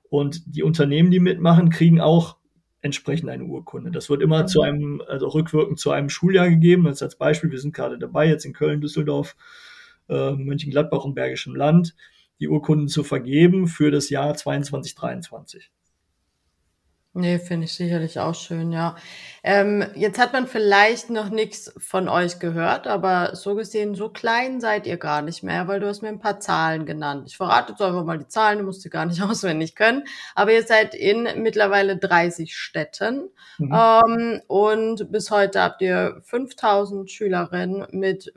Und 0.09 0.55
die 0.55 0.63
Unternehmen, 0.63 1.11
die 1.11 1.19
mitmachen, 1.19 1.69
kriegen 1.69 2.01
auch 2.01 2.37
entsprechend 2.81 3.29
eine 3.29 3.45
Urkunde. 3.45 3.91
Das 3.91 4.09
wird 4.09 4.21
immer 4.21 4.45
zu 4.47 4.61
einem, 4.61 5.01
also 5.07 5.27
rückwirkend 5.27 5.79
zu 5.79 5.91
einem 5.91 6.09
Schuljahr 6.09 6.49
gegeben. 6.49 6.85
Das 6.85 7.01
als 7.01 7.15
Beispiel, 7.15 7.51
wir 7.51 7.59
sind 7.59 7.73
gerade 7.73 7.97
dabei, 7.97 8.27
jetzt 8.27 8.45
in 8.45 8.53
Köln, 8.53 8.81
Düsseldorf, 8.81 9.35
äh, 10.09 10.31
Mönchengladbach 10.31 11.05
und 11.05 11.13
Bergischem 11.13 11.55
Land, 11.55 11.95
die 12.39 12.47
Urkunden 12.47 12.87
zu 12.87 13.03
vergeben 13.03 13.67
für 13.67 13.91
das 13.91 14.09
Jahr 14.09 14.33
22, 14.33 14.95
23. 14.95 15.71
Nee, 17.13 17.39
finde 17.39 17.65
ich 17.65 17.73
sicherlich 17.73 18.19
auch 18.19 18.33
schön, 18.33 18.71
ja. 18.71 18.95
Ähm, 19.43 19.83
jetzt 19.95 20.17
hat 20.17 20.31
man 20.31 20.47
vielleicht 20.47 21.09
noch 21.09 21.29
nichts 21.29 21.73
von 21.77 22.07
euch 22.07 22.39
gehört, 22.39 22.87
aber 22.87 23.35
so 23.35 23.55
gesehen, 23.55 23.95
so 23.95 24.07
klein 24.07 24.61
seid 24.61 24.87
ihr 24.87 24.95
gar 24.95 25.21
nicht 25.21 25.43
mehr, 25.43 25.67
weil 25.67 25.81
du 25.81 25.87
hast 25.87 26.01
mir 26.01 26.07
ein 26.07 26.19
paar 26.19 26.39
Zahlen 26.39 26.85
genannt. 26.85 27.23
Ich 27.27 27.35
verrate 27.35 27.73
jetzt 27.73 27.81
einfach 27.81 28.05
mal 28.05 28.17
die 28.17 28.29
Zahlen, 28.29 28.59
du 28.59 28.63
musst 28.63 28.81
sie 28.81 28.89
gar 28.89 29.05
nicht 29.05 29.21
auswendig 29.23 29.75
können. 29.75 30.05
Aber 30.35 30.53
ihr 30.53 30.63
seid 30.63 30.95
in 30.95 31.27
mittlerweile 31.35 31.97
30 31.97 32.55
Städten 32.55 33.29
mhm. 33.57 33.73
ähm, 33.73 34.41
und 34.47 35.11
bis 35.11 35.31
heute 35.31 35.61
habt 35.61 35.81
ihr 35.81 36.21
5000 36.23 37.11
Schülerinnen 37.11 37.87
mit 37.91 38.31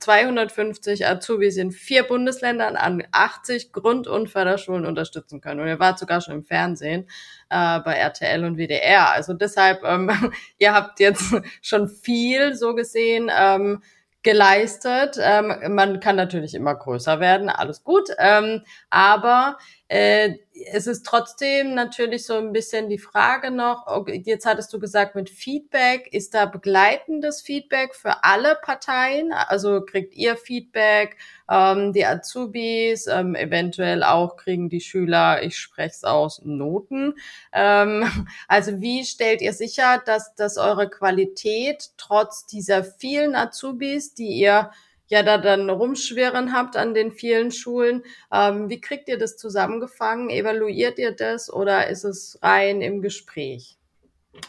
250 0.00 1.06
Azubis 1.06 1.56
in 1.56 1.70
vier 1.70 2.02
Bundesländern 2.02 2.74
an 2.74 3.04
80 3.12 3.70
Grund- 3.70 4.08
und 4.08 4.28
Förderschulen 4.28 4.86
unterstützen 4.86 5.40
können. 5.40 5.60
Und 5.60 5.68
ihr 5.68 5.78
wart 5.78 6.00
sogar 6.00 6.20
schon 6.20 6.34
im 6.34 6.44
Fernsehen 6.44 7.06
äh, 7.50 7.80
bei 7.80 7.94
RTL 7.94 8.44
und 8.44 8.56
WDR. 8.58 9.10
Also 9.10 9.34
deshalb, 9.34 9.82
ähm, 9.84 10.10
ihr 10.58 10.74
habt 10.74 11.00
jetzt 11.00 11.34
schon 11.62 11.88
viel 11.88 12.54
so 12.54 12.74
gesehen 12.74 13.30
ähm, 13.36 13.82
geleistet. 14.22 15.16
Ähm, 15.20 15.74
man 15.74 16.00
kann 16.00 16.16
natürlich 16.16 16.54
immer 16.54 16.74
größer 16.74 17.20
werden, 17.20 17.48
alles 17.48 17.84
gut. 17.84 18.10
Ähm, 18.18 18.62
aber 18.90 19.58
äh, 19.88 20.34
es 20.72 20.86
ist 20.86 21.06
trotzdem 21.06 21.74
natürlich 21.74 22.26
so 22.26 22.34
ein 22.34 22.52
bisschen 22.52 22.88
die 22.88 22.98
Frage 22.98 23.50
noch, 23.50 23.86
jetzt 24.06 24.44
hattest 24.44 24.72
du 24.72 24.78
gesagt 24.78 25.14
mit 25.14 25.30
Feedback, 25.30 26.12
ist 26.12 26.34
da 26.34 26.44
begleitendes 26.44 27.40
Feedback 27.40 27.94
für 27.94 28.24
alle 28.24 28.58
Parteien? 28.60 29.32
Also 29.32 29.82
kriegt 29.82 30.14
ihr 30.14 30.36
Feedback, 30.36 31.16
ähm, 31.50 31.92
die 31.92 32.04
Azubis, 32.04 33.06
ähm, 33.06 33.34
eventuell 33.34 34.02
auch 34.02 34.36
kriegen 34.36 34.68
die 34.68 34.80
Schüler, 34.80 35.42
ich 35.42 35.56
spreche 35.56 35.94
es 35.94 36.04
aus, 36.04 36.42
Noten. 36.44 37.14
Ähm, 37.52 38.04
also 38.48 38.80
wie 38.80 39.04
stellt 39.04 39.40
ihr 39.40 39.54
sicher, 39.54 40.02
dass, 40.04 40.34
dass 40.34 40.58
eure 40.58 40.90
Qualität 40.90 41.90
trotz 41.96 42.46
dieser 42.46 42.84
vielen 42.84 43.34
Azubis, 43.34 44.12
die 44.12 44.28
ihr 44.28 44.70
ja 45.08 45.22
da 45.22 45.38
dann 45.38 45.68
rumschwirren 45.68 46.52
habt 46.52 46.76
an 46.76 46.94
den 46.94 47.12
vielen 47.12 47.50
Schulen. 47.50 48.02
Ähm, 48.32 48.68
wie 48.70 48.80
kriegt 48.80 49.08
ihr 49.08 49.18
das 49.18 49.36
zusammengefangen? 49.36 50.30
Evaluiert 50.30 50.98
ihr 50.98 51.12
das 51.12 51.52
oder 51.52 51.88
ist 51.88 52.04
es 52.04 52.38
rein 52.42 52.80
im 52.80 53.02
Gespräch? 53.02 53.76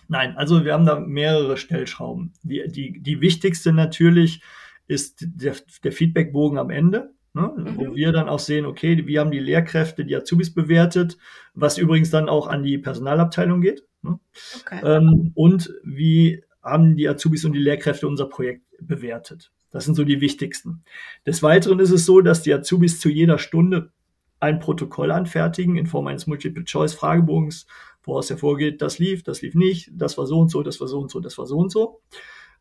Nein, 0.07 0.35
also 0.37 0.65
wir 0.65 0.73
haben 0.73 0.85
da 0.85 0.99
mehrere 0.99 1.57
Stellschrauben. 1.57 2.33
Die, 2.43 2.63
die, 2.67 2.99
die 2.99 3.21
wichtigste 3.21 3.73
natürlich 3.73 4.41
ist 4.87 5.25
der, 5.25 5.55
der 5.83 5.91
Feedbackbogen 5.91 6.57
am 6.57 6.69
Ende. 6.69 7.13
Ne, 7.31 7.53
mhm. 7.55 7.77
wo 7.77 7.95
wir 7.95 8.11
dann 8.11 8.27
auch 8.27 8.39
sehen, 8.39 8.65
okay, 8.65 9.05
wie 9.05 9.19
haben 9.19 9.29
die 9.29 9.37
Lehrkräfte 9.37 10.03
die 10.03 10.15
Azubis 10.15 10.51
bewertet, 10.51 11.15
was 11.53 11.77
übrigens 11.77 12.09
dann 12.09 12.27
auch 12.27 12.47
an 12.47 12.63
die 12.63 12.79
Personalabteilung 12.79 13.61
geht. 13.61 13.83
Ne? 14.01 14.19
Okay. 14.59 14.81
Ähm, 14.83 15.31
und 15.35 15.71
wie 15.83 16.43
haben 16.63 16.95
die 16.95 17.07
Azubis 17.07 17.45
und 17.45 17.53
die 17.53 17.59
Lehrkräfte 17.59 18.07
unser 18.07 18.25
Projekt 18.25 18.63
bewertet. 18.81 19.51
Das 19.71 19.85
sind 19.85 19.95
so 19.95 20.03
die 20.03 20.21
wichtigsten. 20.21 20.83
Des 21.25 21.43
Weiteren 21.43 21.79
ist 21.79 21.91
es 21.91 22.05
so, 22.05 22.21
dass 22.21 22.41
die 22.41 22.53
Azubis 22.53 22.99
zu 22.99 23.09
jeder 23.09 23.37
Stunde 23.37 23.91
ein 24.39 24.59
Protokoll 24.59 25.11
anfertigen 25.11 25.75
in 25.75 25.85
Form 25.85 26.07
eines 26.07 26.27
Multiple-Choice-Fragebogens, 26.27 27.67
woraus 28.03 28.29
hervorgeht, 28.29 28.81
das 28.81 28.99
lief, 28.99 29.23
das 29.23 29.41
lief 29.41 29.55
nicht, 29.55 29.91
das 29.93 30.17
war 30.17 30.25
so 30.25 30.39
und 30.39 30.49
so, 30.49 30.63
das 30.63 30.79
war 30.79 30.87
so 30.87 30.99
und 30.99 31.11
so, 31.11 31.19
das 31.19 31.37
war 31.37 31.45
so 31.45 31.57
und 31.57 31.71
so, 31.71 32.01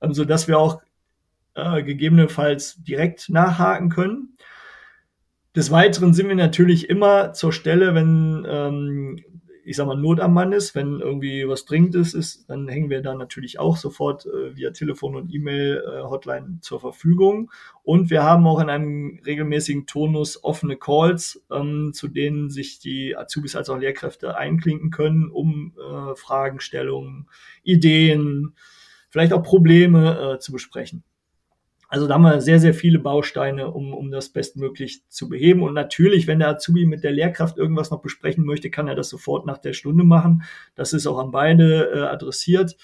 ähm, 0.02 0.12
so 0.12 0.24
dass 0.24 0.48
wir 0.48 0.58
auch 0.58 0.82
äh, 1.54 1.82
gegebenenfalls 1.82 2.82
direkt 2.82 3.28
nachhaken 3.28 3.88
können. 3.88 4.36
Des 5.56 5.70
Weiteren 5.70 6.12
sind 6.14 6.28
wir 6.28 6.36
natürlich 6.36 6.90
immer 6.90 7.32
zur 7.32 7.52
Stelle, 7.52 7.94
wenn 7.94 8.46
ähm, 8.48 9.24
ich 9.68 9.76
sag 9.76 9.86
mal, 9.86 9.96
Not 9.96 10.18
am 10.18 10.32
Mann 10.32 10.52
ist, 10.52 10.74
wenn 10.74 11.00
irgendwie 11.00 11.46
was 11.46 11.66
Dringendes 11.66 12.14
ist, 12.14 12.48
dann 12.48 12.68
hängen 12.68 12.88
wir 12.88 13.02
da 13.02 13.14
natürlich 13.14 13.58
auch 13.58 13.76
sofort 13.76 14.24
äh, 14.24 14.56
via 14.56 14.70
Telefon 14.70 15.14
und 15.14 15.32
E-Mail-Hotline 15.32 16.56
äh, 16.56 16.60
zur 16.60 16.80
Verfügung. 16.80 17.50
Und 17.82 18.08
wir 18.08 18.22
haben 18.22 18.46
auch 18.46 18.60
in 18.60 18.70
einem 18.70 19.20
regelmäßigen 19.26 19.86
Tonus 19.86 20.42
offene 20.42 20.76
Calls, 20.76 21.44
ähm, 21.52 21.92
zu 21.92 22.08
denen 22.08 22.48
sich 22.48 22.78
die 22.78 23.14
Azubis 23.14 23.56
als 23.56 23.68
auch 23.68 23.76
Lehrkräfte 23.76 24.38
einklinken 24.38 24.90
können, 24.90 25.28
um 25.28 25.74
äh, 25.76 26.14
Fragestellungen, 26.16 27.28
Ideen, 27.62 28.54
vielleicht 29.10 29.34
auch 29.34 29.42
Probleme 29.42 30.36
äh, 30.36 30.38
zu 30.38 30.50
besprechen. 30.52 31.04
Also 31.90 32.06
da 32.06 32.14
haben 32.14 32.22
wir 32.22 32.42
sehr, 32.42 32.60
sehr 32.60 32.74
viele 32.74 32.98
Bausteine, 32.98 33.70
um, 33.70 33.94
um 33.94 34.10
das 34.10 34.28
bestmöglich 34.28 35.08
zu 35.08 35.28
beheben. 35.28 35.62
Und 35.62 35.72
natürlich, 35.72 36.26
wenn 36.26 36.38
der 36.38 36.50
Azubi 36.50 36.84
mit 36.84 37.02
der 37.02 37.12
Lehrkraft 37.12 37.56
irgendwas 37.56 37.90
noch 37.90 38.02
besprechen 38.02 38.44
möchte, 38.44 38.70
kann 38.70 38.88
er 38.88 38.94
das 38.94 39.08
sofort 39.08 39.46
nach 39.46 39.56
der 39.56 39.72
Stunde 39.72 40.04
machen. 40.04 40.42
Das 40.74 40.92
ist 40.92 41.06
auch 41.06 41.18
an 41.18 41.30
beide 41.30 41.90
äh, 41.90 42.00
adressiert. 42.00 42.76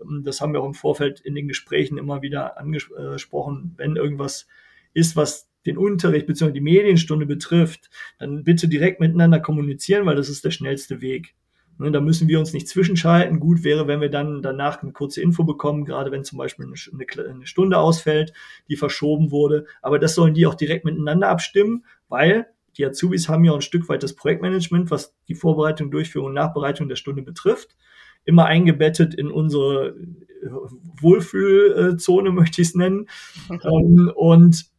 Ähm, 0.00 0.22
das 0.22 0.42
haben 0.42 0.52
wir 0.52 0.60
auch 0.60 0.66
im 0.66 0.74
Vorfeld 0.74 1.20
in 1.20 1.34
den 1.34 1.48
Gesprächen 1.48 1.96
immer 1.96 2.20
wieder 2.20 2.58
angesprochen. 2.58 3.72
Wenn 3.78 3.96
irgendwas 3.96 4.46
ist, 4.92 5.16
was 5.16 5.48
den 5.64 5.78
Unterricht 5.78 6.26
bzw. 6.26 6.52
die 6.52 6.60
Medienstunde 6.60 7.24
betrifft, 7.24 7.88
dann 8.18 8.44
bitte 8.44 8.68
direkt 8.68 9.00
miteinander 9.00 9.40
kommunizieren, 9.40 10.04
weil 10.04 10.16
das 10.16 10.28
ist 10.28 10.44
der 10.44 10.50
schnellste 10.50 11.00
Weg. 11.00 11.34
Ne, 11.82 11.90
da 11.90 12.00
müssen 12.00 12.28
wir 12.28 12.38
uns 12.38 12.52
nicht 12.52 12.68
zwischenschalten. 12.68 13.40
Gut 13.40 13.64
wäre, 13.64 13.88
wenn 13.88 14.00
wir 14.00 14.08
dann 14.08 14.40
danach 14.40 14.82
eine 14.82 14.92
kurze 14.92 15.20
Info 15.20 15.42
bekommen, 15.42 15.84
gerade 15.84 16.12
wenn 16.12 16.22
zum 16.22 16.38
Beispiel 16.38 16.64
eine, 16.64 17.28
eine 17.28 17.46
Stunde 17.46 17.78
ausfällt, 17.78 18.32
die 18.68 18.76
verschoben 18.76 19.32
wurde. 19.32 19.66
Aber 19.82 19.98
das 19.98 20.14
sollen 20.14 20.32
die 20.32 20.46
auch 20.46 20.54
direkt 20.54 20.84
miteinander 20.84 21.28
abstimmen, 21.28 21.84
weil 22.08 22.46
die 22.76 22.86
Azubis 22.86 23.28
haben 23.28 23.44
ja 23.44 23.52
ein 23.52 23.62
Stück 23.62 23.88
weit 23.88 24.04
das 24.04 24.14
Projektmanagement, 24.14 24.92
was 24.92 25.16
die 25.26 25.34
Vorbereitung, 25.34 25.90
Durchführung 25.90 26.28
und 26.28 26.34
Nachbereitung 26.34 26.88
der 26.88 26.96
Stunde 26.96 27.22
betrifft, 27.22 27.76
immer 28.24 28.46
eingebettet 28.46 29.12
in 29.14 29.28
unsere 29.28 29.96
Wohlfühlzone, 31.00 32.30
möchte 32.32 32.62
ich 32.62 32.68
es 32.68 32.74
nennen. 32.76 33.08
Ähm, 33.50 34.10
und 34.14 34.71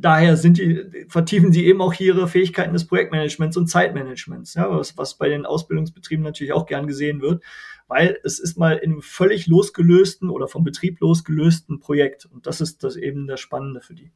daher 0.00 0.36
sind 0.36 0.58
die, 0.58 1.06
vertiefen 1.08 1.52
sie 1.52 1.66
eben 1.66 1.80
auch 1.80 1.94
ihre 1.98 2.28
Fähigkeiten 2.28 2.72
des 2.72 2.86
Projektmanagements 2.86 3.56
und 3.56 3.68
Zeitmanagements, 3.68 4.54
ja, 4.54 4.70
was, 4.70 4.96
was 4.96 5.16
bei 5.16 5.28
den 5.28 5.46
Ausbildungsbetrieben 5.46 6.24
natürlich 6.24 6.52
auch 6.52 6.66
gern 6.66 6.86
gesehen 6.86 7.20
wird, 7.20 7.42
weil 7.88 8.18
es 8.24 8.38
ist 8.38 8.58
mal 8.58 8.76
in 8.76 8.92
einem 8.92 9.02
völlig 9.02 9.46
losgelösten 9.46 10.30
oder 10.30 10.48
vom 10.48 10.64
Betrieb 10.64 11.00
losgelösten 11.00 11.78
Projekt. 11.80 12.26
Und 12.26 12.46
das 12.46 12.60
ist 12.60 12.84
das 12.84 12.96
eben 12.96 13.26
das 13.26 13.40
Spannende 13.40 13.80
für 13.80 13.94
die. 13.94 14.10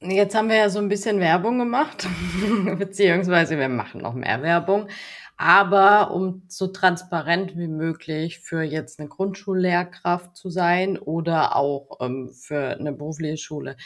Jetzt 0.00 0.34
haben 0.34 0.48
wir 0.48 0.56
ja 0.56 0.68
so 0.68 0.80
ein 0.80 0.88
bisschen 0.88 1.20
Werbung 1.20 1.58
gemacht, 1.58 2.08
beziehungsweise 2.78 3.56
wir 3.56 3.68
machen 3.68 4.00
noch 4.02 4.14
mehr 4.14 4.42
Werbung 4.42 4.88
aber 5.36 6.12
um 6.12 6.42
so 6.48 6.68
transparent 6.68 7.56
wie 7.56 7.68
möglich 7.68 8.40
für 8.40 8.62
jetzt 8.62 9.00
eine 9.00 9.08
Grundschullehrkraft 9.08 10.36
zu 10.36 10.50
sein 10.50 10.98
oder 10.98 11.56
auch 11.56 11.98
ähm, 12.00 12.30
für 12.32 12.76
eine 12.78 12.92
berufliche 12.92 13.36
Schule. 13.36 13.76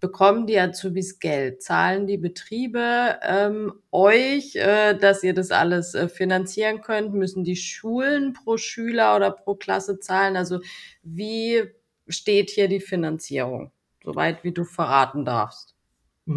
Bekommen 0.00 0.46
die 0.46 0.58
Azubis 0.58 1.18
Geld? 1.18 1.62
Zahlen 1.62 2.06
die 2.06 2.16
Betriebe 2.16 3.18
ähm, 3.22 3.72
euch, 3.90 4.56
äh, 4.56 4.94
dass 4.94 5.22
ihr 5.22 5.34
das 5.34 5.50
alles 5.50 5.94
äh, 5.94 6.08
finanzieren 6.08 6.80
könnt? 6.80 7.12
Müssen 7.12 7.44
die 7.44 7.56
Schulen 7.56 8.32
pro 8.32 8.56
Schüler 8.56 9.16
oder 9.16 9.30
pro 9.30 9.54
Klasse 9.56 10.00
zahlen? 10.00 10.36
Also 10.36 10.60
wie 11.02 11.64
steht 12.08 12.50
hier 12.50 12.68
die 12.68 12.80
Finanzierung? 12.80 13.72
Soweit 14.02 14.42
wie 14.42 14.52
du 14.52 14.64
verraten 14.64 15.26
darfst. 15.26 15.69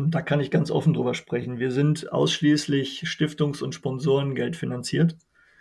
Da 0.10 0.21
kann 0.21 0.39
ich 0.39 0.49
ganz 0.49 0.71
offen 0.71 0.93
drüber 0.93 1.13
sprechen. 1.13 1.60
Wir 1.60 1.71
sind 1.71 2.12
ausschließlich 2.12 3.03
Stiftungs- 3.06 3.62
und 3.62 3.75
Sponsorengeld 3.75 4.56
finanziert. 4.56 5.17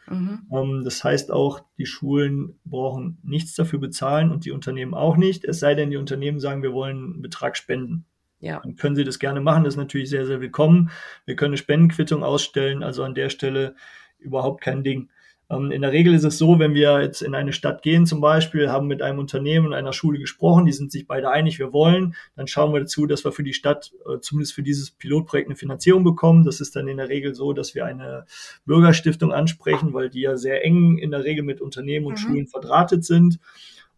Mhm. 0.09 0.47
Ähm, 0.51 0.83
das 0.85 1.05
heißt 1.05 1.31
auch, 1.31 1.61
die 1.77 1.87
Schulen 1.87 2.59
brauchen 2.65 3.19
nichts 3.23 3.55
dafür 3.55 3.79
bezahlen 3.79 4.31
und 4.31 4.45
die 4.45 4.51
Unternehmen 4.51 4.95
auch 4.95 5.17
nicht. 5.17 5.45
Es 5.45 5.61
sei 5.61 5.75
denn, 5.75 5.91
die 5.91 5.97
Unternehmen 5.97 6.41
sagen, 6.41 6.63
wir 6.63 6.73
wollen 6.73 6.97
einen 6.97 7.23
Betrag 7.23 7.57
spenden. 7.57 8.07
Ja. 8.41 8.61
Dann 8.61 8.77
können 8.77 8.97
sie 8.97 9.05
das 9.05 9.19
gerne 9.19 9.41
machen. 9.41 9.65
Das 9.65 9.75
ist 9.75 9.79
natürlich 9.79 10.11
sehr, 10.11 10.27
sehr 10.27 10.41
willkommen. 10.41 10.91
Wir 11.27 11.37
können 11.37 11.53
eine 11.53 11.59
Spendenquittung 11.59 12.25
ausstellen. 12.25 12.83
Also 12.83 13.05
an 13.05 13.15
der 13.15 13.29
Stelle 13.29 13.77
überhaupt 14.19 14.63
kein 14.63 14.83
Ding. 14.83 15.11
Ähm, 15.53 15.71
in 15.71 15.83
der 15.83 15.93
Regel 15.93 16.15
ist 16.15 16.25
es 16.25 16.39
so, 16.39 16.59
wenn 16.59 16.75
wir 16.75 17.03
jetzt 17.03 17.23
in 17.23 17.35
eine 17.35 17.53
Stadt 17.53 17.83
gehen 17.83 18.07
zum 18.07 18.21
Beispiel, 18.21 18.71
haben 18.71 18.87
mit 18.87 19.03
einem 19.03 19.19
Unternehmen 19.19 19.67
und 19.67 19.75
einer 19.75 19.93
Schule 19.93 20.19
gesprochen, 20.19 20.65
die 20.65 20.73
sind 20.73 20.91
sich 20.91 21.07
beide 21.07 21.31
einig, 21.31 21.59
wir 21.59 21.73
wollen, 21.73 22.15
dann 22.37 22.47
schauen 22.47 22.73
wir 22.73 22.81
dazu, 22.81 23.07
dass 23.07 23.25
wir 23.25 23.33
für 23.33 23.43
die 23.43 23.53
Stadt 23.53 23.93
äh, 24.07 24.19
zumindest 24.21 24.55
für 24.55 24.63
dieses 24.63 24.91
Pilotprojekt 24.91 25.49
eine 25.49 25.57
Finanzierung 25.57 26.05
bekommen. 26.05 26.45
Das 26.45 26.61
ist 26.61 26.75
dann 26.75 26.89
in 26.89 26.97
der 26.97 27.09
Regel 27.09 27.35
so, 27.35 27.53
dass 27.53 27.75
wir 27.75 27.85
eine 27.85 28.25
Bürgerstiftung 28.65 29.33
ansprechen, 29.33 29.93
weil 29.93 30.09
die 30.09 30.23
ja 30.23 30.37
sehr 30.37 30.65
eng 30.65 30.99
in 30.99 31.11
der 31.11 31.25
Regel 31.25 31.45
mit 31.45 31.61
Unternehmen 31.61 32.07
und 32.07 32.15
mhm. 32.15 32.19
Schulen 32.19 32.47
verdrahtet 32.47 33.05
sind. 33.05 33.39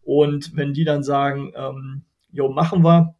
Und 0.03 0.55
wenn 0.55 0.73
die 0.73 0.83
dann 0.83 1.03
sagen, 1.03 1.53
ähm, 1.55 2.03
jo, 2.31 2.49
machen 2.49 2.83
wir, 2.83 3.15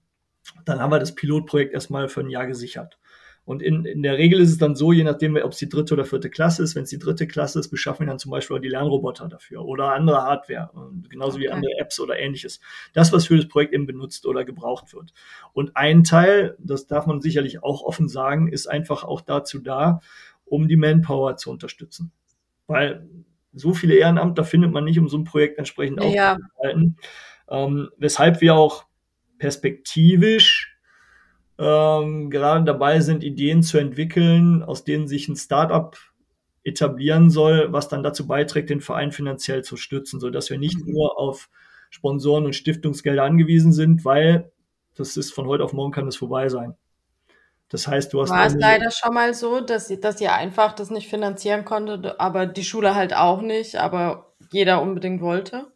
dann 0.65 0.80
haben 0.80 0.91
wir 0.91 1.00
das 1.00 1.15
Pilotprojekt 1.15 1.74
erstmal 1.74 2.10
für 2.10 2.21
ein 2.21 2.30
Jahr 2.30 2.45
gesichert. 2.45 3.00
Und 3.45 3.62
in, 3.62 3.86
in 3.86 4.01
der 4.01 4.17
Regel 4.17 4.41
ist 4.41 4.49
es 4.49 4.58
dann 4.58 4.75
so, 4.75 4.91
je 4.91 5.03
nachdem, 5.03 5.38
ob 5.38 5.51
es 5.51 5.60
die 5.60 5.69
dritte 5.69 5.93
oder 5.93 6.03
vierte 6.03 6.31
Klasse 6.31 6.63
ist, 6.63 6.75
wenn 6.75 6.84
es 6.84 6.89
die 6.89 6.97
dritte 6.97 7.27
Klasse 7.27 7.60
ist, 7.60 7.69
beschaffen 7.69 8.05
wir 8.05 8.08
dann 8.08 8.17
zum 8.17 8.31
Beispiel 8.31 8.58
auch 8.58 8.62
die 8.62 8.69
Lernroboter 8.69 9.27
dafür 9.27 9.63
oder 9.63 9.93
andere 9.93 10.23
Hardware, 10.23 10.71
genauso 11.10 11.38
okay. 11.38 11.45
wie 11.45 11.49
andere 11.51 11.71
Apps 11.79 11.99
oder 11.99 12.17
ähnliches. 12.17 12.60
Das, 12.93 13.13
was 13.13 13.27
für 13.27 13.37
das 13.37 13.48
Projekt 13.48 13.73
eben 13.73 13.85
benutzt 13.85 14.25
oder 14.25 14.46
gebraucht 14.46 14.93
wird. 14.96 15.13
Und 15.54 15.77
ein 15.77 16.04
Teil, 16.04 16.58
das 16.60 16.87
darf 16.87 17.06
man 17.06 17.21
sicherlich 17.21 17.63
auch 17.63 17.83
offen 17.83 18.10
sagen, 18.10 18.48
ist 18.48 18.65
einfach 18.65 19.04
auch 19.04 19.21
dazu 19.21 19.60
da, 19.60 20.00
um 20.46 20.67
die 20.67 20.77
Manpower 20.77 21.37
zu 21.37 21.52
unterstützen. 21.52 22.12
Weil 22.65 23.08
so 23.54 23.73
viele 23.73 23.96
Ehrenamtler 23.96 24.43
findet 24.43 24.71
man 24.71 24.85
nicht, 24.85 24.98
um 24.98 25.08
so 25.08 25.17
ein 25.17 25.23
Projekt 25.23 25.60
entsprechend 25.60 26.04
ja. 26.04 26.33
aufzuhalten. 26.33 26.98
Ähm, 27.48 27.89
weshalb 27.98 28.41
wir 28.41 28.56
auch 28.56 28.85
perspektivisch 29.37 30.75
ähm, 31.58 32.29
gerade 32.29 32.65
dabei 32.65 32.99
sind, 32.99 33.23
Ideen 33.23 33.63
zu 33.63 33.77
entwickeln, 33.77 34.63
aus 34.63 34.83
denen 34.83 35.08
sich 35.08 35.27
ein 35.27 35.35
Startup 35.35 35.97
etablieren 36.63 37.29
soll, 37.29 37.71
was 37.71 37.87
dann 37.87 38.03
dazu 38.03 38.27
beiträgt, 38.27 38.69
den 38.69 38.81
Verein 38.81 39.12
finanziell 39.12 39.63
zu 39.63 39.77
stützen, 39.77 40.19
sodass 40.19 40.49
wir 40.49 40.58
nicht 40.58 40.85
mhm. 40.85 40.93
nur 40.93 41.19
auf 41.19 41.49
Sponsoren 41.89 42.45
und 42.45 42.56
Stiftungsgelder 42.56 43.23
angewiesen 43.23 43.71
sind, 43.71 44.03
weil 44.03 44.51
das 44.95 45.17
ist 45.17 45.33
von 45.33 45.45
heute 45.47 45.63
auf 45.63 45.73
morgen 45.73 45.91
kann 45.91 46.08
es 46.08 46.15
vorbei 46.15 46.49
sein. 46.49 46.75
Das 47.69 47.87
heißt, 47.87 48.13
du 48.13 48.21
hast. 48.21 48.29
War 48.29 48.45
es 48.45 48.56
leider 48.56 48.89
schon 48.91 49.13
mal 49.13 49.33
so, 49.33 49.60
dass, 49.60 49.87
dass 49.99 50.21
ihr 50.21 50.33
einfach 50.33 50.73
das 50.73 50.91
nicht 50.91 51.10
finanzieren 51.10 51.65
konntet, 51.65 52.19
aber 52.19 52.45
die 52.45 52.63
Schule 52.63 52.95
halt 52.95 53.15
auch 53.15 53.41
nicht, 53.41 53.75
aber 53.75 54.33
jeder 54.51 54.81
unbedingt 54.81 55.21
wollte? 55.21 55.67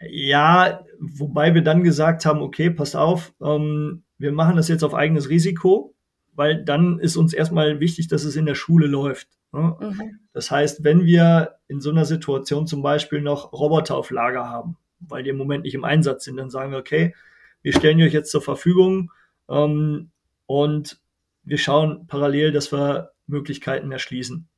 Ja, 0.00 0.84
wobei 1.00 1.54
wir 1.54 1.62
dann 1.62 1.82
gesagt 1.82 2.26
haben, 2.26 2.42
okay, 2.42 2.70
pass 2.70 2.94
auf, 2.94 3.32
ähm, 3.42 4.03
wir 4.24 4.32
machen 4.32 4.56
das 4.56 4.68
jetzt 4.68 4.82
auf 4.82 4.94
eigenes 4.94 5.28
Risiko, 5.28 5.94
weil 6.32 6.64
dann 6.64 6.98
ist 6.98 7.16
uns 7.16 7.34
erstmal 7.34 7.78
wichtig, 7.78 8.08
dass 8.08 8.24
es 8.24 8.36
in 8.36 8.46
der 8.46 8.54
Schule 8.54 8.86
läuft. 8.86 9.28
Ne? 9.52 9.76
Mhm. 9.78 10.18
Das 10.32 10.50
heißt, 10.50 10.82
wenn 10.82 11.04
wir 11.04 11.56
in 11.68 11.82
so 11.82 11.90
einer 11.90 12.06
Situation 12.06 12.66
zum 12.66 12.80
Beispiel 12.80 13.20
noch 13.20 13.52
Roboter 13.52 13.96
auf 13.96 14.10
Lager 14.10 14.48
haben, 14.48 14.78
weil 14.98 15.22
die 15.22 15.28
im 15.30 15.36
Moment 15.36 15.64
nicht 15.64 15.74
im 15.74 15.84
Einsatz 15.84 16.24
sind, 16.24 16.38
dann 16.38 16.48
sagen 16.48 16.72
wir, 16.72 16.78
okay, 16.78 17.14
wir 17.60 17.74
stellen 17.74 17.98
die 17.98 18.04
euch 18.04 18.14
jetzt 18.14 18.30
zur 18.30 18.40
Verfügung 18.40 19.12
ähm, 19.50 20.10
und 20.46 20.98
wir 21.42 21.58
schauen 21.58 22.06
parallel, 22.06 22.50
dass 22.50 22.72
wir 22.72 23.10
Möglichkeiten 23.26 23.92
erschließen. 23.92 24.48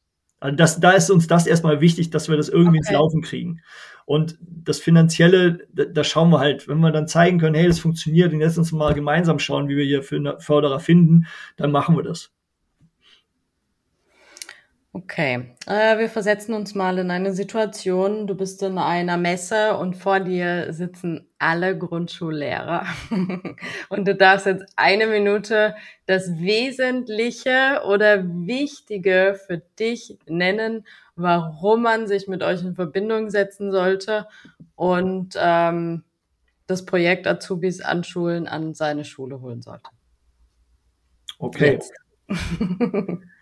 Also 0.41 0.57
das, 0.57 0.80
da 0.80 0.93
ist 0.93 1.11
uns 1.11 1.26
das 1.26 1.47
erstmal 1.47 1.80
wichtig, 1.80 2.11
dass 2.11 2.28
wir 2.28 2.37
das 2.37 2.49
irgendwie 2.49 2.78
okay. 2.78 2.89
ins 2.89 2.91
Laufen 2.91 3.22
kriegen. 3.22 3.62
Und 4.05 4.39
das 4.41 4.78
Finanzielle, 4.78 5.66
da, 5.72 5.84
da, 5.84 6.05
schauen 6.05 6.30
wir 6.30 6.39
halt, 6.39 6.68
wenn 6.68 6.78
wir 6.78 6.93
dann 6.93 7.09
zeigen 7.09 7.39
können, 7.39 7.57
hey, 7.57 7.66
das 7.66 7.80
funktioniert 7.80 8.32
und 8.32 8.41
jetzt 8.41 8.59
uns 8.59 8.70
mal 8.70 8.95
gemeinsam 8.95 9.39
schauen, 9.39 9.68
wie 9.68 9.76
wir 9.76 9.84
hier 9.84 10.03
Förderer 10.03 10.78
finden, 10.78 11.26
dann 11.57 11.72
machen 11.72 11.97
wir 11.97 12.03
das. 12.03 12.36
Okay, 14.97 15.51
äh, 15.66 15.99
wir 15.99 16.09
versetzen 16.09 16.55
uns 16.55 16.74
mal 16.74 16.97
in 16.97 17.11
eine 17.11 17.34
Situation. 17.34 18.26
Du 18.26 18.34
bist 18.34 18.62
in 18.62 18.78
einer 18.78 19.18
Messe 19.18 19.76
und 19.76 19.94
vor 19.94 20.20
dir 20.20 20.72
sitzen 20.72 21.28
alle 21.38 21.76
Grundschullehrer. 21.76 22.86
und 23.90 24.09
du 24.09 24.14
darfst 24.14 24.47
jetzt 24.47 24.64
eine 24.74 25.07
Minute 25.07 25.74
das 26.07 26.38
Wesentliche 26.38 27.82
oder 27.86 28.24
Wichtige 28.24 29.38
für 29.47 29.59
dich 29.78 30.16
nennen, 30.24 30.86
warum 31.14 31.82
man 31.82 32.07
sich 32.07 32.26
mit 32.26 32.42
euch 32.42 32.62
in 32.62 32.74
Verbindung 32.74 33.28
setzen 33.28 33.70
sollte 33.72 34.26
und 34.76 35.34
ähm, 35.38 36.05
das 36.66 36.86
Projekt 36.86 37.26
Azubis 37.26 37.82
an 37.82 38.03
Schulen 38.03 38.49
an 38.49 38.72
seine 38.72 39.05
Schule 39.05 39.42
holen 39.42 39.61
sollte. 39.61 39.90
Okay. 41.38 41.80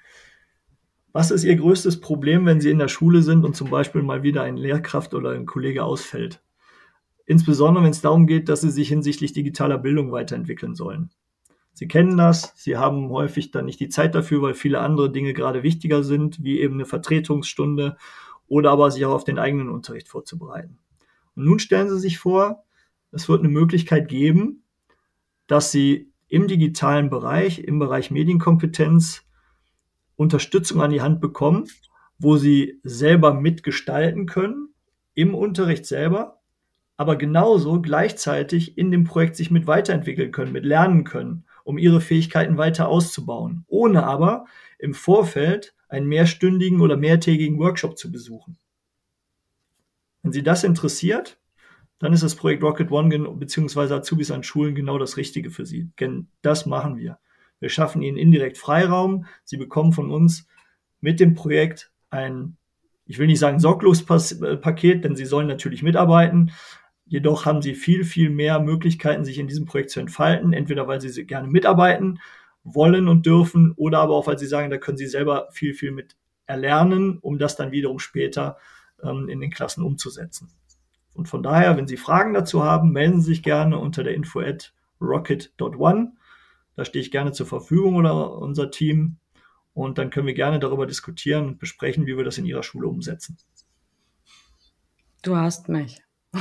Was 1.14 1.30
ist 1.30 1.44
Ihr 1.44 1.54
größtes 1.54 2.00
Problem, 2.00 2.44
wenn 2.44 2.60
Sie 2.60 2.70
in 2.70 2.80
der 2.80 2.88
Schule 2.88 3.22
sind 3.22 3.44
und 3.44 3.54
zum 3.54 3.70
Beispiel 3.70 4.02
mal 4.02 4.24
wieder 4.24 4.42
ein 4.42 4.56
Lehrkraft 4.56 5.14
oder 5.14 5.30
ein 5.30 5.46
Kollege 5.46 5.84
ausfällt? 5.84 6.42
Insbesondere 7.24 7.84
wenn 7.84 7.92
es 7.92 8.00
darum 8.00 8.26
geht, 8.26 8.48
dass 8.48 8.62
Sie 8.62 8.70
sich 8.72 8.88
hinsichtlich 8.88 9.32
digitaler 9.32 9.78
Bildung 9.78 10.10
weiterentwickeln 10.10 10.74
sollen. 10.74 11.10
Sie 11.72 11.86
kennen 11.86 12.16
das, 12.16 12.52
Sie 12.56 12.76
haben 12.76 13.10
häufig 13.10 13.52
dann 13.52 13.66
nicht 13.66 13.78
die 13.78 13.90
Zeit 13.90 14.16
dafür, 14.16 14.42
weil 14.42 14.54
viele 14.54 14.80
andere 14.80 15.08
Dinge 15.12 15.34
gerade 15.34 15.62
wichtiger 15.62 16.02
sind, 16.02 16.42
wie 16.42 16.58
eben 16.58 16.74
eine 16.74 16.84
Vertretungsstunde 16.84 17.96
oder 18.48 18.72
aber 18.72 18.90
sich 18.90 19.06
auch 19.06 19.14
auf 19.14 19.24
den 19.24 19.38
eigenen 19.38 19.68
Unterricht 19.68 20.08
vorzubereiten. 20.08 20.80
Und 21.36 21.44
nun 21.44 21.60
stellen 21.60 21.90
Sie 21.90 22.00
sich 22.00 22.18
vor, 22.18 22.64
es 23.12 23.28
wird 23.28 23.38
eine 23.38 23.50
Möglichkeit 23.50 24.08
geben, 24.08 24.64
dass 25.46 25.70
Sie 25.70 26.10
im 26.26 26.48
digitalen 26.48 27.08
Bereich, 27.08 27.60
im 27.60 27.78
Bereich 27.78 28.10
Medienkompetenz 28.10 29.23
Unterstützung 30.16 30.80
an 30.80 30.90
die 30.90 31.02
Hand 31.02 31.20
bekommen, 31.20 31.68
wo 32.18 32.36
sie 32.36 32.80
selber 32.84 33.34
mitgestalten 33.34 34.26
können, 34.26 34.68
im 35.14 35.34
Unterricht 35.34 35.86
selber, 35.86 36.40
aber 36.96 37.16
genauso 37.16 37.80
gleichzeitig 37.80 38.78
in 38.78 38.90
dem 38.90 39.04
Projekt 39.04 39.36
sich 39.36 39.50
mit 39.50 39.66
weiterentwickeln 39.66 40.32
können, 40.32 40.52
mit 40.52 40.64
lernen 40.64 41.04
können, 41.04 41.44
um 41.64 41.78
ihre 41.78 42.00
Fähigkeiten 42.00 42.56
weiter 42.56 42.88
auszubauen, 42.88 43.64
ohne 43.68 44.04
aber 44.04 44.46
im 44.78 44.94
Vorfeld 44.94 45.74
einen 45.88 46.06
mehrstündigen 46.06 46.80
oder 46.80 46.96
mehrtägigen 46.96 47.58
Workshop 47.58 47.98
zu 47.98 48.10
besuchen. 48.12 48.58
Wenn 50.22 50.32
Sie 50.32 50.42
das 50.42 50.64
interessiert, 50.64 51.38
dann 51.98 52.12
ist 52.12 52.22
das 52.22 52.34
Projekt 52.34 52.62
Rocket 52.62 52.90
One 52.90 53.18
bzw. 53.36 53.94
Azubis 53.94 54.30
an 54.30 54.42
Schulen 54.42 54.74
genau 54.74 54.98
das 54.98 55.16
Richtige 55.16 55.50
für 55.50 55.66
Sie. 55.66 55.90
Denn 56.00 56.28
das 56.42 56.66
machen 56.66 56.96
wir. 56.96 57.18
Wir 57.64 57.70
schaffen 57.70 58.02
ihnen 58.02 58.18
indirekt 58.18 58.58
Freiraum. 58.58 59.24
Sie 59.42 59.56
bekommen 59.56 59.94
von 59.94 60.10
uns 60.10 60.46
mit 61.00 61.18
dem 61.18 61.32
Projekt 61.32 61.90
ein, 62.10 62.58
ich 63.06 63.18
will 63.18 63.26
nicht 63.26 63.38
sagen 63.38 63.58
Sorglospaket, 63.58 65.02
denn 65.02 65.16
sie 65.16 65.24
sollen 65.24 65.46
natürlich 65.46 65.82
mitarbeiten. 65.82 66.52
Jedoch 67.06 67.46
haben 67.46 67.62
sie 67.62 67.74
viel, 67.74 68.04
viel 68.04 68.28
mehr 68.28 68.60
Möglichkeiten, 68.60 69.24
sich 69.24 69.38
in 69.38 69.48
diesem 69.48 69.64
Projekt 69.64 69.88
zu 69.88 70.00
entfalten. 70.00 70.52
Entweder 70.52 70.86
weil 70.88 71.00
sie 71.00 71.24
gerne 71.24 71.48
mitarbeiten 71.48 72.20
wollen 72.64 73.08
und 73.08 73.24
dürfen 73.24 73.72
oder 73.76 74.00
aber 74.00 74.14
auch, 74.14 74.26
weil 74.26 74.38
sie 74.38 74.44
sagen, 74.44 74.68
da 74.68 74.76
können 74.76 74.98
sie 74.98 75.06
selber 75.06 75.48
viel, 75.50 75.72
viel 75.72 75.90
mit 75.90 76.18
erlernen, 76.44 77.16
um 77.22 77.38
das 77.38 77.56
dann 77.56 77.72
wiederum 77.72 77.98
später 77.98 78.58
ähm, 79.02 79.30
in 79.30 79.40
den 79.40 79.50
Klassen 79.50 79.82
umzusetzen. 79.82 80.50
Und 81.14 81.30
von 81.30 81.42
daher, 81.42 81.78
wenn 81.78 81.86
Sie 81.86 81.96
Fragen 81.96 82.34
dazu 82.34 82.62
haben, 82.62 82.92
melden 82.92 83.22
Sie 83.22 83.28
sich 83.28 83.42
gerne 83.42 83.78
unter 83.78 84.04
der 84.04 84.12
info 84.12 84.40
at 84.40 84.74
rocket.one. 85.00 86.12
Da 86.76 86.84
stehe 86.84 87.02
ich 87.02 87.10
gerne 87.10 87.32
zur 87.32 87.46
Verfügung 87.46 87.96
oder 87.96 88.32
unser 88.38 88.70
Team. 88.70 89.16
Und 89.72 89.98
dann 89.98 90.10
können 90.10 90.26
wir 90.26 90.34
gerne 90.34 90.60
darüber 90.60 90.86
diskutieren 90.86 91.46
und 91.46 91.58
besprechen, 91.58 92.06
wie 92.06 92.16
wir 92.16 92.24
das 92.24 92.38
in 92.38 92.46
Ihrer 92.46 92.62
Schule 92.62 92.88
umsetzen. 92.88 93.36
Du 95.22 95.36
hast 95.36 95.68
mich. 95.68 96.02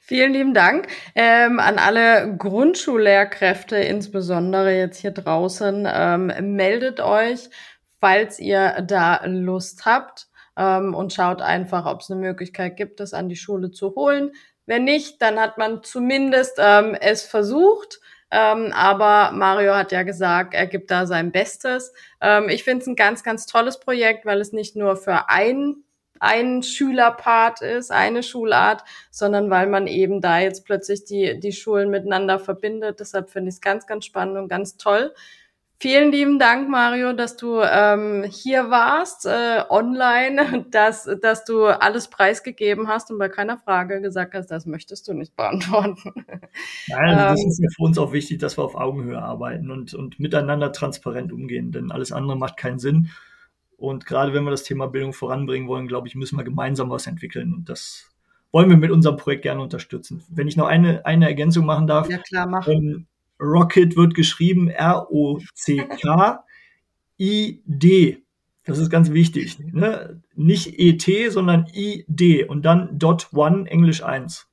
Vielen 0.00 0.32
lieben 0.32 0.52
Dank 0.52 0.88
ähm, 1.14 1.60
an 1.60 1.78
alle 1.78 2.36
Grundschullehrkräfte, 2.36 3.76
insbesondere 3.76 4.76
jetzt 4.76 4.98
hier 4.98 5.12
draußen. 5.12 5.86
Ähm, 5.88 6.56
meldet 6.56 7.00
euch, 7.00 7.48
falls 8.00 8.40
ihr 8.40 8.82
da 8.82 9.24
Lust 9.26 9.86
habt 9.86 10.28
ähm, 10.56 10.94
und 10.94 11.12
schaut 11.12 11.40
einfach, 11.40 11.86
ob 11.86 12.00
es 12.00 12.10
eine 12.10 12.20
Möglichkeit 12.20 12.76
gibt, 12.76 13.00
das 13.00 13.14
an 13.14 13.28
die 13.28 13.36
Schule 13.36 13.70
zu 13.70 13.94
holen. 13.94 14.32
Wenn 14.66 14.84
nicht, 14.84 15.22
dann 15.22 15.38
hat 15.38 15.56
man 15.56 15.82
zumindest 15.82 16.58
ähm, 16.58 16.94
es 16.94 17.22
versucht. 17.22 18.00
Ähm, 18.32 18.72
aber 18.74 19.30
Mario 19.32 19.74
hat 19.74 19.92
ja 19.92 20.02
gesagt, 20.02 20.54
er 20.54 20.66
gibt 20.66 20.90
da 20.90 21.06
sein 21.06 21.30
Bestes. 21.32 21.92
Ähm, 22.20 22.48
ich 22.48 22.64
finde 22.64 22.82
es 22.82 22.88
ein 22.88 22.96
ganz, 22.96 23.22
ganz 23.22 23.46
tolles 23.46 23.78
Projekt, 23.78 24.24
weil 24.24 24.40
es 24.40 24.52
nicht 24.52 24.74
nur 24.74 24.96
für 24.96 25.28
ein 25.28 25.84
ein 26.22 26.62
Schülerpart 26.62 27.62
ist, 27.62 27.90
eine 27.90 28.22
Schulart, 28.22 28.84
sondern 29.10 29.50
weil 29.50 29.66
man 29.66 29.88
eben 29.88 30.20
da 30.20 30.38
jetzt 30.38 30.64
plötzlich 30.64 31.04
die, 31.04 31.40
die 31.40 31.50
Schulen 31.50 31.90
miteinander 31.90 32.38
verbindet. 32.38 33.00
Deshalb 33.00 33.28
finde 33.28 33.48
ich 33.48 33.56
es 33.56 33.60
ganz, 33.60 33.88
ganz 33.88 34.04
spannend 34.04 34.38
und 34.38 34.46
ganz 34.46 34.76
toll. 34.76 35.12
Vielen 35.82 36.12
lieben 36.12 36.38
Dank, 36.38 36.68
Mario, 36.68 37.12
dass 37.12 37.36
du 37.36 37.60
ähm, 37.60 38.22
hier 38.30 38.70
warst, 38.70 39.26
äh, 39.26 39.64
online, 39.68 40.64
dass, 40.70 41.10
dass 41.20 41.44
du 41.44 41.64
alles 41.64 42.06
preisgegeben 42.06 42.86
hast 42.86 43.10
und 43.10 43.18
bei 43.18 43.28
keiner 43.28 43.58
Frage 43.58 44.00
gesagt 44.00 44.34
hast, 44.34 44.46
das 44.46 44.64
möchtest 44.64 45.08
du 45.08 45.12
nicht 45.12 45.34
beantworten. 45.34 45.96
Nein, 46.86 47.18
also 47.18 47.30
das 47.32 47.42
ähm, 47.42 47.48
ist 47.48 47.60
ja 47.64 47.68
für 47.74 47.82
uns 47.82 47.98
auch 47.98 48.12
wichtig, 48.12 48.38
dass 48.38 48.56
wir 48.56 48.62
auf 48.62 48.76
Augenhöhe 48.76 49.20
arbeiten 49.20 49.72
und, 49.72 49.92
und 49.92 50.20
miteinander 50.20 50.70
transparent 50.70 51.32
umgehen, 51.32 51.72
denn 51.72 51.90
alles 51.90 52.12
andere 52.12 52.38
macht 52.38 52.56
keinen 52.56 52.78
Sinn. 52.78 53.10
Und 53.76 54.06
gerade 54.06 54.32
wenn 54.32 54.44
wir 54.44 54.52
das 54.52 54.62
Thema 54.62 54.86
Bildung 54.86 55.12
voranbringen 55.12 55.66
wollen, 55.66 55.88
glaube 55.88 56.06
ich, 56.06 56.14
müssen 56.14 56.36
wir 56.36 56.44
gemeinsam 56.44 56.90
was 56.90 57.08
entwickeln. 57.08 57.52
Und 57.52 57.68
das 57.68 58.08
wollen 58.52 58.70
wir 58.70 58.76
mit 58.76 58.92
unserem 58.92 59.16
Projekt 59.16 59.42
gerne 59.42 59.60
unterstützen. 59.60 60.22
Wenn 60.28 60.46
ich 60.46 60.56
noch 60.56 60.68
eine, 60.68 61.04
eine 61.06 61.26
Ergänzung 61.26 61.66
machen 61.66 61.88
darf. 61.88 62.08
Ja, 62.08 62.18
klar, 62.18 62.46
mach. 62.46 62.68
Ähm, 62.68 63.08
Rocket 63.42 63.96
wird 63.96 64.14
geschrieben 64.14 64.68
R-O-C-K-I-D. 64.68 65.42
Das 68.64 68.78
ist 68.78 68.90
ganz 68.90 69.10
wichtig. 69.10 69.58
Ne? 69.72 70.22
Nicht 70.34 70.78
ET, 70.78 71.32
sondern 71.32 71.66
ID 71.72 72.48
und 72.48 72.62
dann 72.62 72.98
Dot 72.98 73.28
One, 73.32 73.68
Englisch 73.68 74.04
1. 74.04 74.46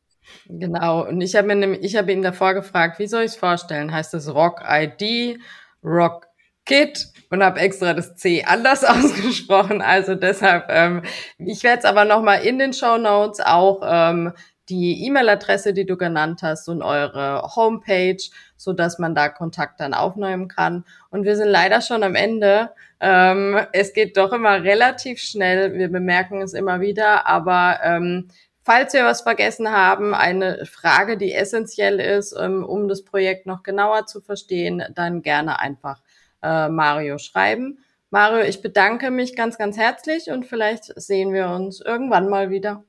Genau. 0.47 1.07
Und 1.07 1.21
ich 1.21 1.35
habe 1.35 1.53
habe 1.95 2.11
ihn 2.11 2.21
davor 2.21 2.53
gefragt, 2.53 2.99
wie 2.99 3.07
soll 3.07 3.23
ich 3.23 3.31
es 3.31 3.37
vorstellen? 3.37 3.91
Heißt 3.91 4.13
es 4.13 4.33
Rock 4.33 4.61
ID, 4.67 5.39
Rock 5.83 6.27
Kit 6.65 7.07
und 7.31 7.43
habe 7.43 7.59
extra 7.59 7.93
das 7.93 8.15
C 8.15 8.43
anders 8.43 8.83
ausgesprochen. 8.85 9.81
Also 9.81 10.15
deshalb, 10.15 10.65
ähm, 10.69 11.03
ich 11.37 11.63
werde 11.63 11.79
es 11.79 11.85
aber 11.85 12.05
nochmal 12.05 12.43
in 12.43 12.59
den 12.59 12.73
Show 12.73 12.97
Notes 12.97 13.39
auch 13.39 13.81
ähm, 13.83 14.33
die 14.69 15.05
E-Mail-Adresse, 15.05 15.73
die 15.73 15.85
du 15.85 15.97
genannt 15.97 16.41
hast 16.43 16.69
und 16.69 16.81
eure 16.81 17.41
Homepage, 17.55 18.21
so 18.55 18.73
dass 18.73 18.99
man 18.99 19.15
da 19.15 19.29
Kontakt 19.29 19.79
dann 19.79 19.93
aufnehmen 19.93 20.47
kann. 20.47 20.85
Und 21.09 21.23
wir 21.23 21.35
sind 21.35 21.49
leider 21.49 21.81
schon 21.81 22.03
am 22.03 22.15
Ende. 22.15 22.71
Ähm, 22.99 23.59
es 23.73 23.93
geht 23.93 24.17
doch 24.17 24.33
immer 24.33 24.63
relativ 24.63 25.19
schnell. 25.19 25.73
Wir 25.73 25.89
bemerken 25.89 26.41
es 26.41 26.53
immer 26.53 26.81
wieder, 26.81 27.27
aber 27.27 27.79
ähm, 27.83 28.29
Falls 28.61 28.93
wir 28.93 29.03
was 29.03 29.21
vergessen 29.21 29.71
haben, 29.71 30.13
eine 30.13 30.63
Frage, 30.67 31.17
die 31.17 31.33
essentiell 31.33 31.99
ist, 31.99 32.35
ähm, 32.39 32.63
um 32.63 32.87
das 32.87 33.03
Projekt 33.03 33.47
noch 33.47 33.63
genauer 33.63 34.05
zu 34.05 34.21
verstehen, 34.21 34.83
dann 34.93 35.23
gerne 35.23 35.59
einfach 35.59 36.03
äh, 36.43 36.69
Mario 36.69 37.17
schreiben. 37.17 37.79
Mario, 38.11 38.43
ich 38.43 38.61
bedanke 38.61 39.09
mich 39.09 39.35
ganz, 39.35 39.57
ganz 39.57 39.75
herzlich 39.75 40.29
und 40.29 40.45
vielleicht 40.45 40.85
sehen 40.99 41.33
wir 41.33 41.49
uns 41.49 41.81
irgendwann 41.81 42.29
mal 42.29 42.51
wieder. 42.51 42.83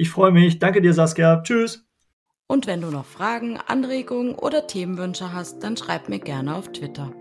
Ich 0.00 0.08
freue 0.08 0.32
mich. 0.32 0.58
Danke 0.58 0.80
dir, 0.80 0.94
Saskia. 0.94 1.42
Tschüss. 1.42 1.86
Und 2.46 2.66
wenn 2.66 2.80
du 2.80 2.86
noch 2.86 3.04
Fragen, 3.04 3.58
Anregungen 3.58 4.34
oder 4.34 4.66
Themenwünsche 4.66 5.34
hast, 5.34 5.62
dann 5.62 5.76
schreib 5.76 6.08
mir 6.08 6.20
gerne 6.20 6.54
auf 6.56 6.72
Twitter. 6.72 7.12